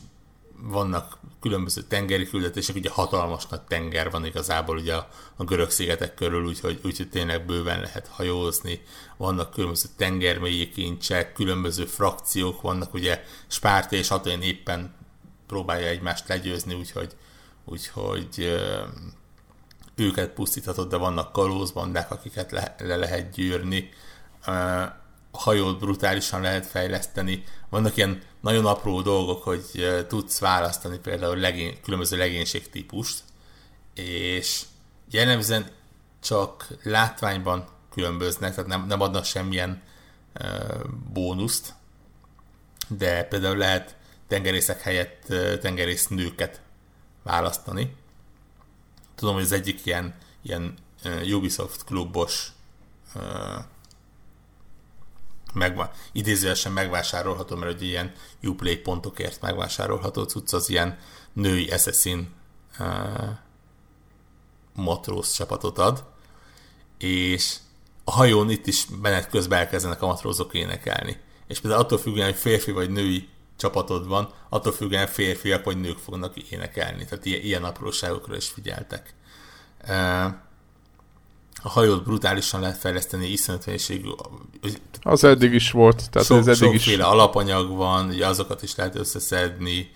vannak 0.61 1.17
különböző 1.41 1.81
tengeri 1.81 2.27
küldetések, 2.29 2.75
ugye 2.75 2.89
hatalmas 2.89 3.47
nagy 3.47 3.61
tenger 3.61 4.11
van 4.11 4.25
igazából 4.25 4.77
ugye 4.77 4.95
a, 4.95 5.09
a 5.35 5.43
görög 5.43 5.69
szigetek 5.69 6.13
körül, 6.13 6.45
úgyhogy, 6.45 6.79
úgyhogy 6.83 7.09
tényleg 7.09 7.45
bőven 7.45 7.79
lehet 7.79 8.07
hajózni, 8.07 8.81
vannak 9.17 9.51
különböző 9.51 9.89
tengermélyi 9.97 10.69
kincsek, 10.69 11.33
különböző 11.33 11.85
frakciók 11.85 12.61
vannak, 12.61 12.93
ugye 12.93 13.23
Spárta 13.47 13.95
és 13.95 14.09
Atén 14.11 14.41
éppen 14.41 14.93
próbálja 15.47 15.87
egymást 15.87 16.27
legyőzni, 16.27 16.73
úgyhogy, 16.73 17.15
úgyhogy 17.65 18.57
őket 19.95 20.29
pusztíthatod, 20.29 20.89
de 20.89 20.97
vannak 20.97 21.31
kalózbandák, 21.31 22.11
akiket 22.11 22.51
le, 22.51 22.75
le 22.79 22.95
lehet 22.95 23.31
gyűrni. 23.31 23.89
A 24.45 25.37
hajót 25.37 25.79
brutálisan 25.79 26.41
lehet 26.41 26.65
fejleszteni. 26.65 27.43
Vannak 27.69 27.97
ilyen 27.97 28.21
nagyon 28.41 28.65
apró 28.65 29.01
dolgok, 29.01 29.43
hogy 29.43 29.63
tudsz 30.07 30.39
választani 30.39 30.97
például 30.97 31.37
legény, 31.37 31.79
különböző 31.83 32.17
legénységtípust, 32.17 33.23
és 33.93 34.61
jellemzően 35.11 35.69
csak 36.21 36.67
látványban 36.83 37.67
különböznek, 37.91 38.55
tehát 38.55 38.69
nem, 38.69 38.85
nem 38.85 39.01
adnak 39.01 39.25
semmilyen 39.25 39.81
bónuszt, 41.13 41.73
de 42.87 43.23
például 43.23 43.57
lehet 43.57 43.95
tengerészek 44.27 44.81
helyett 44.81 45.25
tengerésznőket 45.61 46.61
választani. 47.23 47.95
Tudom, 49.15 49.33
hogy 49.33 49.43
az 49.43 49.51
egyik 49.51 49.85
ilyen, 49.85 50.15
ilyen 50.41 50.77
Ubisoft 51.33 51.83
klubos 51.83 52.51
megva- 55.53 55.95
idézőesen 56.11 56.71
megvásárolható, 56.71 57.55
mert 57.55 57.73
ugye 57.73 57.85
ilyen 57.85 58.13
Uplay 58.43 58.77
pontokért 58.77 59.41
megvásárolható 59.41 60.23
cucc, 60.23 60.53
az 60.53 60.69
ilyen 60.69 60.97
női 61.33 61.69
assassin 61.69 62.33
uh, 62.79 63.29
matróz 64.73 65.33
csapatot 65.33 65.77
ad, 65.77 66.03
és 66.97 67.57
a 68.03 68.11
hajón 68.11 68.49
itt 68.49 68.67
is 68.67 68.87
menet 69.01 69.29
közben 69.29 69.59
elkezdenek 69.59 70.01
a 70.01 70.07
matrózok 70.07 70.53
énekelni. 70.53 71.19
És 71.47 71.59
például 71.59 71.81
attól 71.81 71.97
függően, 71.97 72.25
hogy 72.25 72.39
férfi 72.39 72.71
vagy 72.71 72.89
női 72.89 73.29
csapatod 73.57 74.07
van, 74.07 74.29
attól 74.49 74.71
függően 74.71 75.07
férfiak 75.07 75.63
vagy 75.63 75.77
nők 75.77 75.97
fognak 75.97 76.37
énekelni. 76.37 77.05
Tehát 77.05 77.25
ilyen, 77.25 77.41
ilyen 77.41 77.63
apróságokra 77.63 78.35
is 78.35 78.47
figyeltek. 78.47 79.13
A 81.63 81.69
hajót 81.69 82.03
brutálisan 82.03 82.61
lehet 82.61 82.77
fejleszteni, 82.77 83.27
iszonyat 83.27 83.65
mennyiségű, 83.65 84.09
Az 85.01 85.23
eddig 85.23 85.53
is 85.53 85.71
volt. 85.71 86.09
Tehát 86.09 86.27
Sok, 86.27 86.37
ez 86.37 86.47
eddig 86.47 86.79
sokféle 86.79 87.03
is... 87.03 87.09
alapanyag 87.09 87.75
van, 87.75 88.07
ugye 88.07 88.27
azokat 88.27 88.61
is 88.61 88.75
lehet 88.75 88.95
összeszedni. 88.95 89.91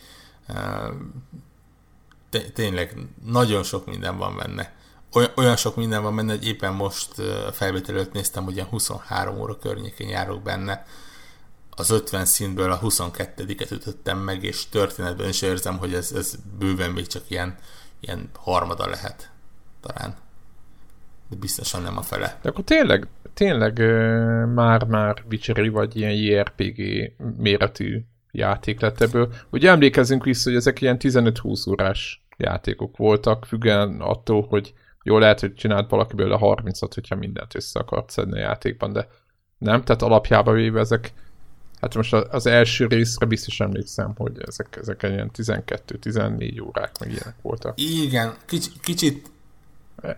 Tényleg 2.54 2.98
nagyon 3.26 3.64
sok 3.64 3.86
minden 3.86 4.18
van 4.18 4.36
benne. 4.38 4.74
Olyan, 5.14 5.32
olyan 5.36 5.56
sok 5.56 5.76
minden 5.76 6.02
van 6.02 6.16
benne, 6.16 6.32
hogy 6.32 6.48
éppen 6.48 6.74
most 6.74 7.14
felvétel 7.52 7.96
előtt 7.96 8.12
néztem, 8.12 8.44
hogy 8.44 8.54
ilyen 8.54 8.68
23 8.68 9.40
óra 9.40 9.58
környékén 9.58 10.10
járok 10.10 10.42
benne. 10.42 10.86
Az 11.80 11.90
50 11.90 12.26
színből 12.26 12.72
a 12.72 12.80
22-et 12.80 13.72
ütöttem 13.72 14.18
meg, 14.18 14.44
és 14.44 14.70
történetben 14.70 15.28
is 15.28 15.42
érzem, 15.42 15.78
hogy 15.78 15.94
ez, 15.94 16.12
ez 16.12 16.36
bőven 16.60 16.92
még 16.92 17.08
csak 17.08 17.24
ilyen, 17.28 17.56
ilyen 18.00 18.30
harmada 18.34 18.88
lehet 18.88 19.32
talán. 19.82 20.16
De 21.30 21.36
biztosan 21.40 21.82
nem 21.82 21.98
a 21.98 22.02
fele. 22.02 22.40
De 22.42 22.50
akkor 22.50 22.64
tényleg, 22.64 23.08
tényleg 23.34 23.78
már-már 24.54 25.24
Witcher 25.30 25.72
vagy 25.72 25.96
ilyen 25.98 26.14
JRPG 26.14 27.12
méretű 27.38 28.02
játék 28.32 28.80
lett 28.80 29.02
ebből. 29.02 29.34
Ugye 29.50 29.70
emlékezünk 29.70 30.24
vissza, 30.24 30.50
hogy 30.50 30.58
ezek 30.58 30.82
ilyen 30.82 30.98
15-20 31.00 31.70
órás 31.70 32.26
játékok 32.38 32.98
voltak, 32.98 33.46
függően 33.46 34.02
attól, 34.02 34.46
hogy 34.50 34.74
jó 35.04 35.18
lehet, 35.18 35.40
hogy 35.40 35.54
csinált 35.54 35.90
valaki 35.90 36.16
belőle 36.16 36.38
30-at, 36.42 36.92
hogyha 36.94 37.16
mindent 37.16 37.56
össze 37.56 37.80
akart 37.80 38.10
szedni 38.10 38.38
a 38.38 38.42
játékban, 38.42 38.94
de 38.94 39.08
nem, 39.58 39.84
tehát 39.84 40.02
alapjában 40.02 40.54
véve 40.54 40.80
ezek, 40.80 41.14
hát 41.82 41.96
most 41.96 42.14
az 42.14 42.46
első 42.46 42.88
részre 42.88 43.26
biztos 43.26 43.60
emlékszem, 43.60 44.14
hogy 44.18 44.32
ezek, 44.48 44.78
ezek 44.82 45.04
ilyen 45.04 45.32
12-14 45.38 46.64
órák 46.68 47.00
meg 47.00 47.10
ilyenek 47.10 47.36
voltak. 47.42 47.74
Igen, 47.82 48.36
kicsit, 48.46 48.80
kicsit 48.82 49.32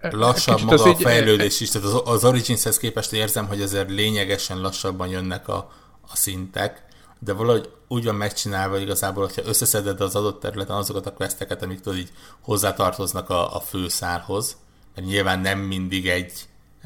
lassabb 0.01 0.55
Kicsit 0.55 0.69
maga 0.69 0.89
a 0.89 0.95
fejlődés 0.95 1.59
is, 1.59 1.69
tehát 1.69 1.87
az, 1.87 2.01
az 2.05 2.25
Origins-hez 2.25 2.77
képest 2.77 3.13
érzem, 3.13 3.47
hogy 3.47 3.61
azért 3.61 3.89
lényegesen 3.89 4.61
lassabban 4.61 5.07
jönnek 5.07 5.47
a, 5.47 5.71
a 6.01 6.15
szintek, 6.15 6.85
de 7.19 7.33
valahogy 7.33 7.69
úgy 7.87 8.05
van 8.05 8.15
megcsinálva 8.15 8.77
igazából, 8.77 9.23
hogyha 9.23 9.49
összeszeded 9.49 10.01
az 10.01 10.15
adott 10.15 10.39
területen 10.39 10.75
azokat 10.75 11.05
a 11.05 11.13
questeket, 11.13 11.63
amik 11.63 11.79
tudod 11.79 11.99
így 11.99 12.11
hozzátartoznak 12.41 13.29
a, 13.29 13.55
a 13.55 13.59
főszálhoz, 13.59 14.57
mert 14.95 15.07
nyilván 15.07 15.39
nem 15.39 15.59
mindig 15.59 16.07
egy 16.07 16.33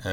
ö, 0.03 0.09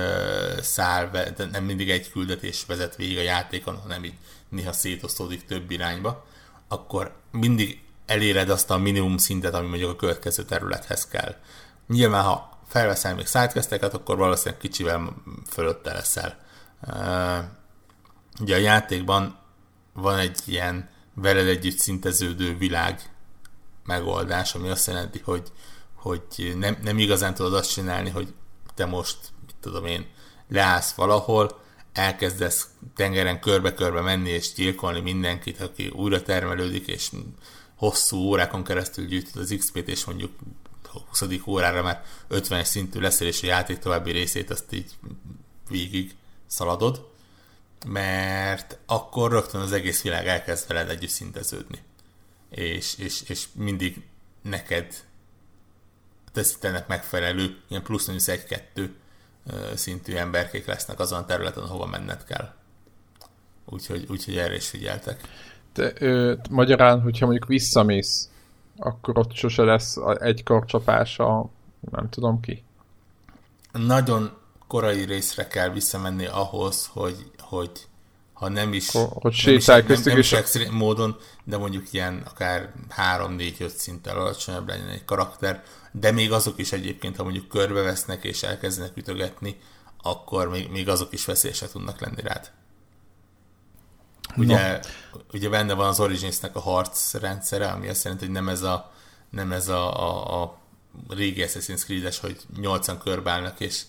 szál, 0.60 1.10
nem 1.52 1.64
mindig 1.64 1.90
egy 1.90 2.10
küldetés 2.10 2.64
vezet 2.66 2.96
végig 2.96 3.18
a 3.18 3.22
játékon, 3.22 3.76
hanem 3.76 4.04
így 4.04 4.14
néha 4.52 4.72
szétosztódik 4.72 5.44
több 5.44 5.70
irányba, 5.70 6.26
akkor 6.68 7.14
mindig 7.30 7.82
eléred 8.06 8.50
azt 8.50 8.70
a 8.70 8.76
minimum 8.76 9.16
szintet, 9.16 9.54
ami 9.54 9.68
mondjuk 9.68 9.90
a 9.90 9.96
következő 9.96 10.44
területhez 10.44 11.06
kell. 11.06 11.34
Nyilván, 11.86 12.24
ha 12.24 12.58
felveszel 12.66 13.14
még 13.14 13.26
sidequesteket, 13.26 13.94
akkor 13.94 14.16
valószínűleg 14.16 14.60
kicsivel 14.60 15.14
fölötte 15.48 15.92
leszel. 15.92 16.38
Ugye 18.40 18.54
a 18.54 18.58
játékban 18.58 19.38
van 19.92 20.18
egy 20.18 20.40
ilyen 20.44 20.90
veled 21.14 21.46
együtt 21.46 21.78
szinteződő 21.78 22.56
világ 22.56 23.10
megoldás, 23.84 24.54
ami 24.54 24.68
azt 24.68 24.86
jelenti, 24.86 25.20
hogy, 25.24 25.52
hogy 25.94 26.54
nem, 26.58 26.78
nem 26.82 26.98
igazán 26.98 27.34
tudod 27.34 27.54
azt 27.54 27.72
csinálni, 27.72 28.10
hogy 28.10 28.34
te 28.74 28.86
most, 28.86 29.18
mit 29.46 29.56
tudom 29.60 29.86
én, 29.86 30.06
leállsz 30.48 30.92
valahol, 30.92 31.61
elkezdesz 31.92 32.68
tengeren 32.94 33.40
körbe-körbe 33.40 34.00
menni 34.00 34.30
és 34.30 34.52
gyilkolni 34.52 35.00
mindenkit, 35.00 35.60
aki 35.60 35.88
újra 35.88 36.22
termelődik, 36.22 36.86
és 36.86 37.10
hosszú 37.74 38.16
órákon 38.16 38.64
keresztül 38.64 39.06
gyűjtöd 39.06 39.42
az 39.42 39.54
XP-t, 39.58 39.88
és 39.88 40.04
mondjuk 40.04 40.32
20. 40.92 41.22
órára 41.46 41.82
már 41.82 42.04
50 42.28 42.64
szintű 42.64 43.00
leszel, 43.00 43.26
és 43.26 43.42
a 43.42 43.46
játék 43.46 43.78
további 43.78 44.10
részét 44.10 44.50
azt 44.50 44.72
így 44.72 44.92
végig 45.68 46.14
szaladod, 46.46 47.10
mert 47.86 48.78
akkor 48.86 49.30
rögtön 49.30 49.60
az 49.60 49.72
egész 49.72 50.02
világ 50.02 50.26
elkezd 50.26 50.68
veled 50.68 50.88
együtt 50.88 51.10
szinteződni. 51.10 51.78
És, 52.50 52.94
és, 52.98 53.22
és 53.26 53.46
mindig 53.54 54.02
neked 54.42 54.94
teszítenek 56.32 56.86
megfelelő, 56.86 57.56
ilyen 57.68 57.82
plusz-minusz 57.82 58.28
egy-kettő 58.28 58.94
szintű 59.74 60.14
emberkék 60.14 60.66
lesznek 60.66 60.98
azon 60.98 61.18
a 61.18 61.24
területen, 61.24 61.62
ahova 61.62 61.86
menned 61.86 62.24
kell. 62.24 62.52
Úgyhogy, 63.64 64.06
úgyhogy 64.08 64.36
erre 64.36 64.54
is 64.54 64.68
figyeltek. 64.68 65.20
De, 65.74 65.92
ö, 65.98 66.34
magyarán, 66.50 67.00
hogyha 67.00 67.26
mondjuk 67.26 67.48
visszamész 67.48 68.30
akkor 68.76 69.18
ott 69.18 69.32
sose 69.32 69.62
lesz 69.62 69.96
egy 70.18 70.42
karcsapás 70.42 71.18
a 71.18 71.50
nem 71.90 72.08
tudom 72.08 72.40
ki. 72.40 72.64
Nagyon 73.72 74.30
korai 74.66 75.04
részre 75.04 75.46
kell 75.46 75.68
visszamenni 75.68 76.26
ahhoz, 76.26 76.86
hogy, 76.92 77.30
hogy 77.38 77.70
ha 78.42 78.48
nem 78.48 78.72
is, 78.72 78.90
hogy 78.90 79.32
sétálj 79.32 79.82
köztük, 79.82 80.04
nem, 80.04 80.14
nem 80.14 80.22
is 80.22 80.32
extrém 80.32 80.74
módon, 80.74 81.16
de 81.44 81.56
mondjuk 81.56 81.92
ilyen 81.92 82.22
akár 82.30 82.72
3-4-5 82.96 83.68
szinttel 83.68 84.18
alacsonyabb 84.18 84.68
legyen 84.68 84.88
egy 84.88 85.04
karakter, 85.04 85.62
de 85.92 86.10
még 86.10 86.32
azok 86.32 86.58
is 86.58 86.72
egyébként, 86.72 87.16
ha 87.16 87.22
mondjuk 87.22 87.48
körbevesznek 87.48 88.24
és 88.24 88.42
elkezdenek 88.42 88.96
ütögetni, 88.96 89.56
akkor 90.00 90.48
még, 90.48 90.70
még 90.70 90.88
azok 90.88 91.12
is 91.12 91.24
veszélyesek 91.24 91.70
tudnak 91.70 92.00
lenni 92.00 92.22
rád. 92.22 92.50
Ugye, 94.36 94.80
no. 95.12 95.18
ugye 95.32 95.48
benne 95.48 95.74
van 95.74 95.88
az 95.88 96.00
Origins-nek 96.00 96.56
a 96.56 96.60
harc 96.60 97.14
rendszere, 97.14 97.66
ami 97.66 97.88
azt 97.88 98.04
jelenti, 98.04 98.24
hogy 98.24 98.34
nem 98.34 98.48
ez 98.48 98.62
a, 98.62 98.92
nem 99.30 99.52
ez 99.52 99.68
a, 99.68 100.08
a, 100.08 100.42
a 100.42 100.58
régi 101.08 101.44
Assassin's 101.46 101.84
Creed-es, 101.84 102.18
hogy 102.18 102.40
nyolcan 102.60 102.98
körbálnak, 102.98 103.60
és 103.60 103.82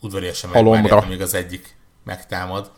udvariasan 0.00 0.50
megvárják, 0.50 1.04
amíg 1.04 1.20
az 1.20 1.34
egyik 1.34 1.76
megtámad, 2.04 2.70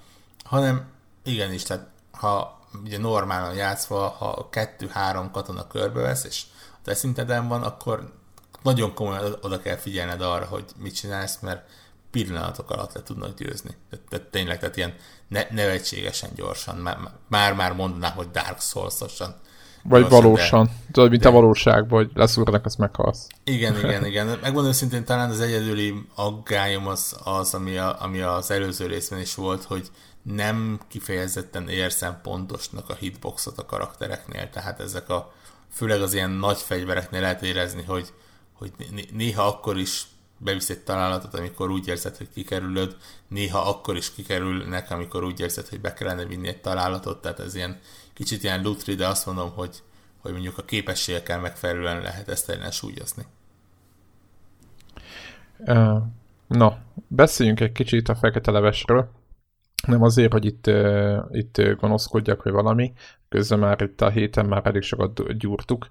hanem 0.52 0.84
igenis, 1.24 1.62
tehát 1.62 1.86
ha 2.10 2.60
ugye 2.84 2.98
normálon 2.98 3.54
játszva, 3.54 4.08
ha 4.08 4.48
kettő-három 4.50 5.30
katona 5.30 5.66
körbevesz, 5.66 6.24
és 6.24 6.42
a 6.72 6.78
te 6.84 6.94
szinteden 6.94 7.48
van, 7.48 7.62
akkor 7.62 8.12
nagyon 8.62 8.94
komolyan 8.94 9.36
oda 9.42 9.60
kell 9.60 9.76
figyelned 9.76 10.20
arra, 10.20 10.44
hogy 10.44 10.64
mit 10.78 10.94
csinálsz, 10.94 11.38
mert 11.40 11.68
pillanatok 12.10 12.70
alatt 12.70 12.92
le 12.92 13.02
tudnak 13.02 13.38
győzni. 13.38 13.76
Tehát, 13.90 14.04
tehát 14.08 14.26
tényleg, 14.26 14.58
tehát 14.58 14.76
ilyen 14.76 14.94
ne, 15.28 15.46
nevetségesen 15.50 16.30
gyorsan, 16.34 16.88
már-már 17.28 17.72
mondanám, 17.72 18.16
hogy 18.16 18.30
Dark 18.30 18.60
Souls-osan. 18.60 19.34
Vagy 19.82 20.00
gyorsan, 20.00 20.22
valósan. 20.22 20.64
De, 20.64 20.72
Tudod, 20.92 21.10
mint 21.10 21.22
de... 21.22 21.28
a 21.28 21.32
valóságban, 21.32 22.04
hogy 22.04 22.10
leszúrnak, 22.14 22.64
azt 22.66 22.78
meghalsz. 22.78 23.26
Igen, 23.44 23.78
igen, 23.84 24.06
igen. 24.06 24.38
Megmondom 24.42 24.72
szintén 24.72 25.04
talán 25.04 25.30
az 25.30 25.40
egyedüli 25.40 25.94
aggályom 26.14 26.86
az, 26.86 27.16
az 27.24 27.54
ami, 27.54 27.76
a, 27.76 27.96
ami 28.02 28.20
az 28.20 28.50
előző 28.50 28.86
részben 28.86 29.20
is 29.20 29.34
volt, 29.34 29.64
hogy 29.64 29.90
nem 30.22 30.80
kifejezetten 30.88 31.68
érzem 31.68 32.20
pontosnak 32.22 32.88
a 32.88 32.94
hitboxot 32.94 33.58
a 33.58 33.66
karaktereknél, 33.66 34.50
tehát 34.50 34.80
ezek 34.80 35.08
a 35.08 35.32
főleg 35.70 36.02
az 36.02 36.14
ilyen 36.14 36.30
nagy 36.30 36.58
fegyvereknél 36.58 37.20
lehet 37.20 37.42
érezni, 37.42 37.82
hogy, 37.82 38.12
hogy 38.52 38.72
néha 39.12 39.46
akkor 39.46 39.78
is 39.78 40.06
bevisz 40.38 40.70
egy 40.70 40.80
találatot, 40.80 41.34
amikor 41.34 41.70
úgy 41.70 41.88
érzed, 41.88 42.16
hogy 42.16 42.28
kikerülöd, 42.34 42.96
néha 43.28 43.68
akkor 43.68 43.96
is 43.96 44.14
kikerülnek, 44.14 44.90
amikor 44.90 45.24
úgy 45.24 45.40
érzed, 45.40 45.68
hogy 45.68 45.80
be 45.80 45.92
kellene 45.92 46.24
vinni 46.24 46.48
egy 46.48 46.60
találatot, 46.60 47.22
tehát 47.22 47.40
ez 47.40 47.54
ilyen 47.54 47.80
kicsit 48.12 48.42
ilyen 48.42 48.62
lutri, 48.62 48.94
de 48.94 49.06
azt 49.08 49.26
mondom, 49.26 49.50
hogy, 49.50 49.82
hogy 50.18 50.32
mondjuk 50.32 50.58
a 50.58 50.64
képességekkel 50.64 51.40
megfelelően 51.40 52.00
lehet 52.00 52.28
ezt 52.28 52.50
ellensúlyozni. 52.50 53.26
Uh, 55.58 56.02
no, 56.46 56.70
beszéljünk 57.08 57.60
egy 57.60 57.72
kicsit 57.72 58.08
a 58.08 58.14
fekete 58.14 58.50
levesről. 58.50 59.10
Nem 59.86 60.02
azért, 60.02 60.32
hogy 60.32 60.44
itt, 60.44 60.70
itt 61.30 61.60
gonoszkodjak, 61.80 62.40
hogy 62.40 62.52
valami, 62.52 62.92
közben 63.28 63.58
már 63.58 63.82
itt 63.82 64.00
a 64.00 64.10
héten 64.10 64.46
már 64.46 64.66
elég 64.66 64.82
sokat 64.82 65.36
gyúrtuk. 65.38 65.88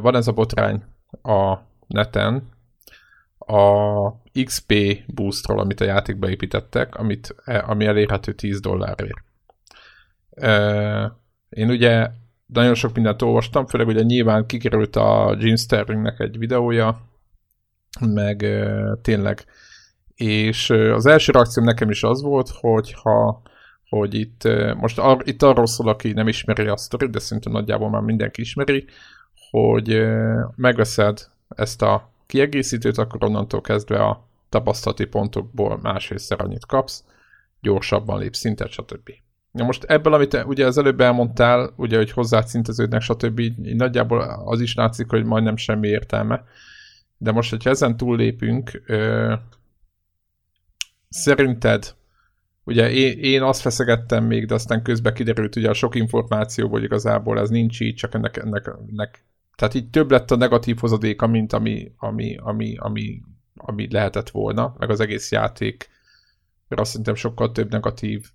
Van 0.00 0.14
ez 0.16 0.28
a 0.28 0.32
botrány 0.32 0.82
a 1.22 1.58
neten, 1.86 2.48
a 3.38 4.42
XP 4.44 4.74
boostról, 5.06 5.60
amit 5.60 5.80
a 5.80 5.84
játékba 5.84 6.30
építettek, 6.30 6.94
amit, 6.94 7.34
e, 7.44 7.64
ami 7.66 7.84
elérhető 7.84 8.32
10 8.32 8.60
dollárért. 8.60 9.22
Én 11.48 11.68
ugye 11.68 12.10
nagyon 12.46 12.74
sok 12.74 12.94
mindent 12.94 13.22
olvastam, 13.22 13.66
főleg 13.66 13.86
ugye 13.86 14.02
nyilván 14.02 14.46
kikerült 14.46 14.96
a 14.96 15.36
Gene 15.38 15.56
Sterlingnek 15.56 16.20
egy 16.20 16.38
videója, 16.38 17.00
meg 18.00 18.46
tényleg, 19.02 19.44
és 20.18 20.70
az 20.70 21.06
első 21.06 21.32
reakcióm 21.32 21.66
nekem 21.66 21.90
is 21.90 22.02
az 22.02 22.22
volt, 22.22 22.50
hogy 22.60 22.92
ha 23.02 23.42
hogy 23.88 24.14
itt, 24.14 24.48
most 24.76 24.98
ar, 24.98 25.22
itt 25.24 25.42
arról 25.42 25.66
szól, 25.66 25.88
aki 25.88 26.12
nem 26.12 26.28
ismeri 26.28 26.66
a 26.66 26.76
sztorit, 26.76 27.10
de 27.10 27.18
szerintem 27.18 27.52
nagyjából 27.52 27.90
már 27.90 28.02
mindenki 28.02 28.40
ismeri, 28.40 28.84
hogy 29.50 30.06
megveszed 30.56 31.28
ezt 31.48 31.82
a 31.82 32.10
kiegészítőt, 32.26 32.98
akkor 32.98 33.24
onnantól 33.24 33.60
kezdve 33.60 34.04
a 34.04 34.24
tapasztalati 34.48 35.04
pontokból 35.04 35.78
másfélszer 35.82 36.40
annyit 36.40 36.66
kapsz, 36.66 37.04
gyorsabban 37.60 38.18
lép 38.18 38.34
szintet, 38.34 38.70
stb. 38.70 39.10
Na 39.50 39.64
most 39.64 39.84
ebből, 39.84 40.14
amit 40.14 40.44
ugye 40.46 40.66
az 40.66 40.78
előbb 40.78 41.00
elmondtál, 41.00 41.72
ugye, 41.76 41.96
hogy 41.96 42.10
hozzá 42.10 42.40
szinteződnek, 42.40 43.00
stb. 43.00 43.38
Így, 43.38 43.66
így 43.66 43.76
nagyjából 43.76 44.20
az 44.44 44.60
is 44.60 44.74
látszik, 44.74 45.10
hogy 45.10 45.24
majdnem 45.24 45.56
semmi 45.56 45.88
értelme. 45.88 46.44
De 47.16 47.32
most, 47.32 47.50
hogyha 47.50 47.70
ezen 47.70 47.96
túllépünk, 47.96 48.82
szerinted 51.08 51.96
Ugye 52.68 52.90
én, 52.90 53.18
én 53.18 53.42
azt 53.42 53.60
feszegettem 53.60 54.24
még, 54.24 54.46
de 54.46 54.54
aztán 54.54 54.82
közben 54.82 55.14
kiderült 55.14 55.56
ugye 55.56 55.68
a 55.68 55.74
sok 55.74 55.94
információból 55.94 56.82
igazából 56.82 57.38
ez 57.38 57.48
nincs 57.48 57.80
így, 57.80 57.94
csak 57.94 58.14
ennek, 58.14 58.36
ennek, 58.36 58.74
ennek 58.88 59.24
tehát 59.56 59.74
így 59.74 59.90
több 59.90 60.10
lett 60.10 60.30
a 60.30 60.36
negatív 60.36 60.78
hozadéka, 60.78 61.26
mint 61.26 61.52
ami, 61.52 61.92
ami, 61.96 62.36
ami, 62.36 62.76
ami, 62.76 63.22
ami 63.54 63.88
lehetett 63.90 64.30
volna, 64.30 64.74
meg 64.78 64.90
az 64.90 65.00
egész 65.00 65.30
játék, 65.32 65.88
azt 66.68 66.90
szerintem 66.90 67.14
sokkal 67.14 67.52
több 67.52 67.70
negatív 67.70 68.30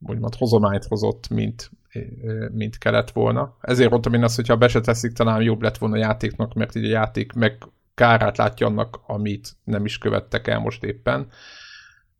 úgymond 0.00 0.34
hozományt 0.34 0.84
hozott, 0.84 1.28
mint, 1.28 1.70
mint 2.52 2.78
kellett 2.78 3.10
volna. 3.10 3.56
Ezért 3.60 3.90
mondtam 3.90 4.14
én 4.14 4.24
azt, 4.24 4.36
hogy 4.36 4.48
ha 4.48 4.56
be 4.56 4.68
se 4.68 4.80
teszik, 4.80 5.12
talán 5.12 5.42
jobb 5.42 5.62
lett 5.62 5.78
volna 5.78 5.94
a 5.94 5.98
játéknak, 5.98 6.54
mert 6.54 6.74
így 6.74 6.84
a 6.84 6.88
játék 6.88 7.32
meg 7.32 7.62
kárát 7.94 8.36
látja 8.36 8.66
annak, 8.66 9.00
amit 9.06 9.56
nem 9.64 9.84
is 9.84 9.98
követtek 9.98 10.46
el 10.46 10.58
most 10.58 10.84
éppen. 10.84 11.26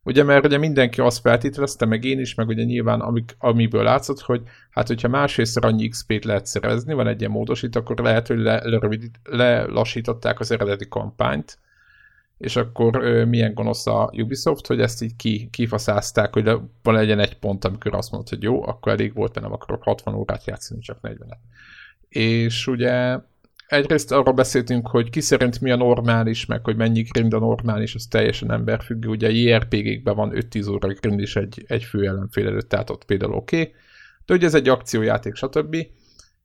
Ugye, 0.05 0.23
mert 0.23 0.45
ugye 0.45 0.59
mindenki 0.59 1.01
azt 1.01 1.21
feltételezte, 1.21 1.87
meg 1.87 2.05
én 2.05 2.19
is, 2.19 2.35
meg 2.35 2.49
ugye 2.49 2.63
nyilván 2.63 3.01
amik, 3.01 3.37
amiből 3.39 3.83
látszott, 3.83 4.21
hogy 4.21 4.43
hát 4.71 4.87
hogyha 4.87 5.09
másrészt 5.09 5.57
annyi 5.57 5.89
XP-t 5.89 6.25
lehet 6.25 6.47
szerezni, 6.47 6.95
van 6.95 7.07
egy 7.07 7.21
ilyen 7.21 7.33
módosít, 7.33 7.77
akkor 7.77 7.99
lehet, 7.99 8.27
hogy 8.27 8.39
le, 8.39 8.61
lerövidít, 8.65 9.21
lelassították 9.23 10.41
az 10.41 10.51
eredeti 10.51 10.89
kampányt, 10.89 11.59
és 12.39 12.57
akkor 12.57 12.97
ö, 12.97 13.25
milyen 13.25 13.55
gonosz 13.55 13.87
a 13.87 14.11
Ubisoft, 14.13 14.67
hogy 14.67 14.81
ezt 14.81 15.03
így 15.03 15.17
ki, 15.17 15.49
kifaszázták, 15.51 16.33
hogy 16.33 16.45
van 16.83 16.95
legyen 16.95 17.19
egy 17.19 17.39
pont, 17.39 17.65
amikor 17.65 17.95
azt 17.95 18.11
mondod, 18.11 18.29
hogy 18.29 18.43
jó, 18.43 18.67
akkor 18.67 18.93
elég 18.93 19.15
volt, 19.15 19.35
mert 19.35 19.47
nem 19.47 19.55
akarok 19.55 19.83
60 19.83 20.15
órát 20.15 20.45
játszani, 20.45 20.81
csak 20.81 20.99
40-et. 21.03 21.39
És 22.09 22.67
ugye 22.67 23.19
egyrészt 23.73 24.13
arról 24.13 24.35
beszéltünk, 24.35 24.89
hogy 24.89 25.11
ki 25.11 25.21
szerint 25.21 25.61
mi 25.61 25.71
a 25.71 25.77
normális, 25.77 26.47
meg 26.47 26.65
hogy 26.65 26.77
mennyi 26.77 27.03
grind 27.03 27.33
a 27.33 27.39
normális, 27.39 27.95
az 27.95 28.07
teljesen 28.07 28.53
emberfüggő. 28.53 29.09
Ugye 29.09 29.31
JRPG-kben 29.31 30.15
van 30.15 30.33
5-10 30.35 30.71
óra 30.71 30.89
grind 30.89 31.21
is 31.21 31.37
egy, 31.37 31.65
egy 31.67 31.85
fő 31.85 32.07
ellenfél 32.07 32.47
előtt, 32.47 32.69
tehát 32.69 32.91
ott 32.91 33.05
például 33.05 33.33
oké. 33.33 33.61
Okay. 33.61 33.75
De 34.27 34.35
ugye 34.35 34.47
ez 34.47 34.55
egy 34.55 34.69
akciójáték, 34.69 35.35
stb. 35.35 35.77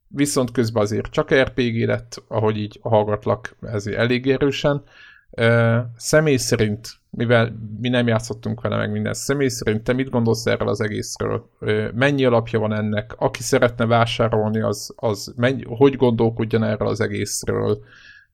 Viszont 0.08 0.50
közben 0.50 0.82
azért 0.82 1.10
csak 1.10 1.34
RPG 1.34 1.86
lett, 1.86 2.22
ahogy 2.28 2.58
így 2.58 2.78
hallgatlak, 2.82 3.56
ez 3.60 3.86
elég 3.86 4.30
erősen. 4.30 4.82
Uh, 5.30 5.78
személy 5.96 6.36
szerint, 6.36 6.88
mivel 7.10 7.56
mi 7.80 7.88
nem 7.88 8.06
játszottunk 8.06 8.60
vele 8.60 8.76
meg 8.76 8.90
minden, 8.90 9.14
személy 9.14 9.48
szerint 9.48 9.84
te 9.84 9.92
mit 9.92 10.10
gondolsz 10.10 10.46
erről 10.46 10.68
az 10.68 10.80
egészről? 10.80 11.48
Mennyi 11.94 12.24
alapja 12.24 12.58
van 12.58 12.72
ennek? 12.72 13.14
Aki 13.18 13.42
szeretne 13.42 13.86
vásárolni, 13.86 14.60
az, 14.60 14.94
az 14.96 15.32
mennyi, 15.36 15.62
hogy 15.66 15.96
gondolkodjon 15.96 16.64
erről 16.64 16.88
az 16.88 17.00
egészről? 17.00 17.78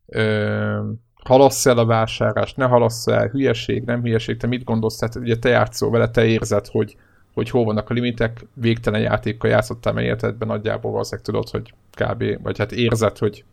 Uh, 0.07 0.79
halassz 1.25 1.67
el 1.67 1.79
a 1.79 1.87
vásárlást, 1.87 2.57
ne 2.57 2.65
halassz 2.65 3.07
el, 3.07 3.29
hülyeség, 3.29 3.85
nem 3.85 4.03
hülyeség, 4.03 4.37
te 4.37 4.47
mit 4.47 4.65
gondolsz? 4.65 4.97
Tehát 4.97 5.15
ugye 5.15 5.37
te 5.37 5.49
játszol 5.49 5.91
vele, 5.91 6.11
te 6.11 6.25
érzed, 6.25 6.67
hogy, 6.67 6.97
hogy 7.35 7.51
hol 7.51 7.65
vannak 7.65 7.91
a 7.91 7.95
limitek, 7.95 8.47
végtelen 8.55 9.01
játékkal 9.01 9.51
játszottál, 9.51 9.93
mert 9.93 10.07
életedben 10.07 10.49
nagyjából 10.49 10.91
valószínűleg 10.91 11.27
tudod, 11.27 11.49
hogy 11.49 11.75
kb. 11.91 12.43
vagy 12.43 12.59
hát 12.59 12.73
érzed, 12.73 13.19
hogy, 13.19 13.45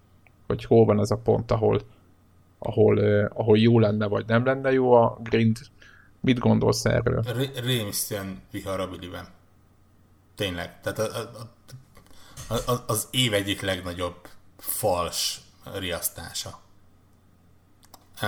hogy 0.47 0.65
hol 0.65 0.85
van 0.85 0.99
ez 0.99 1.11
a 1.11 1.21
pont, 1.23 1.51
ahol, 1.51 1.81
ahol, 2.64 3.26
ahol 3.34 3.57
jó 3.57 3.80
lenne, 3.80 4.05
vagy 4.05 4.26
nem 4.26 4.45
lenne 4.45 4.72
jó 4.72 4.93
a 4.93 5.18
grind. 5.24 5.57
Mit 6.20 6.39
gondolsz 6.39 6.86
erről? 6.86 7.24
Rémisztően 7.55 8.41
vihar. 8.51 8.89
Tényleg. 10.36 10.82
Tehát 10.82 10.99
a, 10.99 11.32
a, 12.47 12.72
a, 12.72 12.84
az 12.88 13.07
év 13.12 13.34
egyik 13.34 13.62
legnagyobb 13.62 14.28
fals 14.57 15.41
riasztása. 15.74 16.59
A, 18.22 18.26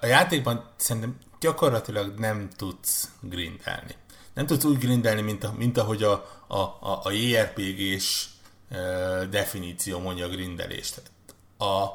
a 0.00 0.06
játékban 0.06 0.70
szerintem 0.76 1.18
gyakorlatilag 1.40 2.18
nem 2.18 2.48
tudsz 2.56 3.10
grindelni. 3.20 3.94
Nem 4.34 4.46
tudsz 4.46 4.64
úgy 4.64 4.78
grindelni, 4.78 5.20
mint, 5.20 5.44
a, 5.44 5.52
mint 5.56 5.78
ahogy 5.78 6.02
a, 6.02 6.12
a, 6.46 6.58
a, 6.58 7.00
a 7.02 7.10
JRPG-s 7.10 8.28
definíció 9.30 9.98
mondja 9.98 10.26
a 10.26 10.28
grindelést. 10.28 11.02
A, 11.58 11.86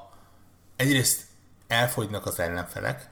egyrészt 0.76 1.27
elfogynak 1.68 2.26
az 2.26 2.40
ellenfelek. 2.40 3.10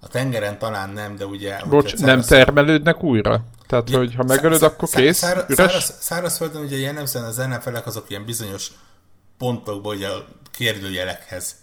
A 0.00 0.08
tengeren 0.08 0.58
talán 0.58 0.90
nem, 0.90 1.16
de 1.16 1.26
ugye... 1.26 1.58
Bocs, 1.64 1.96
nem 1.96 2.20
termelődnek 2.20 3.02
újra? 3.02 3.44
Tehát, 3.66 3.90
ja, 3.90 3.98
hogy 3.98 4.14
ha 4.14 4.22
megölöd, 4.22 4.62
akkor 4.62 4.88
kész? 4.88 5.16
Szára, 5.16 5.44
száraz, 5.48 5.94
szárazföldön 6.00 6.62
ugye 6.62 6.76
jellemzően 6.76 7.24
az 7.24 7.38
ellenfelek 7.38 7.86
azok 7.86 8.10
ilyen 8.10 8.24
bizonyos 8.24 8.70
pontokból, 9.38 9.94
ugye 9.94 10.08
a 10.08 10.26
kérdőjelekhez 10.50 11.56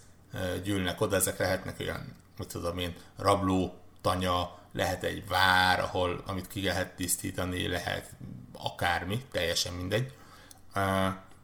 gyűlnek 0.64 1.00
oda, 1.00 1.16
ezek 1.16 1.38
lehetnek 1.38 1.76
olyan, 1.80 2.16
mit 2.38 2.48
tudom 2.48 2.78
én, 2.78 2.94
rabló, 3.18 3.74
tanya, 4.00 4.58
lehet 4.72 5.02
egy 5.02 5.28
vár, 5.28 5.80
ahol, 5.80 6.22
amit 6.26 6.46
ki 6.46 6.62
lehet 6.62 6.96
tisztítani, 6.96 7.68
lehet 7.68 8.10
akármi, 8.52 9.24
teljesen 9.32 9.72
mindegy 9.72 10.12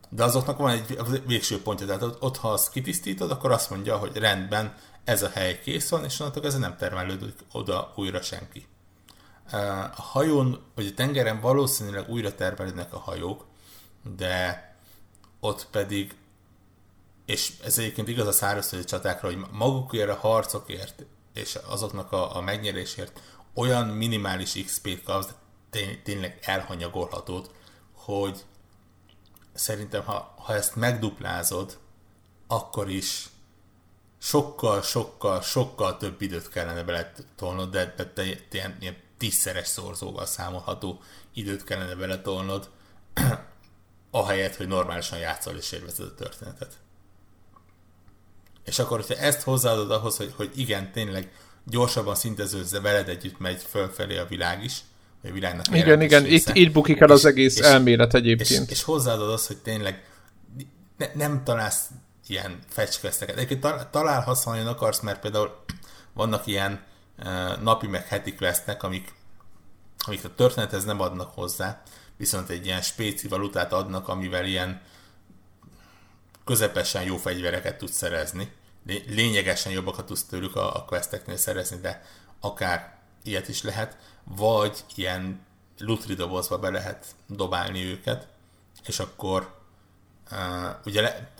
de 0.08 0.24
azoknak 0.24 0.58
van 0.58 0.70
egy 0.70 1.22
végső 1.26 1.62
pontja, 1.62 1.86
tehát 1.86 2.02
ott, 2.18 2.36
ha 2.36 2.52
azt 2.52 2.70
kitisztítod, 2.70 3.30
akkor 3.30 3.50
azt 3.50 3.70
mondja, 3.70 3.96
hogy 3.96 4.16
rendben, 4.16 4.74
ez 5.04 5.22
a 5.22 5.28
hely 5.28 5.60
kész 5.60 5.88
van, 5.88 6.04
és 6.04 6.20
onnantól 6.20 6.44
ez 6.44 6.58
nem 6.58 6.76
termelődik 6.76 7.34
oda 7.52 7.92
újra 7.96 8.22
senki. 8.22 8.66
A 9.50 9.56
hajón, 10.02 10.62
vagy 10.74 10.86
a 10.86 10.94
tengeren 10.94 11.40
valószínűleg 11.40 12.08
újra 12.08 12.34
termelődnek 12.34 12.94
a 12.94 12.98
hajók, 12.98 13.44
de 14.16 14.64
ott 15.40 15.66
pedig, 15.70 16.16
és 17.26 17.52
ez 17.64 17.78
egyébként 17.78 18.08
igaz 18.08 18.26
a 18.26 18.32
szárazföldi 18.32 18.84
csatákra, 18.84 19.28
hogy 19.28 19.46
magukért 19.50 20.10
a 20.10 20.14
harcokért 20.14 21.04
és 21.34 21.58
azoknak 21.66 22.12
a, 22.12 22.36
a 22.36 22.40
megnyerésért 22.40 23.20
olyan 23.54 23.86
minimális 23.86 24.52
XP-t 24.64 25.02
kapsz, 25.02 25.34
tényleg 26.02 26.38
elhanyagolhatót, 26.42 27.50
hogy 27.92 28.44
szerintem 29.56 30.04
ha, 30.04 30.34
ha 30.38 30.54
ezt 30.54 30.76
megduplázod, 30.76 31.78
akkor 32.46 32.90
is 32.90 33.28
sokkal, 34.18 34.82
sokkal, 34.82 35.40
sokkal 35.42 35.96
több 35.96 36.20
időt 36.22 36.48
kellene 36.48 36.82
beletolnod, 36.82 37.70
de, 37.70 37.94
de 37.96 38.06
te, 38.06 38.24
ilyen, 38.50 38.76
ilyen 38.80 38.96
tízszeres 39.18 39.66
szorzóval 39.66 40.26
számolható 40.26 41.00
időt 41.34 41.64
kellene 41.64 41.94
beletolnod, 41.94 42.70
ahelyett, 44.10 44.56
hogy 44.56 44.66
normálisan 44.68 45.18
játszol 45.18 45.56
és 45.56 45.72
élvezed 45.72 46.06
a 46.06 46.14
történetet. 46.14 46.72
És 48.64 48.78
akkor, 48.78 49.00
hogyha 49.00 49.22
ezt 49.22 49.42
hozzáadod 49.42 49.90
ahhoz, 49.90 50.16
hogy, 50.16 50.32
hogy 50.36 50.50
igen, 50.58 50.92
tényleg 50.92 51.32
gyorsabban 51.64 52.14
szintezőzze, 52.14 52.80
veled 52.80 53.08
együtt 53.08 53.38
megy 53.38 53.62
fölfelé 53.62 54.16
a 54.16 54.26
világ 54.26 54.64
is, 54.64 54.80
világnak 55.20 55.66
Igen, 55.72 56.00
igen, 56.00 56.26
itt, 56.26 56.54
itt 56.54 56.72
bukik 56.72 57.00
el 57.00 57.10
az 57.10 57.24
és, 57.24 57.30
egész 57.30 57.58
és, 57.58 57.64
elmélet 57.64 58.14
egyébként. 58.14 58.70
És, 58.70 58.76
és 58.76 58.82
hozzáadod 58.82 59.30
azt, 59.30 59.46
hogy 59.46 59.56
tényleg 59.56 60.04
ne, 60.96 61.06
nem 61.14 61.44
találsz 61.44 61.86
ilyen 62.26 62.58
fetchquesteket. 62.68 63.36
Egyébként 63.36 63.90
találhatsz, 63.90 64.42
ha 64.42 64.50
nagyon 64.50 64.66
akarsz, 64.66 65.00
mert 65.00 65.20
például 65.20 65.64
vannak 66.12 66.46
ilyen 66.46 66.84
uh, 67.18 67.62
napi 67.62 67.86
meg 67.86 68.06
heti 68.06 68.34
questek, 68.34 68.82
amik, 68.82 69.14
amik 69.98 70.24
a 70.24 70.34
történethez 70.34 70.84
nem 70.84 71.00
adnak 71.00 71.34
hozzá, 71.34 71.82
viszont 72.16 72.48
egy 72.48 72.66
ilyen 72.66 72.82
spéci 72.82 73.28
valutát 73.28 73.72
adnak, 73.72 74.08
amivel 74.08 74.44
ilyen 74.44 74.80
közepesen 76.44 77.02
jó 77.02 77.16
fegyvereket 77.16 77.78
tudsz 77.78 77.96
szerezni. 77.96 78.52
Lényegesen 79.08 79.72
jobbakat 79.72 80.06
tudsz 80.06 80.24
tőlük 80.24 80.56
a, 80.56 80.76
a 80.76 80.84
questeknél 80.84 81.36
szerezni, 81.36 81.76
de 81.80 82.02
akár 82.40 82.98
ilyet 83.22 83.48
is 83.48 83.62
lehet 83.62 83.96
vagy 84.34 84.84
ilyen 84.94 85.46
lutri 85.78 86.14
dobozba 86.14 86.58
be 86.58 86.70
lehet 86.70 87.06
dobálni 87.26 87.84
őket, 87.84 88.28
és 88.86 88.98
akkor 88.98 89.60
uh, 90.30 90.38
ugye 90.84 91.00
le, 91.00 91.30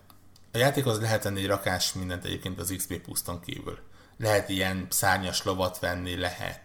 a 0.52 0.58
játékhoz 0.58 1.00
lehet 1.00 1.22
venni 1.22 1.40
egy 1.40 1.46
rakás 1.46 1.92
mindent 1.92 2.24
egyébként 2.24 2.60
az 2.60 2.74
XP 2.76 2.98
puszton 2.98 3.40
kívül. 3.40 3.78
Lehet 4.16 4.48
ilyen 4.48 4.86
szárnyas 4.90 5.42
lovat 5.42 5.78
venni, 5.78 6.16
lehet, 6.16 6.62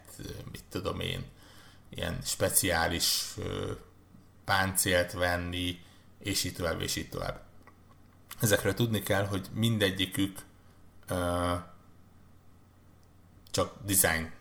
mit 0.52 0.64
tudom 0.70 1.00
én, 1.00 1.26
ilyen 1.90 2.20
speciális 2.24 3.24
uh, 3.38 3.70
páncélt 4.46 5.12
venni, 5.12 5.80
és 6.20 6.44
így 6.44 6.54
tovább, 6.54 6.82
és 6.82 6.96
így 6.96 7.10
tovább. 7.10 7.42
Ezekről 8.40 8.74
tudni 8.74 9.04
kell, 9.04 9.26
hogy 9.26 9.48
mindegyikük 9.54 10.40
uh, 11.10 11.60
csak 13.52 13.76
design 13.86 14.32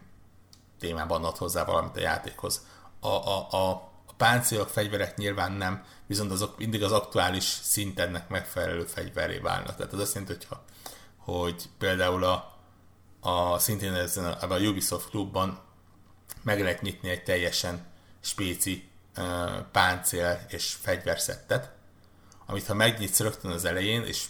témában 0.81 1.25
ad 1.25 1.37
hozzá 1.37 1.65
valamit 1.65 1.97
a 1.97 2.01
játékhoz. 2.01 2.67
A, 3.01 3.09
a, 3.09 3.49
a, 3.51 3.71
a 4.07 4.15
páncélok, 4.17 4.69
fegyverek 4.69 5.17
nyilván 5.17 5.53
nem, 5.53 5.85
viszont 6.07 6.31
azok 6.31 6.59
mindig 6.59 6.83
az 6.83 6.93
aktuális 6.93 7.45
szintennek 7.45 8.29
megfelelő 8.29 8.85
fegyveré 8.85 9.39
válnak. 9.39 9.77
Tehát 9.77 9.93
az 9.93 10.01
azt 10.01 10.15
jelenti, 10.15 10.37
hogyha, 10.37 10.65
hogy 11.17 11.69
például 11.79 12.25
a, 12.25 12.59
a 13.21 13.59
szintén 13.59 13.95
ezen 13.95 14.25
a, 14.25 14.53
a 14.53 14.59
Ubisoft 14.59 15.09
klubban 15.09 15.61
meg 16.43 16.61
lehet 16.61 16.83
nyitni 16.83 17.09
egy 17.09 17.23
teljesen 17.23 17.87
spéci 18.21 18.89
uh, 19.17 19.25
páncél 19.73 20.47
és 20.49 20.77
fegyverszettet, 20.81 21.73
amit 22.47 22.67
ha 22.67 22.75
megnyitsz 22.75 23.21
rögtön 23.21 23.51
az 23.51 23.65
elején, 23.65 24.05
és 24.05 24.27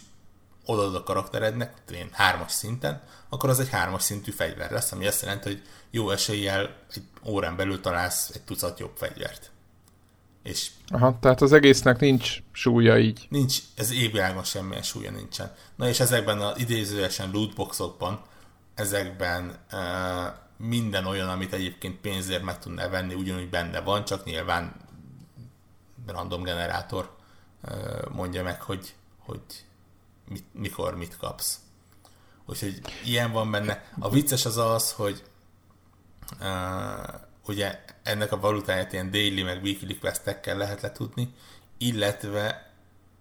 odaad 0.65 0.95
a 0.95 1.03
karakterednek, 1.03 1.73
én 1.93 2.09
hármas 2.11 2.51
szinten, 2.51 3.01
akkor 3.29 3.49
az 3.49 3.59
egy 3.59 3.69
hármas 3.69 4.03
szintű 4.03 4.31
fegyver 4.31 4.71
lesz, 4.71 4.91
ami 4.91 5.07
azt 5.07 5.21
jelenti, 5.21 5.47
hogy 5.47 5.61
jó 5.91 6.09
eséllyel 6.09 6.75
egy 6.93 7.03
órán 7.25 7.55
belül 7.55 7.81
találsz 7.81 8.29
egy 8.33 8.41
tucat 8.41 8.79
jobb 8.79 8.95
fegyvert. 8.95 9.51
És 10.43 10.69
Aha, 10.87 11.17
tehát 11.19 11.41
az 11.41 11.53
egésznek 11.53 11.99
nincs 11.99 12.37
súlya 12.51 12.99
így. 12.99 13.27
Nincs, 13.29 13.57
ez 13.75 13.91
évvilágon 13.91 14.43
semmilyen 14.43 14.83
súlya 14.83 15.11
nincsen. 15.11 15.53
Na 15.75 15.87
és 15.87 15.99
ezekben 15.99 16.39
az 16.39 16.59
idézőesen 16.59 17.31
lootboxokban, 17.31 18.21
ezekben 18.75 19.57
uh, 19.71 19.79
minden 20.57 21.05
olyan, 21.05 21.29
amit 21.29 21.53
egyébként 21.53 21.99
pénzért 21.99 22.43
meg 22.43 22.59
tudná 22.59 22.87
venni, 22.87 23.13
ugyanúgy 23.13 23.49
benne 23.49 23.79
van, 23.79 24.05
csak 24.05 24.25
nyilván 24.25 24.75
random 26.07 26.43
generátor 26.43 27.15
uh, 27.63 28.09
mondja 28.11 28.43
meg, 28.43 28.61
hogy, 28.61 28.93
hogy 29.17 29.41
mit, 30.31 30.45
mikor 30.53 30.95
mit 30.95 31.17
kapsz. 31.17 31.59
Úgyhogy 32.45 32.81
ilyen 33.03 33.31
van 33.31 33.51
benne. 33.51 33.91
A 33.99 34.09
vicces 34.09 34.45
az 34.45 34.57
az, 34.57 34.91
hogy 34.91 35.23
uh, 36.39 37.21
ugye 37.45 37.83
ennek 38.03 38.31
a 38.31 38.39
valutáját 38.39 38.93
ilyen 38.93 39.11
daily 39.11 39.41
meg 39.41 39.63
weekly 39.63 39.93
questekkel 39.93 40.57
lehet 40.57 40.81
letudni, 40.81 41.33
illetve 41.77 42.73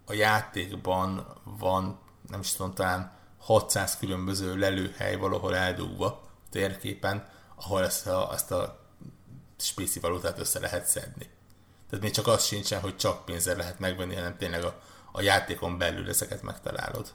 a 0.07 0.13
játékban 0.13 1.27
van, 1.45 1.99
nem 2.29 2.41
is 2.41 2.53
tudom, 2.53 2.75
talán 2.75 3.13
600 3.39 3.97
különböző 3.97 4.57
lelőhely 4.57 5.17
valahol 5.17 5.57
eldugva 5.57 6.29
térképen, 6.51 7.29
ahol 7.55 7.85
ezt 7.85 8.07
a, 8.07 8.31
ezt 8.33 8.51
a 8.51 8.81
spéci 9.59 10.01
valutát 10.01 10.39
össze 10.39 10.61
lehet 10.61 10.87
szedni. 10.87 11.29
Tehát 11.89 12.05
még 12.05 12.15
csak 12.15 12.27
az 12.27 12.45
sincsen, 12.45 12.81
hogy 12.81 12.97
csak 12.97 13.25
pénzzel 13.25 13.57
lehet 13.57 13.79
megvenni, 13.79 14.15
hanem 14.15 14.37
tényleg 14.37 14.65
a, 14.65 14.81
a 15.13 15.21
játékon 15.23 15.79
belül 15.79 16.09
ezeket 16.09 16.43
megtalálod. 16.43 17.13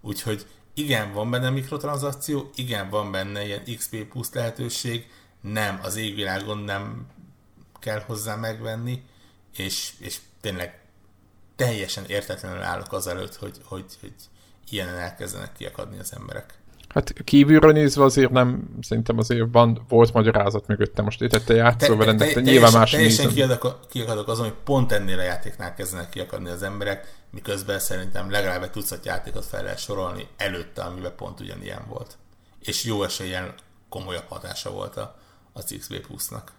Úgyhogy 0.00 0.46
igen, 0.74 1.12
van 1.12 1.30
benne 1.30 1.50
mikrotranszakció, 1.50 2.50
igen, 2.54 2.90
van 2.90 3.10
benne 3.10 3.44
ilyen 3.44 3.64
XP 3.76 4.04
plusz 4.04 4.32
lehetőség, 4.32 5.10
nem, 5.40 5.80
az 5.82 5.96
égvilágon 5.96 6.58
nem 6.58 7.06
kell 7.78 8.00
hozzá 8.00 8.34
megvenni, 8.34 9.02
és, 9.56 9.92
és 9.98 10.18
tényleg 10.40 10.80
teljesen 11.56 12.04
értetlenül 12.04 12.62
állok 12.62 12.92
azelőtt, 12.92 13.34
hogy, 13.34 13.60
hogy, 13.64 13.96
hogy 14.00 14.14
ilyenen 14.70 14.98
elkezdenek 14.98 15.52
kiakadni 15.52 15.98
az 15.98 16.12
emberek. 16.12 16.57
Hát 16.88 17.12
kívülről 17.24 17.72
nézve 17.72 18.04
azért 18.04 18.30
nem, 18.30 18.76
szerintem 18.80 19.18
azért 19.18 19.46
van, 19.52 19.84
volt 19.88 20.12
magyarázat 20.12 20.66
mögötte. 20.66 21.02
Most 21.02 21.22
itt 21.22 21.30
te 21.30 21.54
játszol 21.54 21.96
vele, 21.96 22.12
de 22.12 22.32
te, 22.32 22.40
nyilván 22.40 22.72
más 22.72 22.90
Teljesen 22.90 23.28
kiakadok, 23.28 23.80
kiakadok 23.88 24.28
azon, 24.28 24.44
hogy 24.44 24.54
pont 24.64 24.92
ennél 24.92 25.18
a 25.18 25.22
játéknál 25.22 25.74
kezdenek 25.74 26.08
kiakadni 26.08 26.48
az 26.48 26.62
emberek, 26.62 27.14
miközben 27.30 27.78
szerintem 27.78 28.30
legalább 28.30 28.62
egy 28.62 28.70
tucat 28.70 29.04
játékot 29.04 29.44
fel 29.44 29.62
lehet 29.62 29.78
sorolni 29.78 30.26
előtte, 30.36 30.82
amiben 30.82 31.12
pont 31.16 31.40
ugyanilyen 31.40 31.82
volt. 31.88 32.18
És 32.60 32.84
jó 32.84 33.02
esélyen 33.02 33.54
komolyabb 33.88 34.28
hatása 34.28 34.70
volt 34.70 34.96
a, 34.96 35.16
az 35.52 35.74
XB 35.78 35.94
Plus-nak. 36.06 36.52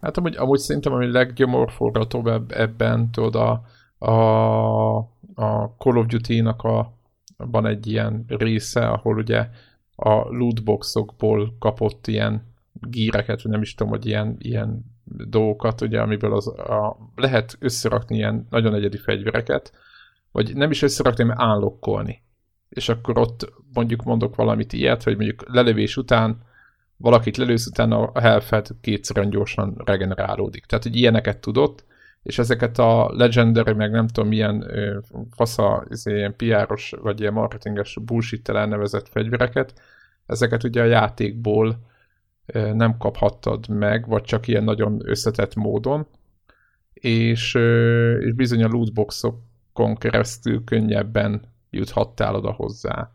Hát 0.00 0.16
amúgy, 0.16 0.36
amúgy 0.36 0.58
szerintem 0.58 0.92
ami 0.92 1.10
leggyomorforgatóbb 1.10 2.52
ebben, 2.52 3.10
tudod, 3.10 3.34
a, 3.34 3.62
a, 4.06 4.96
a 5.34 5.74
Call 5.78 5.96
of 5.96 6.06
Duty-nak 6.06 6.62
a, 6.62 6.92
van 7.36 7.66
egy 7.66 7.86
ilyen 7.86 8.24
része, 8.28 8.88
ahol 8.88 9.16
ugye 9.16 9.48
a 9.96 10.12
lootboxokból 10.12 11.56
kapott 11.58 12.06
ilyen 12.06 12.52
gíreket, 12.72 13.42
vagy 13.42 13.52
nem 13.52 13.62
is 13.62 13.74
tudom, 13.74 13.92
hogy 13.92 14.06
ilyen, 14.06 14.36
ilyen 14.38 14.84
dolgokat, 15.04 15.80
ugye, 15.80 16.00
amiből 16.00 16.34
az, 16.34 16.46
a, 16.48 16.96
lehet 17.14 17.56
összerakni 17.60 18.16
ilyen 18.16 18.46
nagyon 18.50 18.74
egyedi 18.74 18.96
fegyvereket, 18.96 19.72
vagy 20.32 20.56
nem 20.56 20.70
is 20.70 20.82
összerakni, 20.82 21.24
hanem 21.24 21.40
állokkolni. 21.40 22.22
És 22.68 22.88
akkor 22.88 23.18
ott 23.18 23.52
mondjuk 23.72 24.02
mondok 24.02 24.34
valamit 24.36 24.72
ilyet, 24.72 25.02
hogy 25.02 25.16
mondjuk 25.16 25.44
lelövés 25.48 25.96
után 25.96 26.42
valakit 26.96 27.36
lelősz, 27.36 27.66
utána 27.66 28.04
a 28.04 28.20
health 28.20 28.70
kétszerűen 28.80 29.30
gyorsan 29.30 29.74
regenerálódik. 29.84 30.64
Tehát, 30.64 30.84
hogy 30.84 30.96
ilyeneket 30.96 31.38
tudott, 31.38 31.84
és 32.24 32.38
ezeket 32.38 32.78
a 32.78 33.10
legendary, 33.12 33.72
meg 33.72 33.90
nem 33.90 34.06
tudom 34.06 34.28
milyen 34.28 34.66
fasza, 35.30 35.84
izé, 35.90 36.16
ilyen 36.16 36.36
PR-os, 36.36 36.94
vagy 37.02 37.20
ilyen 37.20 37.32
marketinges 37.32 37.98
bullshit 38.04 38.48
elnevezett 38.48 39.08
fegyvereket, 39.08 39.74
ezeket 40.26 40.64
ugye 40.64 40.82
a 40.82 40.86
játékból 40.86 41.78
nem 42.52 42.96
kaphattad 42.96 43.68
meg, 43.68 44.06
vagy 44.06 44.22
csak 44.22 44.48
ilyen 44.48 44.64
nagyon 44.64 45.00
összetett 45.04 45.54
módon, 45.54 46.06
és, 46.92 47.54
és 48.20 48.32
bizony 48.32 48.62
a 48.62 48.68
lootboxokon 48.68 49.94
keresztül 49.96 50.64
könnyebben 50.64 51.42
juthattál 51.70 52.34
oda 52.34 52.52
hozzá. 52.52 53.10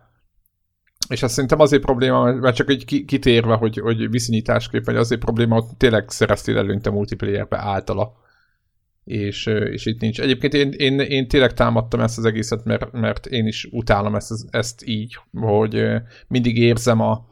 És 1.09 1.23
azt 1.23 1.33
szerintem 1.33 1.59
azért 1.59 1.81
probléma, 1.81 2.33
mert 2.33 2.55
csak 2.55 2.69
egy 2.69 3.05
kitérve, 3.05 3.55
hogy, 3.55 3.77
hogy 3.77 4.09
viszonyításképp, 4.09 4.85
vagy 4.85 4.95
azért 4.95 5.21
probléma, 5.21 5.55
hogy 5.55 5.77
tényleg 5.77 6.09
szereztél 6.09 6.57
előnyt 6.57 6.85
a 6.85 6.91
multiplayerbe 6.91 7.57
általa. 7.57 8.27
És, 9.09 9.45
és 9.45 9.85
itt 9.85 10.01
nincs. 10.01 10.21
Egyébként 10.21 10.53
én, 10.53 10.71
én, 10.71 10.99
én 10.99 11.27
tényleg 11.27 11.53
támadtam 11.53 11.99
ezt 11.99 12.17
az 12.17 12.25
egészet, 12.25 12.63
mert, 12.65 12.91
mert 12.91 13.25
én 13.25 13.47
is 13.47 13.67
utálom 13.71 14.15
ezt, 14.15 14.31
ezt 14.49 14.87
így, 14.87 15.17
hogy 15.31 15.85
mindig 16.27 16.57
érzem 16.57 17.01
a, 17.01 17.25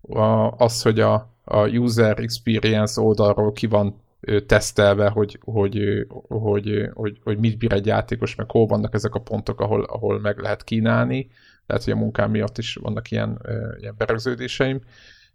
a, 0.00 0.50
az, 0.50 0.82
hogy 0.82 1.00
a, 1.00 1.34
a 1.44 1.68
user 1.68 2.18
experience 2.18 3.00
oldalról 3.00 3.52
ki 3.52 3.66
van 3.66 4.00
tesztelve, 4.46 5.08
hogy, 5.08 5.38
hogy, 5.44 6.06
hogy, 6.28 6.88
hogy, 6.92 7.18
hogy 7.24 7.38
mit 7.38 7.58
bír 7.58 7.72
egy 7.72 7.86
játékos, 7.86 8.34
meg 8.34 8.50
hol 8.50 8.66
vannak 8.66 8.94
ezek 8.94 9.14
a 9.14 9.20
pontok, 9.20 9.60
ahol, 9.60 9.82
ahol 9.82 10.20
meg 10.20 10.38
lehet 10.38 10.64
kínálni, 10.64 11.28
lehet, 11.66 11.84
hogy 11.84 11.92
a 11.92 11.96
munkám 11.96 12.30
miatt 12.30 12.58
is 12.58 12.74
vannak 12.74 13.10
ilyen, 13.10 13.40
ilyen 13.80 13.94
berögződéseim, 13.98 14.80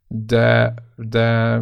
de, 0.08 0.74
de 0.96 1.62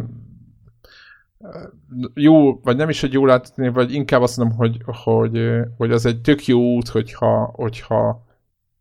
jó, 2.14 2.60
vagy 2.60 2.76
nem 2.76 2.88
is, 2.88 3.00
hogy 3.00 3.12
jó 3.12 3.26
látni, 3.26 3.68
vagy 3.68 3.92
inkább 3.92 4.22
azt 4.22 4.36
mondom, 4.36 4.56
hogy, 4.56 4.80
hogy, 4.84 5.40
hogy 5.76 5.90
az 5.90 6.06
egy 6.06 6.20
tök 6.20 6.46
jó 6.46 6.74
út, 6.74 6.88
hogyha, 6.88 7.50
hogyha 7.54 8.28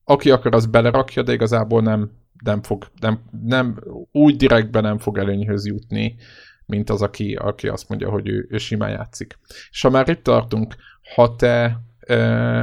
aki 0.03 0.31
akar, 0.31 0.53
az 0.53 0.65
belerakja, 0.65 1.23
de 1.23 1.33
igazából 1.33 1.81
nem, 1.81 2.11
nem 2.43 2.61
fog, 2.61 2.91
nem, 2.99 3.21
nem, 3.43 3.83
úgy 4.11 4.35
direktben 4.35 4.83
nem 4.83 4.97
fog 4.97 5.17
előnyhöz 5.17 5.65
jutni, 5.65 6.15
mint 6.65 6.89
az, 6.89 7.01
aki, 7.01 7.35
aki 7.35 7.67
azt 7.67 7.89
mondja, 7.89 8.09
hogy 8.09 8.27
ő, 8.27 8.47
ő 8.49 8.57
simán 8.57 8.89
játszik. 8.89 9.39
És 9.71 9.81
ha 9.81 9.89
már 9.89 10.09
itt 10.09 10.23
tartunk, 10.23 10.75
ha 11.15 11.35
te 11.35 11.79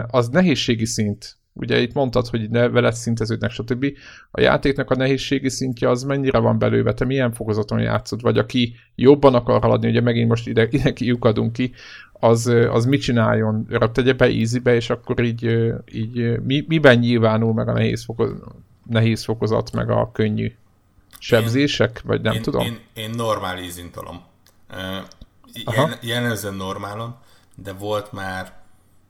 az 0.06 0.28
nehézségi 0.28 0.84
szint 0.84 1.36
Ugye 1.58 1.80
itt 1.80 1.92
mondtad, 1.92 2.26
hogy 2.26 2.50
ne 2.50 2.68
veled 2.68 2.94
szinteződnek, 2.94 3.50
stb. 3.50 3.86
A 4.30 4.40
játéknak 4.40 4.90
a 4.90 4.96
nehézségi 4.96 5.48
szintje 5.48 5.88
az 5.88 6.02
mennyire 6.02 6.38
van 6.38 6.58
belőve, 6.58 6.94
te 6.94 7.04
milyen 7.04 7.32
fokozaton 7.32 7.80
játszod, 7.80 8.22
vagy 8.22 8.38
aki 8.38 8.74
jobban 8.94 9.34
akar 9.34 9.62
haladni, 9.62 9.88
ugye 9.88 10.00
megint 10.00 10.28
most 10.28 10.46
ide, 10.46 10.68
ide 10.70 10.92
kiukadunk 10.92 11.52
ki, 11.52 11.72
az, 12.12 12.46
az 12.46 12.84
mit 12.84 13.00
csináljon? 13.00 13.68
Tegye 13.92 14.12
be 14.12 14.24
easybe, 14.24 14.74
és 14.74 14.90
akkor 14.90 15.24
így, 15.24 15.44
így 15.92 16.40
mi, 16.42 16.64
miben 16.68 16.98
nyilvánul 16.98 17.52
meg 17.52 17.68
a 17.68 17.72
nehéz, 17.72 18.04
fokozat, 18.04 18.44
nehéz 18.88 19.24
fokozat, 19.24 19.72
meg 19.72 19.90
a 19.90 20.10
könnyű 20.12 20.52
sebzések, 21.18 22.02
vagy 22.04 22.20
nem 22.20 22.34
én, 22.34 22.42
tudom? 22.42 22.66
Én, 22.66 22.78
én 22.94 23.10
normál 23.10 23.56
easy 23.56 23.90
tolom. 23.90 24.22
Uh, 24.70 25.74
jel, 25.74 25.98
jellemzően 26.02 26.54
normálom, 26.54 27.16
de 27.54 27.72
volt 27.72 28.12
már 28.12 28.52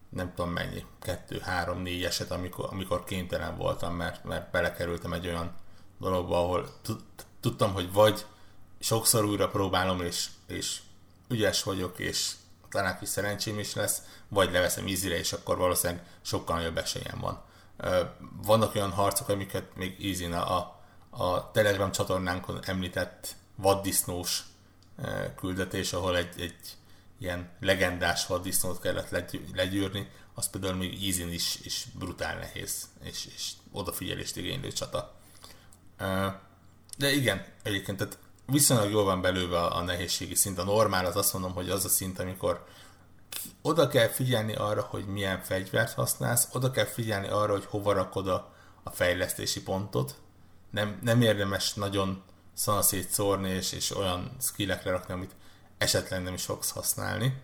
nem 0.09 0.33
tudom 0.35 0.53
mennyi, 0.53 0.85
kettő, 1.01 1.39
három, 1.39 1.83
négy 1.83 2.05
eset, 2.05 2.31
amikor, 2.31 2.69
amikor 2.71 3.05
kénytelen 3.05 3.57
voltam, 3.57 3.95
mert, 3.95 4.25
mert 4.25 4.51
belekerültem 4.51 5.13
egy 5.13 5.27
olyan 5.27 5.55
dologba, 5.99 6.39
ahol 6.39 6.69
tudtam, 7.41 7.73
hogy 7.73 7.93
vagy 7.93 8.27
sokszor 8.79 9.25
újra 9.25 9.49
próbálom, 9.49 10.01
és, 10.01 10.29
és 10.47 10.81
ügyes 11.29 11.63
vagyok, 11.63 11.99
és 11.99 12.33
talán 12.71 12.99
kis 12.99 13.09
szerencsém 13.09 13.59
is 13.59 13.75
lesz, 13.75 14.03
vagy 14.29 14.53
leveszem 14.53 14.87
ízire, 14.87 15.19
és 15.19 15.33
akkor 15.33 15.57
valószínűleg 15.57 16.05
sokkal 16.23 16.57
nagyobb 16.57 16.77
esélyem 16.77 17.19
van. 17.21 17.43
Vannak 18.43 18.75
olyan 18.75 18.91
harcok, 18.91 19.29
amiket 19.29 19.77
még 19.77 20.05
ízin 20.05 20.33
a, 20.33 20.59
a 21.11 21.51
Telegram 21.51 21.93
csatornánkon 21.93 22.59
említett 22.63 23.35
vaddisznós 23.55 24.43
küldetés, 25.37 25.93
ahol 25.93 26.17
egy, 26.17 26.41
egy 26.41 26.77
ilyen 27.19 27.51
legendás 27.61 28.27
vaddisznót 28.27 28.81
kellett 28.81 29.29
legyűrni, 29.55 30.11
az 30.35 30.51
például 30.51 30.75
még 30.75 31.05
easy 31.05 31.33
is, 31.33 31.59
is 31.63 31.87
brutál 31.99 32.39
nehéz, 32.39 32.89
és, 33.03 33.29
és 33.35 33.51
odafigyelést 33.73 34.37
igénylő 34.37 34.73
csata. 34.73 35.15
De 36.99 37.13
igen, 37.13 37.45
egyébként 37.63 37.99
tehát 37.99 38.19
viszonylag 38.47 38.91
jól 38.91 39.05
van 39.05 39.21
belőve 39.21 39.61
a 39.61 39.83
nehézségi 39.83 40.35
szint. 40.35 40.59
A 40.59 40.65
normál 40.65 41.07
az 41.07 41.17
azt 41.17 41.33
mondom, 41.33 41.53
hogy 41.53 41.71
az 41.71 41.85
a 41.85 41.89
szint, 41.89 42.19
amikor 42.19 42.67
oda 43.63 43.89
kell 43.89 44.09
figyelni 44.09 44.55
arra, 44.55 44.83
hogy 44.83 45.07
milyen 45.07 45.43
fegyvert 45.43 45.93
használsz, 45.93 46.49
oda 46.53 46.71
kell 46.71 46.85
figyelni 46.85 47.29
arra, 47.29 47.53
hogy 47.53 47.65
hova 47.65 47.93
rakod 47.93 48.29
a, 48.29 48.55
a 48.83 48.91
fejlesztési 48.91 49.63
pontot. 49.63 50.15
Nem, 50.71 50.99
nem 51.03 51.23
érdemes 51.23 51.75
nagyon 51.75 52.23
szanaszét 52.55 53.11
szórni 53.11 53.51
és, 53.51 53.73
és 53.73 53.97
olyan 53.97 54.37
skillekre 54.41 54.91
rakni, 54.91 55.13
amit 55.13 55.35
esetleg 55.79 56.23
nem 56.23 56.35
is 56.35 56.45
fogsz 56.45 56.71
használni. 56.71 57.35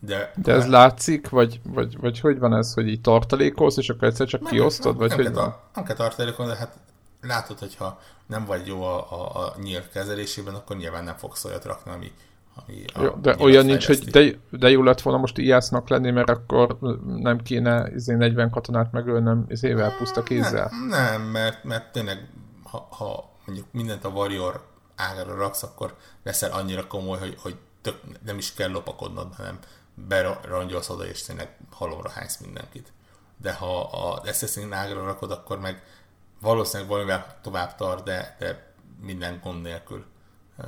De, 0.00 0.32
De 0.36 0.52
ez 0.52 0.66
látszik, 0.66 1.28
vagy, 1.28 1.60
vagy, 1.64 1.98
vagy 1.98 2.20
hogy 2.20 2.38
van 2.38 2.54
ez, 2.54 2.74
hogy 2.74 2.88
így 2.88 3.00
tartalékolsz, 3.00 3.76
és 3.76 3.88
akkor 3.88 4.08
egyszer 4.08 4.26
csak 4.26 4.40
Nem, 4.40 4.52
kiosztod, 4.52 4.98
nem, 4.98 5.08
vagy 5.08 5.08
nem 5.08 5.18
hogy 5.18 5.34
kell, 5.34 5.54
nem 5.74 5.84
kell 5.84 5.96
tartalékolni, 5.96 6.52
de 6.52 6.58
hát 6.58 6.76
látod, 7.20 7.58
hogyha 7.58 8.00
nem 8.26 8.44
vagy 8.44 8.66
jó 8.66 8.82
a, 8.82 9.12
a, 9.12 9.44
a 9.44 9.54
nyílt 9.62 9.90
kezelésében, 9.90 10.54
akkor 10.54 10.76
nyilván 10.76 11.04
nem 11.04 11.16
fogsz 11.16 11.44
olyat 11.44 11.64
rakni, 11.64 11.90
ami, 11.90 12.12
ami 12.54 12.84
a 12.94 13.02
Jó, 13.02 13.10
de 13.10 13.30
nyílat 13.30 13.40
olyan 13.40 13.64
nincs, 13.64 13.86
hogy 13.86 13.98
de, 13.98 14.38
de 14.50 14.70
jó 14.70 14.82
lett 14.82 15.00
volna 15.00 15.18
most 15.18 15.38
ijásznak 15.38 15.88
lenni, 15.88 16.10
mert 16.10 16.30
akkor 16.30 16.78
nem 17.16 17.38
kéne 17.38 17.90
izé 17.94 18.14
40 18.14 18.50
katonát 18.50 18.92
megölnem 18.92 19.44
izével, 19.48 19.96
puszta 19.96 20.22
kézzel. 20.22 20.70
Nem, 20.70 20.88
nem 20.88 21.22
mert, 21.22 21.64
mert 21.64 21.92
tényleg, 21.92 22.28
ha, 22.62 22.86
ha 22.90 23.30
mondjuk 23.46 23.66
mindent 23.72 24.04
a 24.04 24.08
Warrior 24.08 24.70
ágára 25.02 25.34
raksz, 25.34 25.62
akkor 25.62 25.96
leszel 26.22 26.52
annyira 26.52 26.86
komoly, 26.86 27.18
hogy, 27.18 27.36
hogy 27.40 27.56
tök, 27.80 28.00
nem 28.24 28.38
is 28.38 28.54
kell 28.54 28.70
lopakodnod, 28.70 29.34
hanem 29.34 29.58
berongyolsz 29.94 30.88
oda, 30.88 31.06
és 31.06 31.22
tényleg 31.22 31.56
halomra 31.70 32.10
hánysz 32.10 32.38
mindenkit. 32.38 32.92
De 33.36 33.52
ha 33.52 33.80
az 33.82 34.28
Assassin 34.28 34.72
ágra 34.72 35.04
rakod, 35.04 35.30
akkor 35.30 35.58
meg 35.58 35.82
valószínűleg 36.40 36.88
valamivel 36.88 37.38
tovább 37.42 37.74
tart, 37.74 38.04
de, 38.04 38.36
de 38.38 38.72
minden 39.00 39.40
gond 39.42 39.62
nélkül 39.62 40.04
uh, 40.58 40.66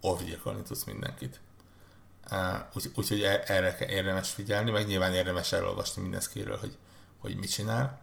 orvgyilkolni 0.00 0.62
tudsz 0.62 0.84
mindenkit. 0.84 1.40
Uh, 2.30 2.38
úgy, 2.74 2.90
úgyhogy 2.94 3.22
e- 3.22 3.42
erre 3.46 3.74
kell 3.74 3.88
érdemes 3.88 4.30
figyelni, 4.30 4.70
meg 4.70 4.86
nyilván 4.86 5.14
érdemes 5.14 5.52
elolvasni 5.52 6.02
minden 6.02 6.20
skillről, 6.20 6.58
hogy, 6.58 6.76
hogy 7.18 7.36
mit 7.36 7.50
csinál. 7.50 8.00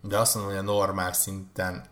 De 0.00 0.18
azt 0.18 0.34
mondom, 0.34 0.52
hogy 0.52 0.60
a 0.60 0.72
normál 0.72 1.12
szinten 1.12 1.84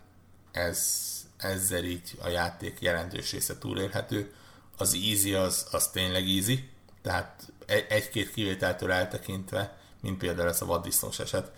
ez, 0.51 1.10
ezzel 1.41 1.83
így 1.83 2.17
a 2.21 2.27
játék 2.27 2.81
jelentős 2.81 3.31
része 3.31 3.57
túlélhető. 3.57 4.33
Az 4.77 4.93
easy 4.93 5.33
az, 5.33 5.67
az 5.71 5.87
tényleg 5.87 6.27
easy, 6.29 6.69
tehát 7.01 7.51
egy- 7.65 7.85
egy-két 7.89 8.31
kivételtől 8.31 8.91
eltekintve, 8.91 9.77
mint 10.01 10.17
például 10.17 10.49
ez 10.49 10.61
a 10.61 10.65
vaddisznós 10.65 11.19
eset, 11.19 11.51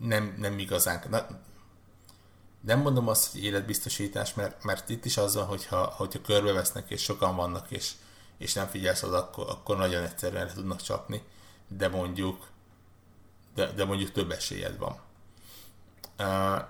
nem, 0.00 0.34
nem 0.38 0.58
igazán, 0.58 1.02
na, 1.10 1.26
nem 2.60 2.80
mondom 2.80 3.08
azt, 3.08 3.32
hogy 3.32 3.44
életbiztosítás, 3.44 4.34
mert, 4.34 4.64
mert 4.64 4.88
itt 4.88 5.04
is 5.04 5.16
az 5.16 5.34
van, 5.34 5.46
hogyha, 5.46 5.84
hogyha 5.84 6.20
körbevesznek 6.20 6.90
és 6.90 7.02
sokan 7.02 7.36
vannak, 7.36 7.70
és, 7.70 7.92
és 8.38 8.52
nem 8.52 8.66
figyelsz 8.66 9.02
oda, 9.02 9.16
akkor, 9.16 9.48
akkor 9.48 9.76
nagyon 9.76 10.02
egyszerűen 10.02 10.46
le 10.46 10.52
tudnak 10.52 10.82
csapni, 10.82 11.22
de 11.68 11.88
mondjuk 11.88 12.52
de, 13.54 13.72
de 13.72 13.84
mondjuk 13.84 14.12
több 14.12 14.30
esélyed 14.30 14.78
van. 14.78 15.00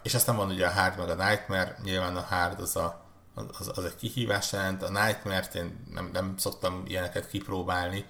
És 0.02 0.14
aztán 0.14 0.36
van 0.36 0.50
ugye 0.50 0.66
a 0.66 0.72
Hard 0.72 0.98
meg 0.98 1.08
a 1.08 1.28
Nightmare, 1.28 1.76
nyilván 1.82 2.16
a 2.16 2.20
Hard 2.20 2.60
az, 2.60 2.76
a, 2.76 3.04
az, 3.34 3.70
az 3.74 3.84
egy 3.84 3.96
kihívás 3.96 4.52
jelent, 4.52 4.82
a 4.82 4.88
Nightmare-t 4.88 5.54
én 5.54 5.84
nem, 5.94 6.10
nem 6.12 6.34
szoktam 6.36 6.82
ilyeneket 6.86 7.28
kipróbálni, 7.28 8.04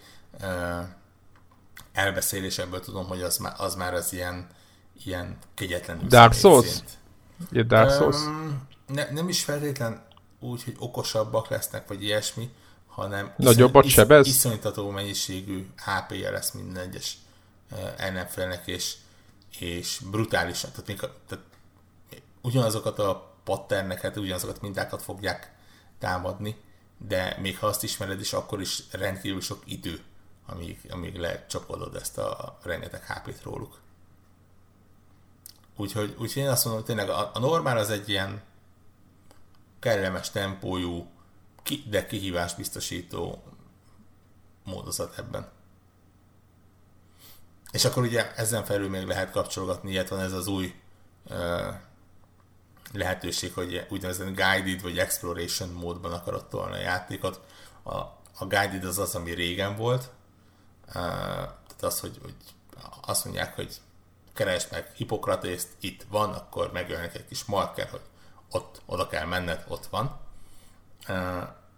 elbeszélésemből 1.93 2.81
tudom, 2.81 3.07
hogy 3.07 3.23
az, 3.23 3.39
má- 3.39 3.59
az 3.59 3.75
már 3.75 3.95
az 3.95 4.13
ilyen, 4.13 4.47
ilyen 5.05 5.39
kegyetlenül 5.55 6.09
Dark 6.09 6.33
Souls? 6.33 6.79
Ilyen 7.51 7.69
Dark 7.69 7.91
Souls? 7.91 8.17
Öm, 8.17 8.69
ne, 8.87 9.11
nem 9.11 9.29
is 9.29 9.45
feltétlen 9.45 10.07
úgy, 10.41 10.65
hogy 10.65 10.77
okosabbak 10.79 11.49
lesznek, 11.49 11.89
vagy 11.89 12.03
ilyesmi, 12.03 12.51
hanem 12.87 13.33
Nagyobbat 13.37 13.89
sebez? 13.89 14.27
iszonytató 14.27 14.91
mennyiségű 14.91 15.67
HP-je 15.77 16.31
lesz 16.31 16.51
minden 16.51 16.83
egyes 16.83 17.17
ellenfélnek, 17.97 18.67
és, 18.67 18.95
és 19.59 20.01
brutálisan, 20.11 20.71
tehát, 20.71 20.87
még, 20.87 20.99
tehát 20.99 21.45
ugyanazokat 22.43 22.99
a 22.99 23.35
patterneket, 23.45 24.17
ugyanazokat 24.17 24.57
a 24.57 24.63
mintákat 24.63 25.03
fogják 25.03 25.55
támadni, 25.99 26.57
de 26.99 27.37
még 27.41 27.59
ha 27.59 27.67
azt 27.67 27.83
ismered 27.83 28.21
is, 28.21 28.33
akkor 28.33 28.61
is 28.61 28.83
rendkívül 28.91 29.41
sok 29.41 29.63
idő, 29.65 30.01
amíg, 30.47 30.79
amíg 30.91 31.17
lecsapodod 31.17 31.97
ezt 31.97 32.19
a 32.19 32.59
rengeteg 32.63 33.05
HP-t 33.07 33.43
róluk. 33.43 33.81
Úgyhogy, 35.77 36.15
úgyhogy 36.19 36.43
én 36.43 36.49
azt 36.49 36.65
mondom, 36.65 36.85
hogy 36.85 36.95
tényleg 36.95 37.15
a, 37.15 37.31
a 37.35 37.39
normál 37.39 37.79
az 37.79 37.91
egy 37.91 38.09
ilyen 38.09 38.43
kellemes 39.79 40.31
tempójú, 40.31 41.11
ki, 41.63 41.85
de 41.89 42.07
kihívás 42.07 42.55
biztosító 42.55 43.43
módozat 44.65 45.19
ebben. 45.19 45.49
És 47.75 47.85
akkor 47.85 48.03
ugye 48.03 48.35
ezen 48.35 48.65
felül 48.65 48.89
még 48.89 49.07
lehet 49.07 49.31
kapcsolgatni, 49.31 49.91
ilyet 49.91 50.09
van 50.09 50.21
ez 50.21 50.33
az 50.33 50.47
új 50.47 50.75
ö, 51.29 51.69
lehetőség, 52.93 53.53
hogy 53.53 53.87
úgynevezett 53.89 54.35
guided 54.35 54.83
vagy 54.83 54.99
exploration 54.99 55.69
módban 55.69 56.13
akarod 56.13 56.47
tolni 56.47 56.75
a 56.75 56.81
játékot. 56.81 57.41
A, 57.83 57.95
a 58.39 58.47
guided 58.49 58.85
az 58.85 58.99
az, 58.99 59.15
ami 59.15 59.31
régen 59.31 59.77
volt, 59.77 60.11
ö, 60.89 60.93
tehát 60.93 61.83
az, 61.83 62.01
hogy, 62.01 62.19
hogy 62.23 62.35
azt 63.07 63.25
mondják, 63.25 63.55
hogy 63.55 63.81
keresd 64.35 64.69
meg 64.71 64.93
Hippokratészt, 64.95 65.69
itt 65.81 66.05
van, 66.09 66.33
akkor 66.33 66.73
megjelenik 66.73 67.15
egy 67.15 67.27
kis 67.27 67.45
marker, 67.45 67.89
hogy 67.89 68.03
ott, 68.51 68.83
oda 68.87 69.07
kell 69.07 69.27
menned, 69.27 69.65
ott 69.69 69.87
van. 69.87 70.21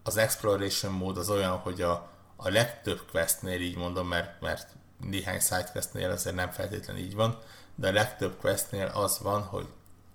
Az 0.03 0.17
exploration 0.17 0.93
mód 0.93 1.19
az 1.19 1.31
olyan, 1.31 1.57
hogy 1.57 1.83
a, 1.83 2.09
a 2.37 2.49
legtöbb 2.49 3.01
questnél 3.11 3.61
így 3.61 3.77
mondom, 3.77 4.09
mert, 4.09 4.41
mert 4.41 4.69
néhány 5.01 5.41
sidequestnél 5.41 6.11
azért 6.11 6.37
nem 6.37 6.51
feltétlenül 6.51 7.03
így 7.03 7.15
van, 7.15 7.39
de 7.75 7.89
a 7.89 7.93
legtöbb 7.93 8.37
questnél 8.41 8.87
az 8.87 9.19
van, 9.19 9.43
hogy 9.43 9.67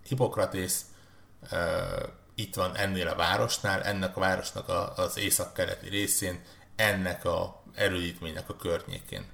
Hippokratész 0.04 0.86
uh, 1.52 2.04
itt 2.36 2.56
van 2.56 2.76
ennél 2.76 3.08
a 3.08 3.16
városnál, 3.16 3.84
ennek 3.84 4.18
a 4.18 4.20
városnak 4.20 4.70
a, 4.70 4.94
az 4.96 5.18
északkeleti 5.18 5.90
részén, 5.90 6.42
ennek 6.76 7.26
a 7.26 7.64
erődítménynek 7.76 8.50
a 8.50 8.56
környékén. 8.56 9.26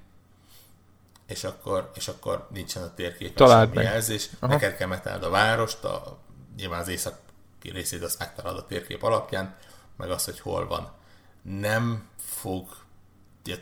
És 1.26 1.44
akkor, 1.44 1.90
és 1.94 2.08
akkor 2.08 2.48
nincsen 2.50 2.82
a 2.82 2.94
térképen 2.94 3.34
Találd 3.34 3.68
semmi 3.68 3.76
meg. 3.76 3.84
jelzés. 3.84 4.28
Aha. 4.38 4.52
Neked 4.52 4.76
kell 4.76 4.88
megtalálnod 4.88 5.28
a 5.28 5.30
várost, 5.30 5.84
a, 5.84 6.18
nyilván 6.56 6.80
az 6.80 6.88
északi 6.88 7.70
részét 7.70 8.02
azt 8.02 8.18
megtalálod 8.18 8.58
a 8.58 8.66
térkép 8.66 9.02
alapján, 9.02 9.56
meg 9.96 10.10
az, 10.10 10.24
hogy 10.24 10.40
hol 10.40 10.66
van. 10.66 10.92
Nem 11.42 12.08
fog 12.18 12.68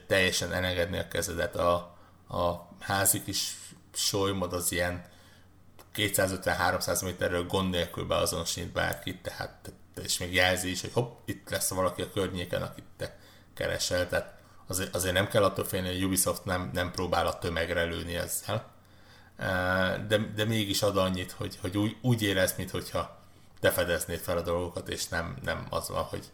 teljesen 0.07 0.53
elengedni 0.53 0.99
a 0.99 1.09
kezedet. 1.09 1.57
A, 1.57 1.75
a 2.29 2.69
házi 2.81 3.23
kis 3.23 3.57
solymod 3.95 4.53
az 4.53 4.73
ilyen 4.73 5.05
250-300 5.95 7.05
méterről 7.05 7.47
gond 7.47 7.71
nélkül 7.71 8.05
beazonosít 8.05 8.73
bárkit, 8.73 9.23
tehát 9.23 9.73
és 10.03 10.19
még 10.19 10.35
jelzi 10.35 10.71
is, 10.71 10.81
hogy 10.81 10.93
hopp, 10.93 11.29
itt 11.29 11.51
lesz 11.51 11.71
valaki 11.71 12.03
a 12.03 12.11
környéken, 12.11 12.63
akit 12.63 12.85
te 12.97 13.19
keresel, 13.55 14.09
tehát 14.09 14.35
azért, 14.67 14.95
azért 14.95 15.15
nem 15.15 15.29
kell 15.29 15.45
attól 15.45 15.65
félni, 15.65 15.89
hogy 15.89 16.05
Ubisoft 16.05 16.45
nem, 16.45 16.71
nem 16.73 16.91
próbál 16.91 17.27
a 17.27 17.39
tömegre 17.39 17.83
lőni 17.83 18.17
ezzel, 18.17 18.75
de, 20.07 20.19
de 20.35 20.45
mégis 20.45 20.83
ad 20.83 20.97
annyit, 20.97 21.33
hogy, 21.33 21.59
hogy 21.61 21.79
úgy, 21.79 21.97
úgy 22.03 22.23
érez, 22.23 22.55
mintha 22.57 23.19
te 23.61 23.71
fedeznéd 23.71 24.19
fel 24.19 24.37
a 24.37 24.43
dolgokat, 24.43 24.89
és 24.89 25.09
nem, 25.09 25.37
nem 25.43 25.67
az 25.71 25.89
van, 25.89 26.03
hogy, 26.03 26.31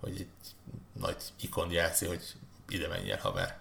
hogy 0.00 0.12
egy 0.20 0.28
nagy 0.92 1.22
ikon 1.40 1.70
jelzi, 1.70 2.06
hogy 2.06 2.22
ide 2.68 2.88
menj 2.88 3.10
el, 3.10 3.18
haver. 3.22 3.56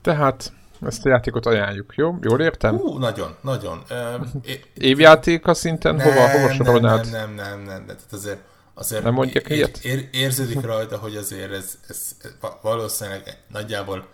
Tehát 0.00 0.52
ezt 0.82 1.06
a 1.06 1.08
játékot 1.08 1.46
ajánljuk, 1.46 1.94
jó? 1.96 2.16
Jól 2.20 2.40
értem? 2.40 2.76
Hú, 2.76 2.98
nagyon, 2.98 3.36
nagyon. 3.40 3.82
É- 4.42 4.70
Évjátéka 4.74 5.54
szinten 5.54 6.00
hova, 6.00 6.30
hova 6.30 6.46
nem, 6.46 6.56
sorolnád? 6.56 7.10
nem, 7.10 7.34
nem, 7.34 7.34
nem, 7.34 7.60
nem, 7.60 7.86
de 7.86 7.94
tehát 7.94 8.12
azért, 8.12 8.40
azért 8.74 9.02
Nem 9.02 9.12
mondjak 9.12 9.48
ér, 9.48 9.56
ilyet? 9.56 9.78
ér, 9.78 10.08
érződik 10.12 10.60
rajta, 10.60 10.98
hogy 10.98 11.16
azért 11.16 11.52
ez, 11.52 11.78
ez, 11.88 12.16
ez 12.22 12.30
valószínűleg 12.62 13.38
nagyjából 13.48 14.08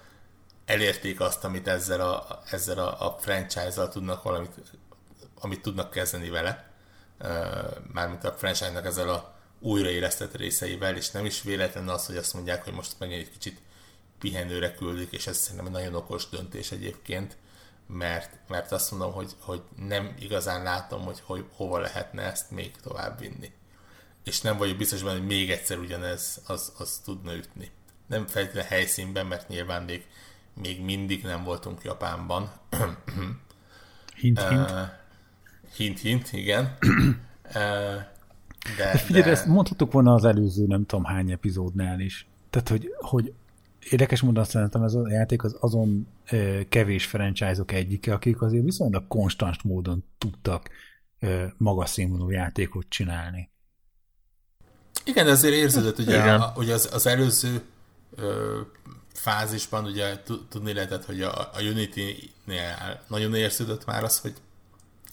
elérték 0.66 1.20
azt, 1.20 1.44
amit 1.44 1.68
ezzel 1.68 2.00
a, 2.00 2.40
ezzel 2.50 2.78
a, 2.78 3.06
a 3.06 3.16
franchise-zal 3.20 3.88
tudnak 3.88 4.22
valamit, 4.22 4.50
amit 5.40 5.62
tudnak 5.62 5.90
kezdeni 5.90 6.30
vele. 6.30 6.70
Mármint 7.92 8.24
a 8.24 8.32
franchise-nak 8.32 8.86
ezzel 8.86 9.08
a 9.08 9.34
újraélesztett 9.60 10.36
részeivel, 10.36 10.96
és 10.96 11.10
nem 11.10 11.24
is 11.24 11.42
véletlen 11.42 11.88
az, 11.88 12.06
hogy 12.06 12.16
azt 12.16 12.34
mondják, 12.34 12.64
hogy 12.64 12.72
most 12.72 12.94
megint 12.98 13.20
egy 13.20 13.30
kicsit 13.30 13.60
pihenőre 14.18 14.74
küldik, 14.74 15.12
és 15.12 15.26
ez 15.26 15.36
szerintem 15.36 15.66
egy 15.66 15.72
nagyon 15.72 15.94
okos 15.94 16.28
döntés 16.28 16.70
egyébként, 16.72 17.36
mert, 17.86 18.38
mert 18.48 18.72
azt 18.72 18.90
mondom, 18.90 19.12
hogy, 19.12 19.32
hogy 19.38 19.62
nem 19.76 20.14
igazán 20.18 20.62
látom, 20.62 21.02
hogy, 21.02 21.20
hogy 21.24 21.44
hova 21.54 21.78
lehetne 21.78 22.22
ezt 22.22 22.50
még 22.50 22.76
tovább 22.82 23.18
vinni. 23.18 23.52
És 24.24 24.40
nem 24.40 24.56
vagyok 24.56 24.76
biztos 24.76 25.02
benne, 25.02 25.18
hogy 25.18 25.26
még 25.26 25.50
egyszer 25.50 25.78
ugyanez 25.78 26.40
az, 26.46 26.72
az 26.78 27.00
tudna 27.04 27.34
ütni. 27.34 27.70
Nem 28.06 28.26
feltétlenül 28.26 28.68
helyszínben, 28.68 29.26
mert 29.26 29.48
nyilván 29.48 29.82
még, 29.82 30.06
még 30.54 30.80
mindig 30.80 31.22
nem 31.22 31.44
voltunk 31.44 31.82
Japánban. 31.82 32.52
Hint, 34.16 34.40
hint. 34.40 34.70
Uh, 34.70 34.80
hint, 35.74 36.00
hint, 36.00 36.32
igen. 36.32 36.76
Uh, 37.54 38.02
de, 38.76 38.98
Figyelj, 38.98 39.24
de... 39.24 39.30
ezt 39.30 39.46
mondhattuk 39.46 39.92
volna 39.92 40.14
az 40.14 40.24
előző 40.24 40.66
nem 40.66 40.86
tudom 40.86 41.04
hány 41.04 41.30
epizódnál 41.30 42.00
is. 42.00 42.26
Tehát, 42.50 42.68
hogy, 42.68 42.94
hogy 42.98 43.32
érdekes 43.90 44.20
módon 44.20 44.44
szerintem 44.44 44.82
ez 44.82 44.94
a 44.94 45.10
játék 45.10 45.44
az 45.44 45.56
azon 45.60 46.06
ö, 46.30 46.60
kevés 46.68 47.06
franchise-ok 47.06 47.72
egyike, 47.72 48.12
akik 48.12 48.42
azért 48.42 48.64
viszonylag 48.64 49.08
konstans 49.08 49.62
módon 49.62 50.04
tudtak 50.18 50.70
ö, 51.20 51.44
magas 51.56 51.90
színvonalú 51.90 52.30
játékot 52.30 52.86
csinálni. 52.88 53.50
Igen, 55.04 55.24
de 55.24 55.30
azért 55.30 55.54
érződött, 55.54 55.98
ugye, 55.98 56.22
a, 56.22 56.52
ugye 56.56 56.74
az, 56.74 56.88
az 56.92 57.06
előző 57.06 57.62
ö, 58.14 58.60
fázisban 59.12 59.84
ugye 59.84 60.22
tudni 60.48 60.72
lehetett, 60.72 61.04
hogy 61.04 61.22
a, 61.22 61.38
a 61.38 61.62
Unity-nél 61.70 63.00
nagyon 63.08 63.34
érződött 63.34 63.84
már 63.84 64.04
az, 64.04 64.18
hogy 64.18 64.34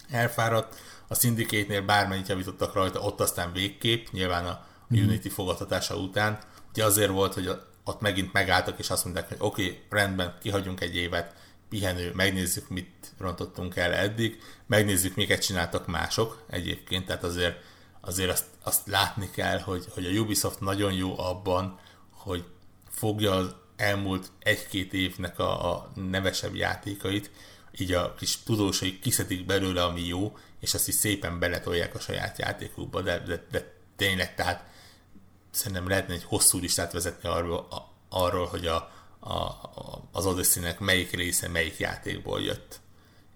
elfáradt, 0.10 0.76
a 1.08 1.16
Syndicate-nél 1.16 1.82
bármennyit 1.82 2.28
javítottak 2.28 2.74
rajta, 2.74 3.00
ott 3.00 3.20
aztán 3.20 3.54
végkép, 3.54 4.12
nyilván 4.12 4.46
a 4.46 4.66
mm. 4.96 5.04
Unity 5.04 5.28
fogadhatása 5.28 5.96
után. 5.96 6.40
Ugye 6.72 6.86
azért 6.86 7.12
volt, 7.12 7.34
hogy 7.34 7.48
ott 7.84 8.02
megint 8.02 8.34
megálltak, 8.34 8.80
és 8.80 8.90
azt 8.90 9.04
mondták, 9.04 9.28
hogy 9.28 9.38
oké, 9.40 9.66
okay, 9.66 9.82
rendben, 9.90 10.38
kihagyunk 10.42 10.82
egy 10.82 10.96
évet, 10.96 11.36
pihenő, 11.70 12.12
megnézzük, 12.14 12.70
mit 12.70 13.14
rontottunk 13.18 13.76
el 13.76 13.94
eddig, 13.94 14.42
megnézzük, 14.66 15.16
miket 15.16 15.42
csináltak 15.42 15.88
mások 15.88 16.44
egyébként, 16.50 17.06
tehát 17.06 17.24
azért, 17.24 17.64
azért 18.02 18.30
azt, 18.30 18.46
azt 18.64 18.88
látni 18.88 19.30
kell, 19.30 19.60
hogy, 19.60 19.86
hogy 19.94 20.06
a 20.06 20.20
Ubisoft 20.20 20.60
nagyon 20.60 20.94
jó 20.94 21.20
abban, 21.20 21.80
hogy 22.12 22.44
fogja 22.90 23.32
az 23.32 23.56
elmúlt 23.76 24.32
egy-két 24.40 24.94
évnek 24.94 25.40
a, 25.40 25.74
a 25.74 25.92
nevesebb 25.96 26.56
játékait, 26.56 27.32
így 27.78 27.92
a 27.92 28.14
kis 28.14 28.44
tudósai 28.44 29.00
kiszedik 29.00 29.46
belőle, 29.46 29.84
ami 29.84 30.06
jó, 30.08 30.38
és 30.60 30.74
azt 30.74 30.88
is 30.88 30.96
szépen 30.96 31.40
beletolják 31.40 31.96
a 31.96 32.00
saját 32.00 32.38
játékukba, 32.38 33.02
de, 33.02 33.20
de, 33.20 33.46
de 33.52 33.74
tényleg, 33.96 34.36
tehát 34.36 34.66
szerintem 35.52 35.88
lehetne 35.88 36.14
egy 36.14 36.24
hosszú 36.24 36.60
listát 36.60 36.92
vezetni 36.92 37.30
arról, 37.30 37.68
a, 37.70 37.92
arról 38.10 38.46
hogy 38.46 38.68
a, 38.68 38.76
a, 39.20 39.62
az 40.12 40.26
odyssey 40.26 40.76
melyik 40.80 41.12
része 41.12 41.48
melyik 41.48 41.78
játékból 41.78 42.42
jött, 42.42 42.80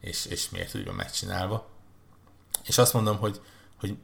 és, 0.02 0.26
és 0.26 0.50
miért 0.50 0.76
úgy 0.76 0.86
van 0.86 0.96
megcsinálva. 0.96 1.70
És 2.64 2.78
azt 2.78 2.94
mondom, 2.94 3.18
hogy, 3.18 3.42
hogy 3.80 3.98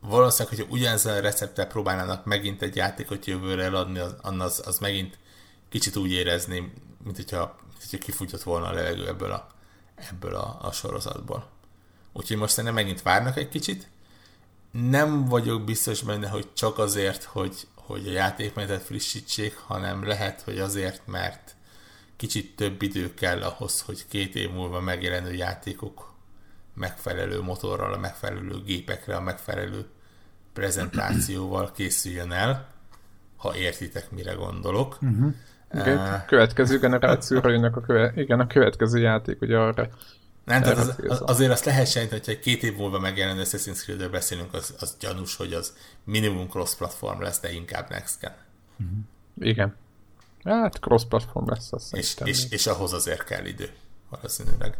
valószínűleg, 0.00 0.56
hogyha 0.56 0.72
ugyanezzel 0.72 1.16
a 1.16 1.20
recepttel 1.20 1.66
próbálnának 1.66 2.24
megint 2.24 2.62
egy 2.62 2.76
játékot 2.76 3.26
jövőre 3.26 3.62
eladni, 3.62 3.98
az, 3.98 4.14
az, 4.22 4.62
az 4.66 4.78
megint 4.78 5.18
kicsit 5.68 5.96
úgy 5.96 6.10
érezném, 6.10 6.72
mint 7.04 7.16
hogyha, 7.16 7.58
mint 7.68 7.90
hogyha 7.90 8.04
kifutott 8.04 8.42
volna 8.42 8.66
a 8.66 8.72
levegő 8.72 9.08
ebből 9.08 9.32
a, 9.32 9.46
ebből 9.94 10.34
a, 10.34 10.58
a 10.62 10.72
sorozatból. 10.72 11.55
Úgyhogy 12.16 12.36
most 12.36 12.52
szerintem 12.52 12.74
megint 12.74 13.02
várnak 13.02 13.36
egy 13.36 13.48
kicsit. 13.48 13.88
Nem 14.70 15.24
vagyok 15.24 15.64
biztos 15.64 16.02
benne, 16.02 16.28
hogy 16.28 16.48
csak 16.52 16.78
azért, 16.78 17.22
hogy, 17.22 17.66
hogy 17.74 18.08
a 18.08 18.10
játékmenetet 18.10 18.82
frissítsék, 18.82 19.56
hanem 19.56 20.06
lehet, 20.06 20.42
hogy 20.42 20.58
azért, 20.58 21.02
mert 21.06 21.54
kicsit 22.16 22.56
több 22.56 22.82
idő 22.82 23.14
kell 23.14 23.42
ahhoz, 23.42 23.80
hogy 23.80 24.06
két 24.08 24.34
év 24.34 24.50
múlva 24.50 24.80
megjelenő 24.80 25.32
játékok 25.32 26.14
megfelelő 26.74 27.42
motorral, 27.42 27.92
a 27.92 27.98
megfelelő 27.98 28.62
gépekre, 28.64 29.16
a 29.16 29.20
megfelelő 29.20 29.86
prezentációval 30.52 31.72
készüljön 31.72 32.32
el, 32.32 32.68
ha 33.36 33.56
értitek, 33.56 34.10
mire 34.10 34.32
gondolok. 34.32 34.98
Uh-huh. 35.02 35.34
Igen, 35.72 35.98
uh, 35.98 36.24
következő 36.26 36.78
generációra 36.78 37.50
jönnek 37.50 37.76
a, 37.76 37.80
köve- 37.80 38.16
igen, 38.16 38.40
a 38.40 38.46
következő 38.46 38.98
játék, 38.98 39.40
ugye 39.40 39.58
arra 39.58 39.88
nem, 40.46 40.62
tehát 40.62 40.78
az, 40.78 40.94
az, 41.08 41.22
azért 41.24 41.50
azt 41.50 41.64
lehet 41.64 41.90
sejteni, 41.90 42.20
hogyha 42.24 42.40
két 42.40 42.62
év 42.62 42.76
múlva 42.76 42.98
megjelenő 42.98 43.42
Assassin's 43.44 43.82
creed 43.82 44.10
beszélünk, 44.10 44.54
az, 44.54 44.74
az 44.78 44.96
gyanús, 45.00 45.36
hogy 45.36 45.52
az 45.52 45.72
minimum 46.04 46.48
cross-platform 46.48 47.20
lesz, 47.20 47.40
de 47.40 47.52
inkább 47.52 47.90
next 47.90 48.20
gen. 48.20 48.34
Uh-huh. 48.76 48.98
Igen. 49.38 49.76
Hát 50.44 50.74
cross-platform 50.74 51.48
lesz, 51.48 51.72
azt 51.72 51.94
és, 51.94 52.14
és, 52.24 52.50
és, 52.50 52.66
ahhoz 52.66 52.92
azért 52.92 53.24
kell 53.24 53.44
idő, 53.44 53.70
valószínűleg. 54.10 54.78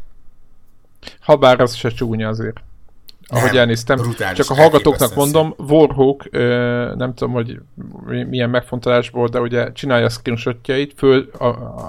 Habár 1.21 1.61
az 1.61 1.75
se 1.75 1.89
csúnya 1.89 2.29
azért 2.29 2.61
ahogy 3.29 3.51
nem, 3.51 3.61
elnéztem. 3.61 3.99
Csak 4.35 4.51
a 4.51 4.55
hallgatóknak 4.55 5.15
mondom, 5.15 5.55
Warhawk, 5.59 6.31
nem 6.97 7.15
tudom, 7.15 7.33
hogy 7.33 7.61
milyen 8.29 8.51
megfontolásból, 8.51 9.29
de 9.29 9.41
ugye 9.41 9.73
csinálja 9.73 10.05
a 10.07 10.09
screenshotjait, 10.09 10.93
föl, 10.97 11.31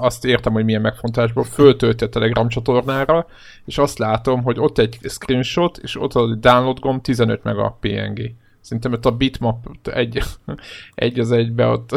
azt 0.01 0.25
értem, 0.25 0.53
hogy 0.53 0.65
milyen 0.65 0.81
megfontolásból, 0.81 1.43
föltölti 1.43 2.03
a 2.03 2.09
Telegram 2.09 2.47
csatornára, 2.47 3.27
és 3.65 3.77
azt 3.77 3.97
látom, 3.97 4.43
hogy 4.43 4.59
ott 4.59 4.77
egy 4.77 4.97
screenshot, 5.03 5.77
és 5.77 6.01
ott 6.01 6.13
a 6.13 6.35
download 6.35 6.79
gomb 6.79 7.01
15 7.01 7.43
meg 7.43 7.57
a 7.57 7.77
PNG. 7.79 8.33
Szerintem 8.61 8.93
ott 8.93 9.05
a 9.05 9.11
bitmap 9.11 9.67
egy, 9.83 10.23
egy 10.95 11.19
az 11.19 11.31
egybe 11.31 11.67
ott 11.67 11.95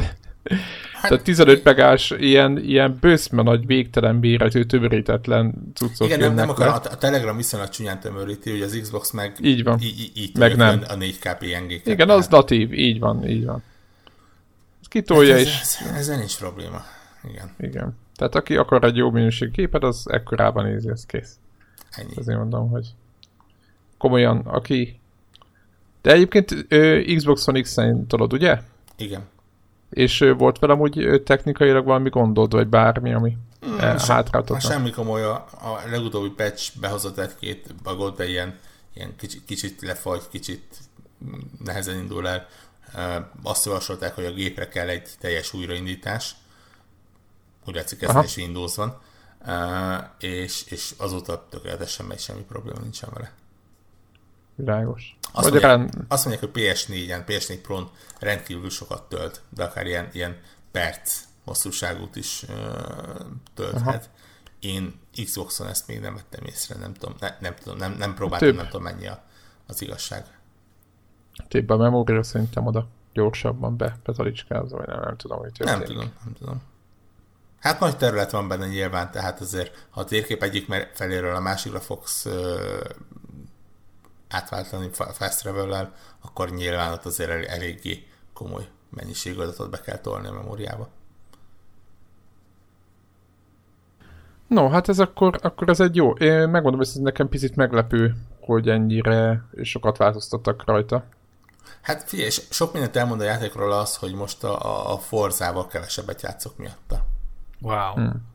Tehát 1.03 1.23
15 1.23 1.65
megás 1.65 2.11
ilyen, 2.19 2.59
ilyen 2.59 2.99
bőszme 3.01 3.43
nagy 3.43 3.67
végtelen 3.67 4.15
méretű, 4.15 4.63
tömörítetlen 4.63 5.73
cuccok 5.75 6.07
Igen, 6.07 6.19
nem, 6.19 6.35
nem 6.35 6.49
akar, 6.49 6.67
a, 6.67 6.75
a 6.75 6.97
Telegram 6.97 7.37
viszonylag 7.37 7.69
csúnyán 7.69 8.01
tömöríti, 8.01 8.51
hogy 8.51 8.63
az 8.63 8.79
Xbox 8.83 9.11
meg 9.11 9.37
így 9.41 9.63
van. 9.63 9.79
Így, 9.81 10.11
így 10.15 10.37
meg 10.39 10.57
nem. 10.57 10.83
a 10.89 10.95
4K 10.95 11.37
PNG. 11.39 11.81
Igen, 11.85 12.11
az 12.11 12.29
natív, 12.29 12.73
így 12.73 12.99
van, 12.99 13.29
így 13.29 13.45
van. 13.45 13.63
Kitolja 14.89 15.33
hát 15.33 15.41
ez, 15.41 15.47
is. 15.47 15.61
Ez, 15.61 15.79
ezzel 15.95 16.19
nincs 16.19 16.39
probléma. 16.39 16.83
Igen. 17.31 17.55
Igen. 17.59 17.99
Tehát 18.17 18.35
aki 18.35 18.57
akar 18.57 18.85
egy 18.85 18.97
jó 18.97 19.11
minőség 19.11 19.51
képet, 19.51 19.83
az 19.83 20.07
ekkorában 20.11 20.65
nézi, 20.65 20.89
ez 20.89 21.07
kész. 21.07 21.37
Ennyi. 21.91 22.15
Azért 22.17 22.39
mondom, 22.39 22.71
hogy 22.71 22.87
komolyan, 23.99 24.39
aki... 24.39 25.01
De 26.03 26.13
egyébként 26.13 26.67
Xbox 27.17 27.47
One 27.49 27.61
X-en 27.61 28.07
tudod, 28.07 28.33
ugye? 28.33 28.59
Igen. 28.97 29.23
És 29.91 30.25
volt 30.37 30.59
velem 30.59 30.81
úgy 30.81 31.23
technikailag 31.25 31.85
valami 31.85 32.09
gondod, 32.09 32.53
vagy 32.53 32.69
bármi, 32.69 33.13
ami 33.13 33.37
hmm, 33.61 33.79
hátráltatott? 33.79 34.61
Semmi 34.61 34.91
komoly, 34.91 35.23
a, 35.23 35.35
a 35.53 35.81
legutóbbi 35.91 36.29
patch 36.29 36.79
behozott 36.81 37.19
egy-két 37.19 37.75
bugot, 37.83 38.17
de 38.17 38.29
ilyen, 38.29 38.59
ilyen 38.95 39.17
kicsit, 39.17 39.45
kicsit 39.45 39.83
lefagy, 39.83 40.23
kicsit 40.31 40.79
nehezen 41.65 41.97
indul 41.97 42.29
el. 42.29 42.47
Azt 43.43 43.65
javasolták, 43.65 44.15
hogy 44.15 44.25
a 44.25 44.33
gépre 44.33 44.69
kell 44.69 44.89
egy 44.89 45.09
teljes 45.21 45.53
újraindítás. 45.53 46.35
Úgy 47.67 47.75
látszik, 47.75 48.03
ez 48.03 48.25
is 48.25 48.37
Windows 48.37 48.77
van. 48.77 49.01
és, 50.19 50.65
és 50.69 50.95
azóta 50.99 51.47
tökéletesen 51.51 52.07
megy, 52.07 52.21
semmi 52.21 52.43
probléma 52.49 52.79
nincsen 52.81 53.11
vele. 53.15 53.33
Világos. 54.61 55.19
Azt, 55.33 55.51
mondják, 55.51 55.73
rend... 55.73 55.95
azt 56.09 56.25
mondják, 56.25 56.53
hogy 56.53 56.63
PS4-en, 56.63 57.23
PS4 57.27 57.59
Pro-n 57.63 57.91
rendkívül 58.19 58.71
sokat 58.71 59.09
tölt, 59.09 59.43
de 59.49 59.65
akár 59.65 59.87
ilyen, 59.87 60.09
ilyen 60.13 60.41
perc 60.71 61.21
hosszúságút 61.45 62.17
is 62.17 62.43
uh, 62.43 62.57
tölthet. 63.55 63.85
Aha. 63.85 64.19
Én 64.61 65.01
Xboxon 65.25 65.67
ezt 65.67 65.87
még 65.87 66.01
nem 66.01 66.15
vettem 66.15 66.45
észre, 66.45 66.77
nem 66.79 66.95
tudom, 66.95 67.15
ne, 67.21 67.37
nem, 67.41 67.55
tudom 67.55 67.79
nem, 67.79 67.93
nem 67.99 68.15
próbáltam, 68.15 68.49
Több. 68.49 68.57
nem 68.57 68.67
tudom 68.67 68.83
mennyi 68.83 69.07
a, 69.07 69.23
az 69.67 69.83
igazság. 69.83 70.39
Több 71.49 71.71
a 71.71 71.77
memória 71.77 72.23
szerintem 72.23 72.67
oda 72.67 72.89
gyorsabban 73.13 73.77
be, 73.77 73.99
betalicskázza, 74.05 74.77
vagy 74.77 74.87
nem, 74.87 75.01
nem 75.01 75.17
tudom, 75.17 75.39
hogy 75.39 75.53
történik. 75.53 75.87
Nem 75.87 75.87
tudom, 75.87 76.13
nem 76.25 76.35
tudom. 76.39 76.63
Hát 77.61 77.81
nagy 77.81 77.97
terület 77.97 78.31
van 78.31 78.49
benne 78.49 78.67
nyilván, 78.67 79.11
tehát 79.11 79.41
azért, 79.41 79.87
ha 79.91 80.01
a 80.01 80.05
térkép 80.05 80.43
egyik 80.43 80.67
feléről 80.95 81.35
a 81.35 81.41
másikra 81.41 81.81
fogsz 81.81 82.27
átváltani 84.31 84.89
fast 84.93 85.41
travel 85.41 85.93
akkor 86.21 86.51
nyilván 86.51 86.93
ott 86.93 87.05
azért 87.05 87.31
el, 87.31 87.47
eléggé 87.47 88.07
komoly 88.33 88.69
mennyiség 88.91 89.39
adatot 89.39 89.71
be 89.71 89.81
kell 89.81 89.99
tolni 89.99 90.27
a 90.27 90.33
memóriába. 90.33 90.89
No, 94.47 94.69
hát 94.69 94.89
ez 94.89 94.99
akkor, 94.99 95.39
akkor 95.43 95.69
ez 95.69 95.81
egy 95.81 95.97
jó. 95.97 96.13
Én 96.13 96.49
megmondom, 96.49 96.77
hogy 96.77 96.89
ez 96.89 96.95
nekem 96.95 97.29
picit 97.29 97.57
meglepő, 97.57 98.17
hogy 98.41 98.69
ennyire 98.69 99.49
sokat 99.63 99.97
változtattak 99.97 100.65
rajta. 100.65 101.05
Hát 101.81 102.03
figyelj, 102.09 102.31
sok 102.31 102.73
mindent 102.73 102.97
elmond 102.97 103.21
a 103.21 103.25
játékról 103.25 103.73
az, 103.73 103.97
hogy 103.97 104.15
most 104.15 104.45
a, 104.45 104.93
a 104.93 104.99
Forzával 104.99 105.67
kevesebbet 105.67 106.23
játszok 106.23 106.57
miatta. 106.57 107.07
Wow. 107.61 107.93
Hmm. 107.93 108.29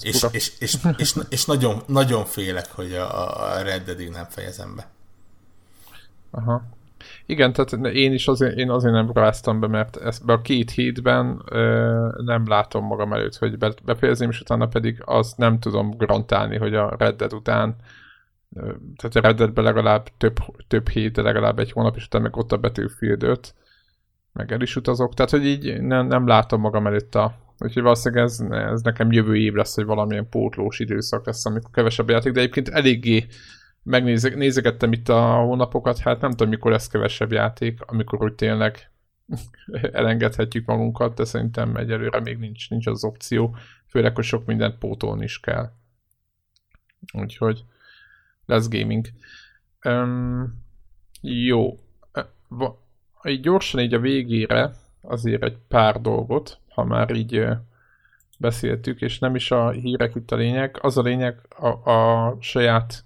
És, 0.00 0.02
és, 0.02 0.26
és, 0.30 0.52
és, 0.58 0.76
és, 0.96 1.16
és, 1.28 1.44
nagyon, 1.44 1.82
nagyon 1.86 2.24
félek, 2.24 2.70
hogy 2.72 2.94
a, 2.94 3.42
a 3.42 3.62
Red 3.62 3.84
Dead-ig 3.84 4.10
nem 4.10 4.26
fejezem 4.28 4.76
be. 4.76 4.88
Aha. 6.30 6.62
Igen, 7.26 7.52
tehát 7.52 7.94
én 7.94 8.12
is 8.12 8.28
azért, 8.28 8.56
én 8.56 8.70
azért 8.70 8.94
nem 8.94 9.10
ráztam 9.12 9.60
be, 9.60 9.66
mert 9.66 9.96
ezt 9.96 10.24
be 10.24 10.32
a 10.32 10.40
két 10.40 10.70
hétben 10.70 11.42
ö, 11.50 12.08
nem 12.24 12.46
látom 12.46 12.84
magam 12.84 13.12
előtt, 13.12 13.36
hogy 13.36 13.58
be, 13.58 13.72
befejezném, 13.84 14.30
és 14.30 14.40
utána 14.40 14.66
pedig 14.66 15.02
azt 15.04 15.36
nem 15.36 15.58
tudom 15.58 15.96
garantálni, 15.96 16.56
hogy 16.56 16.74
a 16.74 16.96
Red 16.98 17.32
után 17.32 17.76
ö, 18.54 18.72
tehát 18.96 19.36
a 19.36 19.44
Red 19.44 19.58
legalább 19.58 20.06
több, 20.18 20.36
több 20.68 20.88
hét, 20.88 21.12
de 21.12 21.22
legalább 21.22 21.58
egy 21.58 21.72
hónap, 21.72 21.96
és 21.96 22.04
utána 22.04 22.24
meg 22.24 22.36
ott 22.36 22.52
a 22.52 22.58
Battlefield 22.58 23.22
5, 23.22 23.54
meg 24.32 24.52
el 24.52 24.60
is 24.60 24.76
utazok, 24.76 25.14
tehát 25.14 25.30
hogy 25.30 25.46
így 25.46 25.80
nem, 25.80 26.06
nem 26.06 26.26
látom 26.26 26.60
magam 26.60 26.86
előtt 26.86 27.14
a 27.14 27.44
Úgyhogy 27.58 27.82
valószínűleg 27.82 28.24
ez, 28.24 28.40
ez 28.50 28.82
nekem 28.82 29.12
jövő 29.12 29.36
év 29.36 29.52
lesz, 29.52 29.74
hogy 29.74 29.84
valamilyen 29.84 30.28
pótlós 30.28 30.78
időszak 30.78 31.26
lesz, 31.26 31.46
amikor 31.46 31.70
kevesebb 31.70 32.10
játék, 32.10 32.32
de 32.32 32.40
egyébként 32.40 32.68
eléggé 32.68 33.26
megnézegettem 33.86 34.92
itt 34.92 35.08
a 35.08 35.34
hónapokat, 35.34 35.98
hát 35.98 36.20
nem 36.20 36.30
tudom, 36.30 36.48
mikor 36.48 36.70
lesz 36.70 36.88
kevesebb 36.88 37.32
játék, 37.32 37.80
amikor 37.80 38.22
úgy 38.22 38.34
tényleg 38.34 38.90
elengedhetjük 39.92 40.66
magunkat, 40.66 41.14
de 41.14 41.24
szerintem 41.24 41.76
egyelőre 41.76 42.20
még 42.20 42.38
nincs, 42.38 42.70
nincs 42.70 42.86
az 42.86 43.04
opció, 43.04 43.56
főleg, 43.86 44.14
hogy 44.14 44.24
sok 44.24 44.46
mindent 44.46 44.78
pótolni 44.78 45.24
is 45.24 45.40
kell. 45.40 45.72
Úgyhogy 47.12 47.64
lesz 48.46 48.68
gaming. 48.68 49.06
Um, 49.84 50.64
jó. 51.20 51.78
így 53.24 53.40
gyorsan 53.40 53.80
így 53.80 53.94
a 53.94 54.00
végére 54.00 54.72
azért 55.00 55.42
egy 55.42 55.56
pár 55.68 56.00
dolgot, 56.00 56.58
ha 56.68 56.84
már 56.84 57.10
így 57.10 57.46
beszéltük, 58.38 59.00
és 59.00 59.18
nem 59.18 59.34
is 59.34 59.50
a 59.50 59.70
hírek 59.70 60.14
itt 60.14 60.30
a 60.30 60.36
lényeg, 60.36 60.78
az 60.80 60.98
a 60.98 61.02
lényeg 61.02 61.40
a, 61.48 61.90
a 61.90 62.36
saját 62.40 63.05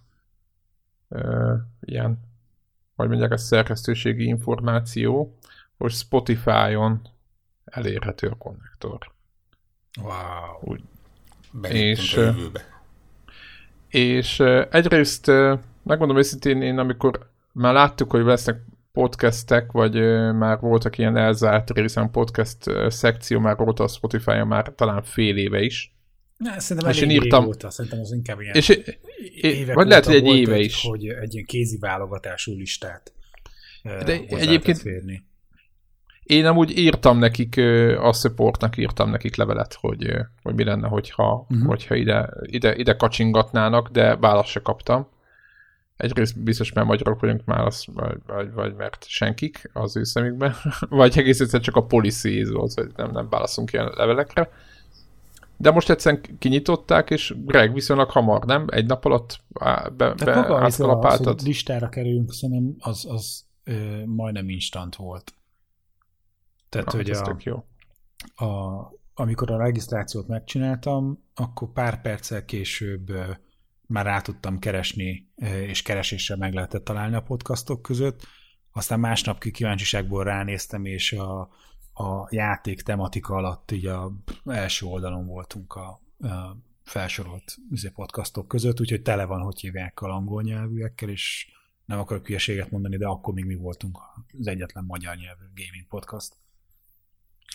ilyen, 1.80 2.18
hogy 2.96 3.08
mondják, 3.08 3.32
a 3.32 3.36
szerkesztőségi 3.36 4.24
információ, 4.24 5.36
hogy 5.76 5.90
Spotify-on 5.90 7.00
elérhető 7.64 8.28
a 8.28 8.34
konnektor. 8.34 8.98
Wow. 10.02 10.58
Úgy. 10.60 10.82
És, 11.70 12.16
a 12.16 12.20
jövőbe. 12.20 12.60
És 13.88 14.40
egyrészt, 14.70 15.26
megmondom 15.82 16.16
őszintén, 16.16 16.62
én 16.62 16.78
amikor 16.78 17.30
már 17.52 17.72
láttuk, 17.72 18.10
hogy 18.10 18.24
lesznek 18.24 18.62
podcastek, 18.92 19.72
vagy 19.72 19.94
már 20.32 20.60
voltak 20.60 20.98
ilyen 20.98 21.16
elzárt 21.16 21.70
részen 21.70 22.10
podcast 22.10 22.58
szekció, 22.88 23.40
már 23.40 23.56
volt 23.56 23.80
a 23.80 23.88
Spotify-on 23.88 24.46
már 24.46 24.72
talán 24.74 25.02
fél 25.02 25.36
éve 25.36 25.60
is. 25.60 25.94
Na, 26.40 26.60
szerintem 26.60 26.90
és 26.90 27.00
én 27.00 27.10
írtam, 27.10 27.46
óta, 27.46 27.70
szerintem 27.70 28.00
az 28.00 28.12
inkább 28.12 28.40
ilyen 28.40 28.54
és 28.54 28.80
évek 29.40 29.74
vagy 29.74 29.88
lehet, 29.88 30.04
hogy 30.04 30.14
egy 30.14 30.26
éve 30.26 30.54
egy, 30.54 30.64
is. 30.64 30.82
Hogy 30.82 31.06
egy 31.06 31.32
ilyen 31.34 31.46
kézi 31.46 31.78
válogatású 31.78 32.54
listát 32.54 33.12
De 33.82 34.20
egyébként 34.28 34.78
férni. 34.78 35.24
Én 36.22 36.46
amúgy 36.46 36.78
írtam 36.78 37.18
nekik, 37.18 37.56
a 37.98 38.12
supportnak 38.12 38.76
írtam 38.76 39.10
nekik 39.10 39.36
levelet, 39.36 39.74
hogy, 39.74 40.12
hogy 40.42 40.54
mi 40.54 40.64
lenne, 40.64 40.88
hogyha, 40.88 41.46
uh-huh. 41.48 41.66
hogyha 41.66 41.94
ide, 41.94 42.28
ide, 42.42 42.76
ide 42.76 42.96
kacsingatnának, 42.96 43.88
de 43.88 44.16
választ 44.16 44.50
se 44.50 44.60
kaptam. 44.60 45.08
Egyrészt 45.96 46.42
biztos, 46.42 46.72
mert 46.72 46.86
magyarok 46.86 47.20
vagyunk 47.20 47.44
már, 47.44 47.66
az, 47.66 47.84
vagy, 47.86 48.18
vagy, 48.26 48.52
vagy 48.52 48.74
mert 48.74 49.04
senkik 49.08 49.70
az 49.72 49.96
ő 49.96 50.04
szemükben, 50.04 50.54
vagy 50.88 51.18
egész 51.18 51.40
egyszerűen 51.40 51.62
csak 51.62 51.76
a 51.76 51.86
policy 51.86 52.44
volt, 52.44 52.74
hogy 52.74 52.90
nem, 52.96 53.10
nem 53.10 53.28
válaszunk 53.28 53.72
ilyen 53.72 53.92
levelekre. 53.96 54.50
De 55.60 55.70
most 55.70 55.90
egyszerűen 55.90 56.22
kinyitották, 56.38 57.10
és 57.10 57.34
Greg 57.36 57.72
viszonylag 57.72 58.10
hamar, 58.10 58.44
nem? 58.44 58.66
Egy 58.70 58.86
nap 58.86 59.04
alatt 59.04 59.40
be, 59.96 60.14
be 60.14 60.14
átkalapáltad. 60.34 61.26
Az, 61.26 61.32
hogy 61.32 61.42
listára 61.42 61.88
kerülünk, 61.88 62.32
szerintem 62.32 62.74
az, 62.78 63.06
az 63.08 63.44
ö, 63.64 64.04
majdnem 64.04 64.48
instant 64.48 64.96
volt. 64.96 65.34
Tehát, 66.68 66.92
Na, 66.92 66.96
hogy 66.96 67.10
a, 67.10 67.36
jó. 67.38 67.64
A, 68.46 68.78
amikor 69.14 69.50
a 69.50 69.56
regisztrációt 69.56 70.28
megcsináltam, 70.28 71.24
akkor 71.34 71.72
pár 71.72 72.00
perccel 72.00 72.44
később 72.44 73.12
már 73.86 74.04
rá 74.04 74.20
tudtam 74.20 74.58
keresni, 74.58 75.28
és 75.66 75.82
kereséssel 75.82 76.36
meg 76.36 76.54
lehetett 76.54 76.84
találni 76.84 77.14
a 77.14 77.22
podcastok 77.22 77.82
között. 77.82 78.26
Aztán 78.72 79.00
másnap 79.00 79.38
kíváncsiságból 79.38 80.24
ránéztem, 80.24 80.84
és 80.84 81.12
a, 81.12 81.48
a 82.00 82.28
játék 82.30 82.82
tematika 82.82 83.34
alatt 83.34 83.70
így 83.70 83.86
a 83.86 84.12
első 84.44 84.86
oldalon 84.86 85.26
voltunk 85.26 85.74
a, 85.74 86.00
a 86.28 86.56
felsorolt 86.82 87.56
izé, 87.70 87.88
podcastok 87.88 88.48
között, 88.48 88.80
úgyhogy 88.80 89.02
tele 89.02 89.24
van, 89.24 89.40
hogy 89.40 89.60
hívják 89.60 90.00
a 90.00 90.08
angol 90.08 90.42
nyelvűekkel, 90.42 91.08
és 91.08 91.48
nem 91.84 91.98
akarok 91.98 92.26
hülyeséget 92.26 92.70
mondani, 92.70 92.96
de 92.96 93.06
akkor 93.06 93.34
még 93.34 93.44
mi 93.44 93.54
voltunk 93.54 93.98
az 94.38 94.46
egyetlen 94.46 94.84
magyar 94.84 95.16
nyelvű 95.16 95.44
gaming 95.54 95.86
podcast. 95.88 96.36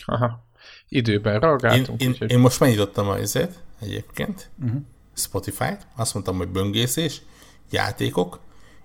Aha. 0.05 0.45
Időben 0.87 1.39
reagáltunk. 1.39 2.01
Én, 2.01 2.15
én, 2.19 2.27
én 2.27 2.39
most 2.39 2.59
megnyitottam 2.59 3.07
a 3.07 3.17
izét 3.17 3.59
egyébként, 3.79 4.49
uh-huh. 4.63 4.81
Spotify-t, 5.13 5.87
azt 5.95 6.13
mondtam, 6.13 6.37
hogy 6.37 6.47
böngészés, 6.47 7.21
játékok, 7.69 8.39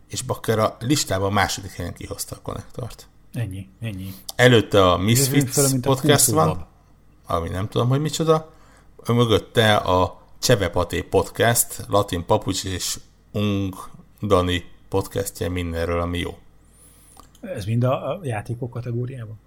és 0.06 0.22
bakker 0.22 0.58
a 0.58 0.76
listában 0.80 1.30
a 1.30 1.34
második 1.34 1.70
helyen 1.70 1.94
kihozta 1.94 2.36
a 2.36 2.42
konnektort. 2.42 3.08
Ennyi, 3.32 3.68
ennyi. 3.80 4.14
Előtte 4.36 4.90
a 4.90 4.96
Misfits 4.96 5.50
fel, 5.50 5.80
podcast 5.80 6.28
a 6.30 6.34
van, 6.34 6.66
ami 7.26 7.48
nem 7.48 7.68
tudom, 7.68 7.88
hogy 7.88 8.00
micsoda. 8.00 8.52
Mögötte 9.06 9.76
a 9.76 10.20
Csevepaté 10.38 11.02
podcast, 11.02 11.86
Latin 11.88 12.24
Papucs 12.26 12.64
és 12.64 12.98
Ung 13.32 13.74
Dani 14.22 14.64
podcastje 14.88 15.48
mindenről, 15.48 16.00
ami 16.00 16.18
jó. 16.18 16.38
Ez 17.40 17.64
mind 17.64 17.84
a 17.84 18.20
játékok 18.22 18.70
kategóriában? 18.70 19.38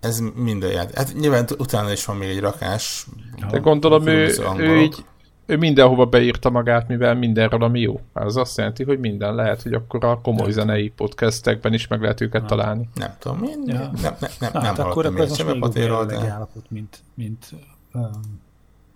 Ez 0.00 0.18
minden 0.34 0.70
játék. 0.70 0.96
Hát 0.96 1.14
nyilván 1.14 1.46
utána 1.58 1.92
is 1.92 2.04
van 2.04 2.16
még 2.16 2.28
egy 2.28 2.40
rakás. 2.40 3.06
De 3.50 3.58
gondolom 3.58 4.06
ő, 4.06 4.34
ő 4.56 4.80
így 4.80 5.04
ő 5.46 5.56
mindenhova 5.56 6.06
beírta 6.06 6.50
magát, 6.50 6.88
mivel 6.88 7.14
mindenről, 7.14 7.62
ami 7.62 7.80
jó. 7.80 8.00
Az 8.12 8.36
azt 8.36 8.56
jelenti, 8.56 8.84
hogy 8.84 8.98
minden 8.98 9.34
lehet, 9.34 9.62
hogy 9.62 9.72
akkor 9.72 10.04
a 10.04 10.20
komoly 10.20 10.42
nem. 10.42 10.50
zenei 10.50 10.88
podcastekben 10.88 11.72
is 11.72 11.86
meg 11.86 12.00
lehet 12.00 12.20
őket 12.20 12.40
nem. 12.40 12.46
találni. 12.46 12.88
Nem 12.94 13.16
tudom, 13.18 13.42
én 13.42 13.62
ja. 13.66 13.78
nem, 13.78 13.90
nem, 14.02 14.16
nem, 14.20 14.30
Na, 14.40 14.48
nem 14.52 14.62
hát 14.62 14.78
akkor, 14.78 15.06
akkor 15.06 15.20
ez 15.20 15.28
most 15.28 15.46
még 15.46 16.06
de... 16.06 16.30
állapot, 16.30 16.70
mint, 16.70 17.02
mint 17.14 17.46
um, 17.92 18.40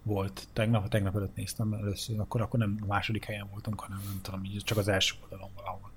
volt. 0.03 0.49
Tegnap, 0.53 0.89
tegnap 0.89 1.17
előtt 1.17 1.37
néztem 1.37 1.73
először, 1.73 2.21
akkor, 2.21 2.41
akkor 2.41 2.59
nem 2.59 2.79
a 2.83 2.87
második 2.87 3.25
helyen 3.25 3.47
voltunk, 3.51 3.81
hanem 3.81 4.01
nem 4.05 4.21
tudom, 4.23 4.45
így 4.45 4.63
csak 4.65 4.79
az 4.79 4.89
első 4.89 5.15
oldalon 5.23 5.51
valahol. 5.57 5.91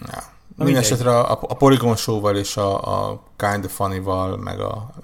Ja. 0.00 0.22
Minden 0.56 0.82
esetre 0.82 1.10
a, 1.10 1.38
a 1.42 1.54
Polygon 1.54 1.96
Show-val 1.96 2.36
és 2.36 2.56
a, 2.56 3.10
a 3.10 3.22
Kind 3.36 3.64
of 3.64 3.74
Funny-val, 3.74 4.36
meg 4.36 4.60
a 4.60 4.94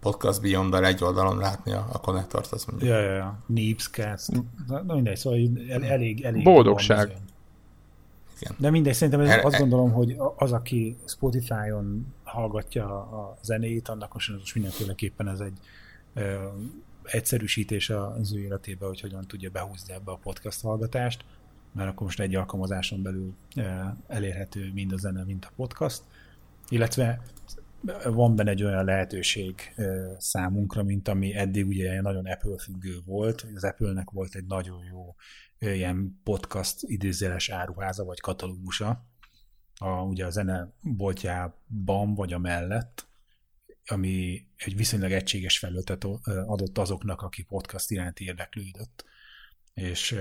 Podcast 0.00 0.40
beyond 0.40 0.74
egy 0.74 1.04
oldalon 1.04 1.38
látni 1.38 1.72
a, 1.72 1.86
a 1.92 2.00
konnektort, 2.00 2.52
azt 2.52 2.70
mondjuk. 2.70 2.90
Ja, 2.90 2.98
ja, 3.00 3.12
ja. 3.12 3.38
Neepscast. 3.46 4.28
Na 4.66 4.94
mindegy, 4.94 5.16
szóval 5.16 5.38
el, 5.68 5.84
elég, 5.84 6.24
elég. 6.24 6.44
Boldogság. 6.44 7.16
Igen. 8.40 8.54
De 8.58 8.70
mindegy, 8.70 8.94
szerintem 8.94 9.20
ez, 9.20 9.44
azt 9.44 9.58
gondolom, 9.58 9.92
hogy 9.92 10.16
az, 10.36 10.52
aki 10.52 10.96
Spotify-on 11.06 12.14
hallgatja 12.24 12.86
a 12.98 13.38
zenét, 13.42 13.88
annak 13.88 14.12
most, 14.12 14.32
most 14.38 14.54
mindenféleképpen 14.54 15.28
ez 15.28 15.40
egy 15.40 15.58
ö, 16.14 16.46
egyszerűsítés 17.02 17.90
az 17.90 18.32
ő 18.32 18.38
életébe, 18.38 18.86
hogy 18.86 19.00
hogyan 19.00 19.26
tudja 19.26 19.50
behúzni 19.50 19.92
ebbe 19.92 20.10
a 20.10 20.18
podcast 20.22 20.62
hallgatást, 20.62 21.24
mert 21.72 21.88
akkor 21.90 22.02
most 22.02 22.20
egy 22.20 22.34
alkalmazáson 22.34 23.02
belül 23.02 23.34
ö, 23.56 23.62
elérhető 24.06 24.70
mind 24.74 24.92
a 24.92 24.96
zene, 24.96 25.24
mind 25.24 25.46
a 25.48 25.52
podcast. 25.56 26.02
Illetve 26.68 27.22
van 28.04 28.36
benne 28.36 28.50
egy 28.50 28.64
olyan 28.64 28.84
lehetőség 28.84 29.74
számunkra, 30.18 30.82
mint 30.82 31.08
ami 31.08 31.34
eddig 31.34 31.66
ugye 31.66 32.00
nagyon 32.00 32.26
Apple 32.26 32.58
függő 32.58 33.00
volt. 33.04 33.46
Az 33.54 33.64
Apple-nek 33.64 34.10
volt 34.10 34.34
egy 34.34 34.46
nagyon 34.46 34.84
jó 34.84 35.14
ilyen 35.58 36.20
podcast 36.24 36.82
idézéles 36.82 37.48
áruháza 37.48 38.04
vagy 38.04 38.20
katalógusa, 38.20 39.08
a, 39.74 39.88
ugye 39.88 40.26
a 40.26 40.30
zene 40.30 40.72
boltjában 40.80 42.14
vagy 42.14 42.32
a 42.32 42.38
mellett, 42.38 43.08
ami 43.86 44.46
egy 44.56 44.76
viszonylag 44.76 45.12
egységes 45.12 45.58
felületet 45.58 46.04
adott 46.46 46.78
azoknak, 46.78 47.22
aki 47.22 47.42
podcast 47.42 47.90
iránt 47.90 48.20
érdeklődött. 48.20 49.04
És 49.74 50.18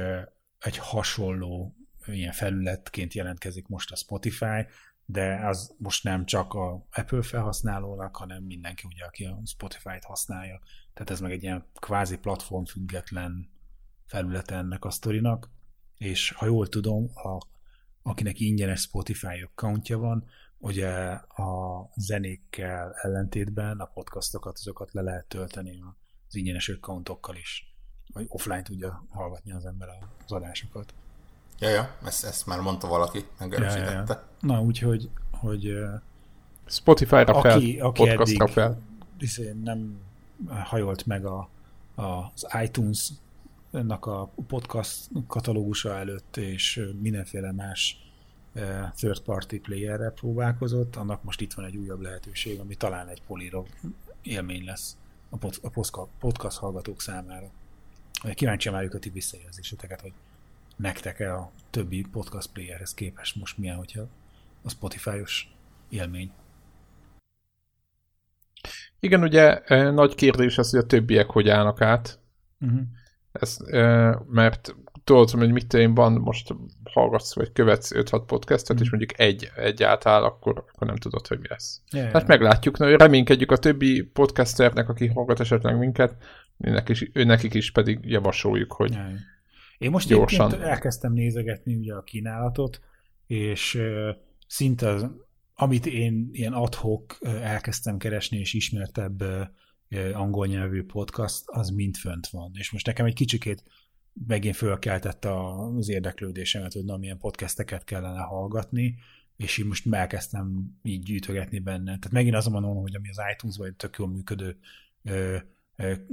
egy 0.60 0.78
hasonló 0.78 1.76
ilyen 2.06 2.32
felületként 2.32 3.14
jelentkezik 3.14 3.68
most 3.68 3.92
a 3.92 3.96
Spotify, 3.96 4.66
de 5.12 5.48
az 5.48 5.76
most 5.78 6.04
nem 6.04 6.26
csak 6.26 6.54
a 6.54 6.86
Apple 6.92 7.22
felhasználónak, 7.22 8.16
hanem 8.16 8.44
mindenki, 8.44 8.88
ugye, 8.88 9.06
aki 9.06 9.26
a 9.26 9.42
Spotify-t 9.46 10.04
használja. 10.04 10.60
Tehát 10.94 11.10
ez 11.10 11.20
meg 11.20 11.32
egy 11.32 11.44
ilyen 11.44 11.66
kvázi 11.74 12.18
platform 12.18 12.64
független 12.64 13.50
felülete 14.06 14.56
ennek 14.56 14.86
a 14.86 14.90
sztorinak, 14.90 15.50
és 15.98 16.32
ha 16.32 16.46
jól 16.46 16.68
tudom, 16.68 17.10
a, 17.14 17.38
akinek 18.02 18.40
ingyenes 18.40 18.82
Spotify 18.82 19.42
accountja 19.42 19.98
van, 19.98 20.26
ugye 20.58 20.90
a 21.28 21.82
zenékkel 21.96 22.94
ellentétben 23.02 23.80
a 23.80 23.86
podcastokat, 23.86 24.58
azokat 24.58 24.94
le 24.94 25.02
lehet 25.02 25.26
tölteni 25.28 25.84
az 26.28 26.36
ingyenes 26.36 26.70
accountokkal 26.70 27.36
is, 27.36 27.76
vagy 28.14 28.26
offline 28.28 28.62
tudja 28.62 29.06
hallgatni 29.10 29.52
az 29.52 29.66
ember 29.66 29.90
az 30.26 30.32
adásokat. 30.32 30.94
Ja, 31.60 31.70
ja, 31.70 31.96
ezt, 32.06 32.26
ezt 32.26 32.46
már 32.46 32.60
mondta 32.60 32.88
valaki, 32.88 33.26
megerősítette. 33.40 33.92
Ja, 33.92 34.02
ja, 34.02 34.06
ja. 34.08 34.24
Na, 34.40 34.62
úgyhogy 34.62 35.10
hogy 35.32 35.74
Spotify-ra 36.66 37.34
aki, 37.34 37.78
fel, 37.78 37.86
aki 37.86 38.04
podcastra 38.04 38.44
eddig 38.44 38.54
fel. 38.54 38.82
Izé 39.20 39.56
nem 39.64 40.02
hajolt 40.48 41.06
meg 41.06 41.26
a, 41.26 41.50
a, 41.96 42.02
az 42.02 42.48
iTunes-nak 42.64 44.06
a 44.06 44.32
podcast 44.48 45.10
katalógusa 45.28 45.98
előtt, 45.98 46.38
és 46.38 46.90
mindenféle 47.02 47.52
más 47.52 47.98
third 48.96 49.22
party 49.22 49.56
playerre 49.56 50.10
próbálkozott, 50.10 50.96
annak 50.96 51.24
most 51.24 51.42
itt 51.42 51.54
van 51.54 51.66
egy 51.66 51.78
újabb 51.78 52.02
lehetőség, 52.02 52.60
ami 52.60 52.76
talán 52.76 53.08
egy 53.08 53.22
políró 53.28 53.68
élmény 54.22 54.66
lesz 54.66 54.98
a, 55.30 55.38
pod, 55.38 55.54
a 55.62 55.70
podcast 56.20 56.58
hallgatók 56.58 57.02
számára. 57.02 57.50
Kíváncsi 58.34 58.70
várjuk 58.70 58.94
a 58.94 59.00
ti 59.00 59.10
visszajelzéseteket, 59.10 60.02
hogy 60.02 60.14
nektek-e 60.80 61.34
a 61.36 61.52
többi 61.70 62.06
podcast 62.12 62.52
playerhez 62.52 62.94
képest 62.94 63.36
most 63.36 63.58
milyen, 63.58 63.76
hogyha 63.76 64.02
a 64.64 64.70
Spotify-os 64.70 65.48
élmény. 65.90 66.32
Igen, 69.00 69.24
ugye 69.24 69.62
nagy 69.92 70.16
kérdés 70.16 70.58
az, 70.58 70.70
hogy 70.70 70.80
a 70.80 70.86
többiek 70.86 71.30
hogy 71.30 71.50
állnak 71.50 71.82
át. 71.82 72.20
Uh-huh. 72.60 72.82
Ez, 73.32 73.58
mert 74.30 74.76
tudod, 75.04 75.30
hogy 75.30 75.52
mit 75.52 75.74
én 75.74 75.94
van, 75.94 76.14
most 76.14 76.56
hallgatsz, 76.84 77.36
vagy 77.36 77.52
követsz 77.52 77.92
5-6 77.94 78.24
podcastet, 78.26 78.80
mm. 78.80 78.82
és 78.82 78.90
mondjuk 78.90 79.20
egy, 79.20 79.52
egy 79.56 79.84
átáll, 79.84 80.24
akkor, 80.24 80.64
akkor 80.72 80.88
nem 80.88 80.96
tudod, 80.96 81.28
hogy 81.28 81.40
mi 81.40 81.48
lesz. 81.48 81.82
Yeah. 81.92 82.12
Hát 82.12 82.28
meglátjuk, 82.28 82.78
na, 82.78 82.98
reménykedjük 82.98 83.52
a 83.52 83.58
többi 83.58 84.02
podcasternek, 84.02 84.90
aki 84.90 85.08
hallgat 85.08 85.40
esetleg 85.40 85.78
minket, 85.78 86.16
nekik 86.58 87.02
is, 87.02 87.12
nekik 87.14 87.54
is 87.54 87.72
pedig 87.72 88.00
javasoljuk, 88.02 88.74
hogy 88.74 88.92
yeah. 88.92 89.12
Én 89.80 89.90
most 89.90 90.08
gyorsan. 90.08 90.62
elkezdtem 90.62 91.14
nézegetni 91.14 91.76
ugye 91.76 91.94
a 91.94 92.04
kínálatot, 92.04 92.82
és 93.28 93.82
szinte 94.48 94.90
az, 94.90 95.10
amit 95.54 95.86
én 95.86 96.30
ilyen 96.32 96.54
adhok 96.54 97.18
elkezdtem 97.22 97.98
keresni, 97.98 98.38
és 98.38 98.54
ismertebb 98.54 99.24
angol 100.14 100.48
nyelvű 100.48 100.84
podcast, 100.84 101.44
az 101.46 101.70
mind 101.70 101.96
fönt 101.96 102.28
van. 102.28 102.52
És 102.54 102.72
most 102.72 102.86
nekem 102.86 103.06
egy 103.06 103.14
kicsikét 103.14 103.64
megint 104.28 104.56
fölkeltette 104.56 105.48
az 105.78 105.90
érdeklődésemet, 105.90 106.74
hogy 106.74 106.86
na, 106.86 106.98
milyen 106.98 107.18
podcasteket 107.18 107.84
kellene 107.84 108.22
hallgatni, 108.22 108.96
és 109.38 109.58
így 109.58 109.66
most 109.66 109.94
elkezdtem 109.94 110.78
így 110.84 111.04
gyűjtögetni 111.04 111.60
benne. 111.60 111.86
Tehát 111.86 112.12
megint 112.12 112.36
azon 112.36 112.52
mondom, 112.52 112.82
hogy 112.82 112.96
ami 112.96 113.10
az 113.10 113.20
iTunes-ban 113.34 113.68
egy 113.68 113.76
tök 113.76 113.96
jól 113.98 114.08
működő 114.08 114.58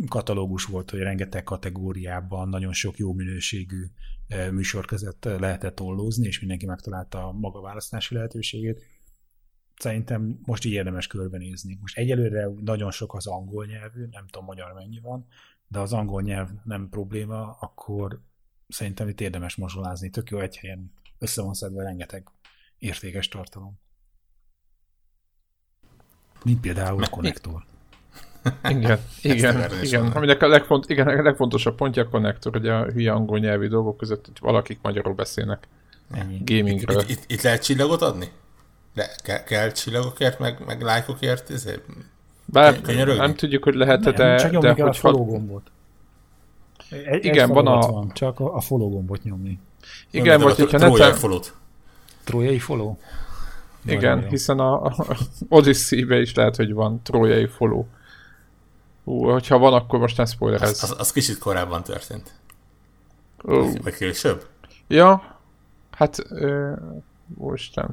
katalógus 0.09 0.65
volt, 0.65 0.91
hogy 0.91 1.01
rengeteg 1.01 1.43
kategóriában 1.43 2.49
nagyon 2.49 2.73
sok 2.73 2.97
jó 2.97 3.13
minőségű 3.13 3.85
műsor 4.51 4.87
között 4.87 5.25
lehetett 5.25 5.81
ollózni, 5.81 6.27
és 6.27 6.39
mindenki 6.39 6.67
megtalálta 6.67 7.27
a 7.27 7.33
maga 7.33 7.61
választási 7.61 8.15
lehetőségét. 8.15 8.85
Szerintem 9.77 10.39
most 10.43 10.65
így 10.65 10.73
érdemes 10.73 11.07
körbenézni. 11.07 11.79
Most 11.81 11.99
egyelőre 11.99 12.49
nagyon 12.61 12.91
sok 12.91 13.15
az 13.15 13.27
angol 13.27 13.67
nyelvű, 13.67 14.07
nem 14.11 14.27
tudom 14.27 14.47
magyar 14.47 14.73
mennyi 14.73 15.01
van, 15.01 15.27
de 15.69 15.79
az 15.79 15.93
angol 15.93 16.23
nyelv 16.23 16.51
nem 16.65 16.89
probléma, 16.89 17.53
akkor 17.61 18.21
szerintem 18.69 19.09
itt 19.09 19.21
érdemes 19.21 19.57
mozsolázni. 19.57 20.11
Tök 20.11 20.31
jó 20.31 20.39
egy 20.41 20.57
helyen 20.57 20.93
össze 21.19 21.43
van 21.43 21.55
szedve 21.55 21.83
rengeteg 21.83 22.29
értékes 22.79 23.29
tartalom. 23.29 23.79
Mint 26.45 26.61
például 26.61 27.03
a 27.03 27.09
konnektor. 27.09 27.67
Igen, 28.69 28.99
igen, 29.23 29.71
igen. 29.83 30.07
Aminek 30.07 30.43
a, 30.43 30.49
legfont, 30.49 30.91
igen, 30.91 31.07
a 31.07 31.23
legfontosabb 31.23 31.75
pontja 31.75 32.03
a 32.03 32.09
konnektor, 32.09 32.53
hogy 32.53 32.69
a 32.69 32.85
hülye 32.85 33.13
angol 33.13 33.39
nyelvi 33.39 33.69
dolgok 33.69 33.97
között, 33.97 34.27
hogy 34.27 34.37
valakik 34.41 34.79
magyarul 34.83 35.15
beszélnek 35.15 35.69
Ennyi. 36.13 36.41
gamingről. 36.45 37.01
Itt, 37.01 37.09
itt, 37.09 37.25
itt, 37.27 37.43
lehet 37.43 37.65
csillagot 37.65 38.03
adni? 38.03 38.29
Le, 38.95 39.11
kell, 39.23 39.43
kell 39.43 39.71
csillagokért, 39.71 40.39
meg, 40.39 40.59
meg 40.67 40.83
lájkokért? 40.83 41.51
Ezért 41.51 41.83
bár 42.45 42.81
Könyörögni? 42.81 43.21
nem 43.21 43.35
tudjuk, 43.35 43.65
hogy 43.65 43.75
lehet-e, 43.75 44.11
de... 44.11 44.37
Csak 44.37 44.51
nyomni 44.51 44.69
de 44.69 44.75
kell 44.75 44.89
a 44.89 44.93
follow 44.93 45.25
gombot. 45.25 45.71
Egy, 46.91 47.25
igen, 47.25 47.49
van 47.49 47.67
a... 47.67 47.79
Van, 47.79 48.11
csak 48.15 48.41
a, 48.41 48.55
a 48.55 48.61
follow 48.61 48.91
gombot 48.91 49.23
nyomni. 49.23 49.59
Igen, 50.11 50.41
vagy 50.41 50.57
hogyha 50.57 50.79
neten... 50.79 50.95
Trójai 50.95 51.13
follow 51.13 51.41
Trójai 52.25 52.59
follow? 52.59 52.97
Igen, 53.87 54.29
hiszen 54.29 54.59
a, 54.59 54.85
a 54.85 54.95
Odyssey-be 55.49 56.21
is 56.21 56.35
lehet, 56.35 56.57
hogy 56.57 56.73
van 56.73 57.01
trójai 57.03 57.47
follow. 57.47 57.87
Ú, 59.09 59.31
hogyha 59.31 59.59
van, 59.59 59.73
akkor 59.73 59.99
most 59.99 60.17
nem 60.17 60.27
spoiler 60.27 60.63
ez. 60.63 60.71
Az, 60.71 60.83
az, 60.83 60.95
az 60.99 61.13
kicsit 61.13 61.39
korábban 61.39 61.83
történt. 61.83 62.35
Ó. 63.49 63.73
Vagy 63.83 63.95
később? 63.95 64.47
Ja, 64.89 65.39
hát, 65.91 66.19
ö, 66.29 66.73
most 67.35 67.75
nem. 67.75 67.89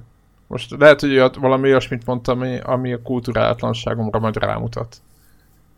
Most 0.48 0.76
lehet, 0.80 0.99
hogy 0.99 1.11
olyat, 1.11 1.35
valami 1.35 1.68
olyasmit 1.68 2.06
mondtam, 2.06 2.40
ami, 2.40 2.60
ami 2.60 2.94
a 2.94 3.02
kultúrátlanságomra 3.02 4.19
majd 4.19 4.38
rámutat. 4.38 5.02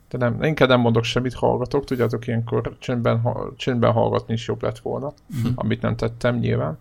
De 0.10 0.18
nem, 0.18 0.44
inkább 0.44 0.70
nem 0.70 0.80
mondok 0.80 1.04
semmit, 1.04 1.34
hallgatok, 1.34 1.84
tudjátok, 1.84 2.28
ilyenkor 2.28 2.76
csendben, 2.80 3.22
csendben 3.56 3.92
hallgatni 3.92 4.34
is 4.34 4.48
jobb 4.48 4.62
lett 4.62 4.80
volna, 4.80 5.14
mm-hmm. 5.36 5.52
amit 5.56 5.82
nem 5.82 5.96
tettem 5.96 6.36
nyilván. 6.36 6.78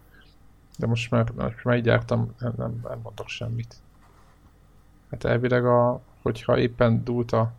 De 0.79 0.87
most 0.87 1.11
már, 1.11 1.31
most 1.37 1.65
már 1.65 1.77
így 1.77 1.87
jártam, 1.87 2.35
nem, 2.39 2.53
nem, 2.57 2.81
nem 2.89 2.99
mondok 3.03 3.29
semmit. 3.29 3.75
Hát 5.11 5.25
elvileg, 5.25 5.67
a, 5.67 6.01
hogyha 6.23 6.59
éppen 6.59 7.05
dúlt 7.05 7.33
a 7.33 7.53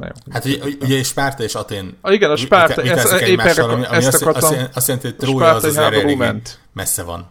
nem. 0.00 0.12
Hát 0.30 0.44
ugye, 0.44 0.64
ugye 0.80 1.02
Spárta 1.02 1.42
és 1.42 1.54
Atén 1.54 1.96
ah, 2.00 2.12
igen, 2.12 2.30
a 2.30 2.36
Spárta, 2.36 2.82
ezt, 2.82 3.12
ezt, 3.12 3.22
egymással, 3.22 3.70
ami, 3.70 3.84
ami 3.84 4.04
azt, 4.04 4.22
azt, 4.22 4.70
azt 4.74 4.86
jelenti, 4.88 5.08
hogy 5.08 5.16
Trója 5.16 5.54
az 5.54 5.64
az 5.64 5.80
messze 6.72 7.02
van 7.02 7.28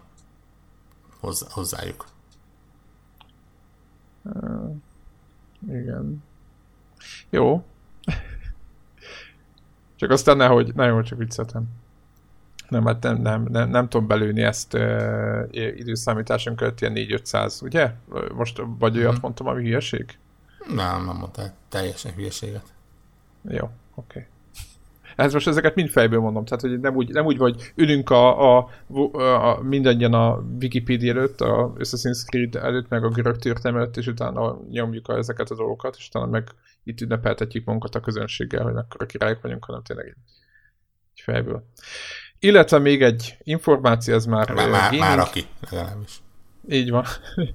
hozzá, 1.20 1.48
hozzájuk. 1.50 2.06
Uh, 4.24 4.76
igen. 5.68 6.24
Jó. 7.30 7.64
csak 9.96 10.10
aztán 10.10 10.38
nehogy, 10.38 10.76
na 10.76 10.86
jó, 10.86 11.02
csak 11.02 11.18
viccetem. 11.18 11.64
Nem, 12.68 12.86
hát 12.86 13.04
nem, 13.04 13.22
nem, 13.22 13.48
nem, 13.50 13.70
nem 13.70 13.90
tudom 13.90 14.08
belőni 14.08 14.42
ezt 14.42 14.74
uh, 14.74 15.48
időszámításon 15.52 16.56
költ 16.56 16.82
ilyen 16.82 16.94
4-500, 16.96 17.64
ugye? 17.64 17.92
Most 18.34 18.62
vagy 18.80 18.98
olyat 18.98 19.12
hmm. 19.12 19.20
mondtam, 19.22 19.48
ami 19.48 19.64
hülyeség? 19.64 20.18
Nem, 20.68 21.06
nem 21.06 21.16
mondtál 21.16 21.54
teljesen 21.70 22.14
hülyeséget. 22.14 22.74
Jó, 23.42 23.64
oké. 23.64 23.72
Okay. 23.96 24.28
Ez 25.16 25.34
most 25.34 25.48
ezeket 25.48 25.76
mind 25.76 25.90
fejből 25.90 26.20
mondom, 26.20 26.46
tehát 26.46 26.62
hogy 26.62 26.80
nem 26.80 26.96
úgy, 26.96 27.10
nem 27.10 27.26
úgy 27.26 27.38
vagy 27.38 27.72
ülünk 27.76 28.10
a, 28.10 28.58
a, 28.58 28.70
a, 29.12 29.22
a 29.22 29.62
mindannyian 29.62 30.14
a 30.14 30.44
Wikipedia 30.62 31.12
előtt, 31.12 31.42
a 31.42 31.74
Assassin's 31.78 32.26
Creed 32.26 32.56
előtt, 32.56 32.90
meg 32.90 33.04
a 33.04 33.10
görög 33.10 33.38
történelem 33.38 33.82
előtt, 33.82 33.98
és 33.98 34.08
utána 34.08 34.60
nyomjuk 34.70 35.08
a, 35.08 35.18
ezeket 35.18 35.50
a 35.50 35.56
dolgokat, 35.56 35.96
és 35.98 36.08
utána 36.08 36.26
meg 36.26 36.50
itt 36.84 37.02
ünnepeltetjük 37.02 37.66
magunkat 37.66 37.96
a 37.96 38.00
közönséggel, 38.00 38.64
hogy 38.64 38.76
akkor 38.76 39.02
a 39.02 39.06
királyok 39.06 39.42
vagyunk, 39.42 39.66
hanem 39.66 39.84
tényleg 39.84 40.06
egy, 40.06 40.16
egy 41.16 41.22
fejből. 41.22 41.64
Illetve 42.40 42.80
még 42.80 43.02
egy 43.02 43.38
információ, 43.44 44.14
ez 44.14 44.26
már... 44.26 44.54
Már, 44.54 44.70
már, 44.70 44.98
már 44.98 45.20
aki, 45.20 45.46
legalábbis. 45.60 46.22
Így 46.70 46.90
van. 46.90 47.06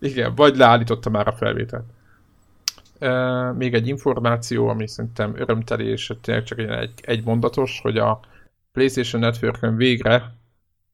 Igen, 0.00 0.34
vagy 0.34 0.56
leállította 0.56 1.10
már 1.10 1.28
a 1.28 1.32
felvételt 1.32 1.84
még 3.54 3.74
egy 3.74 3.88
információ, 3.88 4.68
ami 4.68 4.88
szerintem 4.88 5.36
örömteli, 5.36 5.86
és 5.86 6.12
tényleg 6.20 6.44
csak 6.44 6.58
egy, 6.58 7.00
egy 7.02 7.24
mondatos, 7.24 7.80
hogy 7.80 7.98
a 7.98 8.20
PlayStation 8.72 9.20
network 9.20 9.76
végre 9.76 10.34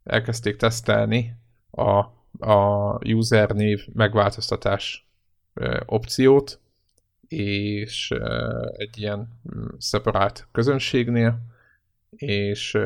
elkezdték 0.05 0.57
tesztelni 0.57 1.35
a, 1.71 1.99
a 2.39 3.09
user 3.09 3.51
név 3.51 3.87
megváltoztatás 3.93 5.09
opciót, 5.87 6.61
és 7.29 8.15
egy 8.77 8.99
ilyen 8.99 9.19
mm, 9.55 9.65
szeparált 9.79 10.49
közönségnél, 10.53 11.39
és 12.17 12.79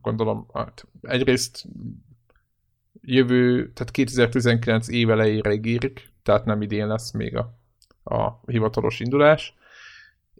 gondolom, 0.00 0.46
hát 0.52 0.86
egyrészt 1.02 1.64
jövő, 3.02 3.72
tehát 3.72 3.90
2019 3.90 4.88
év 4.88 5.10
elejére 5.10 5.52
ígérik, 5.52 6.12
tehát 6.22 6.44
nem 6.44 6.62
idén 6.62 6.86
lesz 6.86 7.10
még 7.10 7.36
a 7.36 7.59
a 8.10 8.40
hivatalos 8.46 9.00
indulás, 9.00 9.54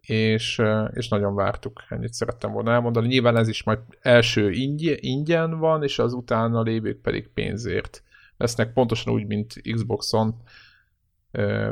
és, 0.00 0.62
és 0.92 1.08
nagyon 1.08 1.34
vártuk, 1.34 1.82
ennyit 1.88 2.12
szerettem 2.12 2.52
volna 2.52 2.72
elmondani. 2.72 3.06
Nyilván 3.06 3.36
ez 3.36 3.48
is 3.48 3.62
majd 3.62 3.78
első 4.00 4.50
ingyen 5.00 5.58
van, 5.58 5.82
és 5.82 5.98
az 5.98 6.12
utána 6.12 6.62
lévők 6.62 7.00
pedig 7.00 7.28
pénzért 7.28 8.02
lesznek, 8.36 8.72
pontosan 8.72 9.12
úgy, 9.12 9.26
mint 9.26 9.60
Xboxon 9.72 10.34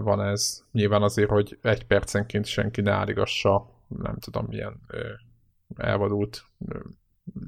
van 0.01 0.23
ez. 0.23 0.65
Nyilván 0.73 1.03
azért, 1.03 1.31
hogy 1.31 1.59
egy 1.63 1.87
percenként 1.87 2.47
senki 2.47 2.81
ne 2.81 2.91
állígassa, 2.91 3.71
nem 3.89 4.19
tudom, 4.19 4.47
milyen 4.49 4.81
elvadult 5.77 6.45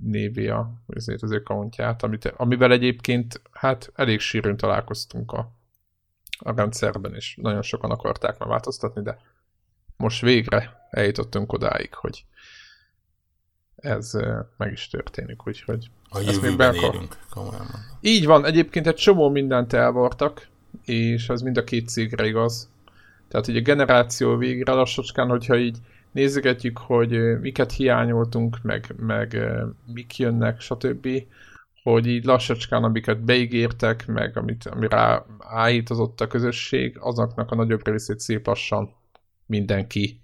névi 0.02 0.48
a, 0.48 0.72
azért 0.86 1.22
az 1.22 1.32
accountját, 1.32 2.02
amit, 2.02 2.24
amivel 2.36 2.72
egyébként 2.72 3.42
hát 3.52 3.92
elég 3.94 4.20
sűrűn 4.20 4.56
találkoztunk 4.56 5.32
a 5.32 5.52
a 6.42 6.54
rendszerben, 6.54 7.14
és 7.14 7.38
nagyon 7.42 7.62
sokan 7.62 7.90
akarták 7.90 8.38
már 8.38 8.48
változtatni, 8.48 9.02
de 9.02 9.18
most 9.96 10.20
végre 10.20 10.86
eljutottunk 10.90 11.52
odáig, 11.52 11.94
hogy 11.94 12.24
ez 13.76 14.12
meg 14.56 14.72
is 14.72 14.88
történik, 14.88 15.46
úgyhogy... 15.46 15.90
A 16.08 16.20
jövőben 16.20 16.74
élünk, 16.74 17.16
komolyan 17.30 17.66
Így 18.00 18.26
van, 18.26 18.44
egyébként 18.44 18.86
egy 18.86 18.94
csomó 18.94 19.28
mindent 19.28 19.72
elvartak, 19.72 20.48
és 20.84 21.28
ez 21.28 21.40
mind 21.40 21.56
a 21.56 21.64
két 21.64 21.88
cégre 21.88 22.26
igaz. 22.26 22.70
Tehát 23.28 23.48
ugye 23.48 23.58
a 23.58 23.62
generáció 23.62 24.36
végre 24.36 24.72
lassacskán, 24.72 25.28
hogyha 25.28 25.56
így 25.56 25.78
nézegetjük, 26.12 26.78
hogy 26.78 27.40
miket 27.40 27.72
hiányoltunk, 27.72 28.62
meg, 28.62 28.94
meg 28.96 29.38
mik 29.86 30.18
jönnek, 30.18 30.60
stb 30.60 31.08
hogy 31.82 32.06
így 32.06 32.24
lassacskán, 32.24 32.84
amiket 32.84 33.24
beígértek, 33.24 34.06
meg 34.06 34.36
amit, 34.36 34.66
amire 34.66 35.24
állítozott 35.38 36.20
a 36.20 36.26
közösség, 36.26 36.98
azoknak 36.98 37.50
a 37.50 37.54
nagyobb 37.54 37.86
részét 37.86 38.20
szép 38.20 38.46
lassan 38.46 38.94
mindenki 39.46 40.20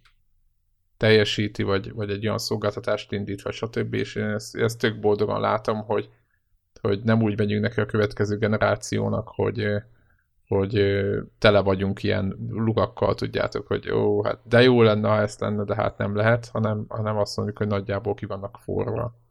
teljesíti, 0.96 1.62
vagy, 1.62 1.92
vagy 1.92 2.10
egy 2.10 2.26
olyan 2.26 2.38
szolgáltatást 2.38 3.12
indít, 3.12 3.42
vagy 3.42 3.52
stb. 3.52 3.94
És 3.94 4.14
én 4.14 4.24
ezt, 4.24 4.56
ezt 4.56 4.78
tök 4.78 5.00
boldogan 5.00 5.40
látom, 5.40 5.84
hogy, 5.84 6.08
hogy 6.80 7.02
nem 7.02 7.22
úgy 7.22 7.38
megyünk 7.38 7.62
neki 7.62 7.80
a 7.80 7.86
következő 7.86 8.36
generációnak, 8.36 9.28
hogy, 9.28 9.66
hogy 10.46 11.00
tele 11.38 11.60
vagyunk 11.60 12.02
ilyen 12.02 12.36
lugakkal, 12.50 13.14
tudjátok, 13.14 13.66
hogy 13.66 13.90
ó, 13.90 14.22
hát 14.22 14.40
de 14.44 14.62
jó 14.62 14.82
lenne, 14.82 15.08
ha 15.08 15.20
ezt 15.20 15.40
lenne, 15.40 15.64
de 15.64 15.74
hát 15.74 15.98
nem 15.98 16.16
lehet, 16.16 16.48
hanem, 16.48 16.84
hanem 16.88 17.16
azt 17.16 17.36
mondjuk, 17.36 17.58
hogy 17.58 17.66
nagyjából 17.66 18.14
ki 18.14 18.26
vannak 18.26 18.58
forva 18.58 19.24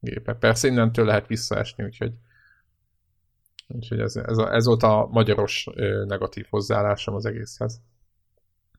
gépe. 0.00 0.34
Persze 0.34 0.68
innentől 0.68 1.04
lehet 1.04 1.26
visszaesni, 1.26 1.84
úgyhogy 1.84 2.12
Úgyhogy 3.74 4.00
ez, 4.00 4.16
ez, 4.16 4.38
a, 4.38 4.54
ez 4.54 4.66
volt 4.66 4.82
a 4.82 5.08
magyaros 5.10 5.68
negatív 6.06 6.46
hozzáállásom 6.50 7.14
az 7.14 7.26
egészhez. 7.26 7.80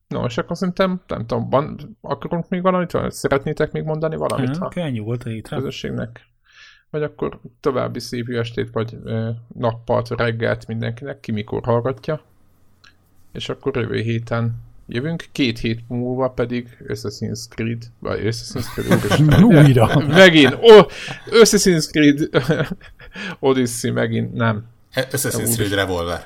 No, 0.08 0.26
és 0.26 0.38
akkor 0.38 0.58
szerintem, 0.58 1.02
nem 1.08 1.26
tudom, 1.26 1.50
van, 1.50 1.98
akarunk 2.02 2.50
még 2.50 2.62
valamit? 2.62 2.98
Szeretnétek 3.08 3.72
még 3.72 3.84
mondani 3.84 4.16
valamit? 4.16 4.58
Ha, 4.58 4.70
ennyi 4.74 5.00
volt 5.00 5.24
a 5.24 5.30
hétre. 5.30 5.56
Közösségnek. 5.56 6.26
Vagy 6.90 7.04
akkor 7.04 7.40
további 7.60 8.00
szép 8.00 8.30
estét, 8.30 8.70
vagy 8.72 8.98
ö, 9.04 9.30
nappalt, 9.54 10.10
reggelt 10.10 10.68
mindenkinek, 10.68 11.20
ki 11.20 11.32
mikor 11.32 11.64
hallgatja. 11.64 12.22
És 13.32 13.50
akkor 13.50 13.78
jövő 13.78 14.00
héten 14.00 14.64
jövünk, 14.92 15.26
két 15.32 15.60
hét 15.60 15.80
múlva 15.88 16.30
pedig 16.30 16.78
Assassin's 16.88 17.40
Creed, 17.50 17.84
vagy 18.00 18.20
Assassin's 18.24 18.66
Creed, 18.74 19.44
újra. 19.68 20.08
megint, 20.08 20.58
oh, 20.62 20.86
Assassin's 21.30 21.90
Creed 21.90 22.30
Odyssey 23.40 23.92
megint, 23.92 24.34
nem, 24.34 24.66
Assassin's 24.94 25.54
Creed 25.54 25.74
Revolver. 25.74 26.26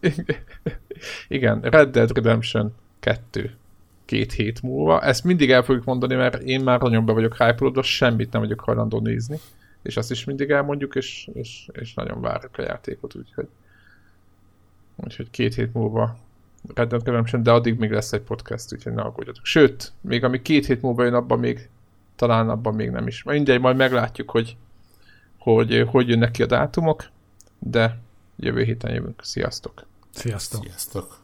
Igen, 1.28 1.60
Red 1.60 1.90
Dead 1.90 2.12
Redemption 2.14 2.74
2 3.00 3.56
két 4.04 4.32
hét 4.32 4.62
múlva. 4.62 5.00
Ezt 5.00 5.24
mindig 5.24 5.50
el 5.50 5.62
fogjuk 5.62 5.84
mondani, 5.84 6.14
mert 6.14 6.42
én 6.42 6.60
már 6.60 6.80
nagyon 6.80 7.04
be 7.04 7.12
vagyok 7.12 7.36
hype 7.36 7.82
semmit 7.82 8.32
nem 8.32 8.40
vagyok 8.40 8.60
hajlandó 8.60 9.00
nézni. 9.00 9.38
És 9.82 9.96
azt 9.96 10.10
is 10.10 10.24
mindig 10.24 10.50
elmondjuk, 10.50 10.94
és, 10.94 11.28
és, 11.34 11.68
és 11.72 11.94
nagyon 11.94 12.20
várjuk 12.20 12.58
a 12.58 12.62
játékot, 12.62 13.14
úgyhogy 13.14 13.48
úgyhogy 14.96 15.30
két 15.30 15.54
hét 15.54 15.74
múlva 15.74 16.18
Red 16.74 16.88
Dead 16.88 17.04
Redemption, 17.04 17.42
de 17.42 17.50
addig 17.50 17.78
még 17.78 17.90
lesz 17.90 18.12
egy 18.12 18.20
podcast, 18.20 18.72
úgyhogy 18.72 18.92
ne 18.92 19.02
aggódjatok. 19.02 19.44
Sőt, 19.44 19.92
még 20.00 20.24
ami 20.24 20.42
két 20.42 20.66
hét 20.66 20.82
múlva 20.82 21.04
jön, 21.04 21.14
abban 21.14 21.38
még 21.38 21.68
talán 22.16 22.48
abban 22.48 22.74
még 22.74 22.90
nem 22.90 23.06
is. 23.06 23.22
Mindegy, 23.22 23.60
majd 23.60 23.76
meglátjuk, 23.76 24.30
hogy 24.30 24.56
hogy, 25.38 25.86
hogy 25.90 26.08
jönnek 26.08 26.30
ki 26.30 26.42
a 26.42 26.46
dátumok, 26.46 27.04
de 27.58 27.98
jövő 28.36 28.62
héten 28.62 28.94
jövünk. 28.94 29.20
Sziasztok! 29.24 29.86
Sziasztok! 30.10 30.62
Sziasztok! 30.62 31.21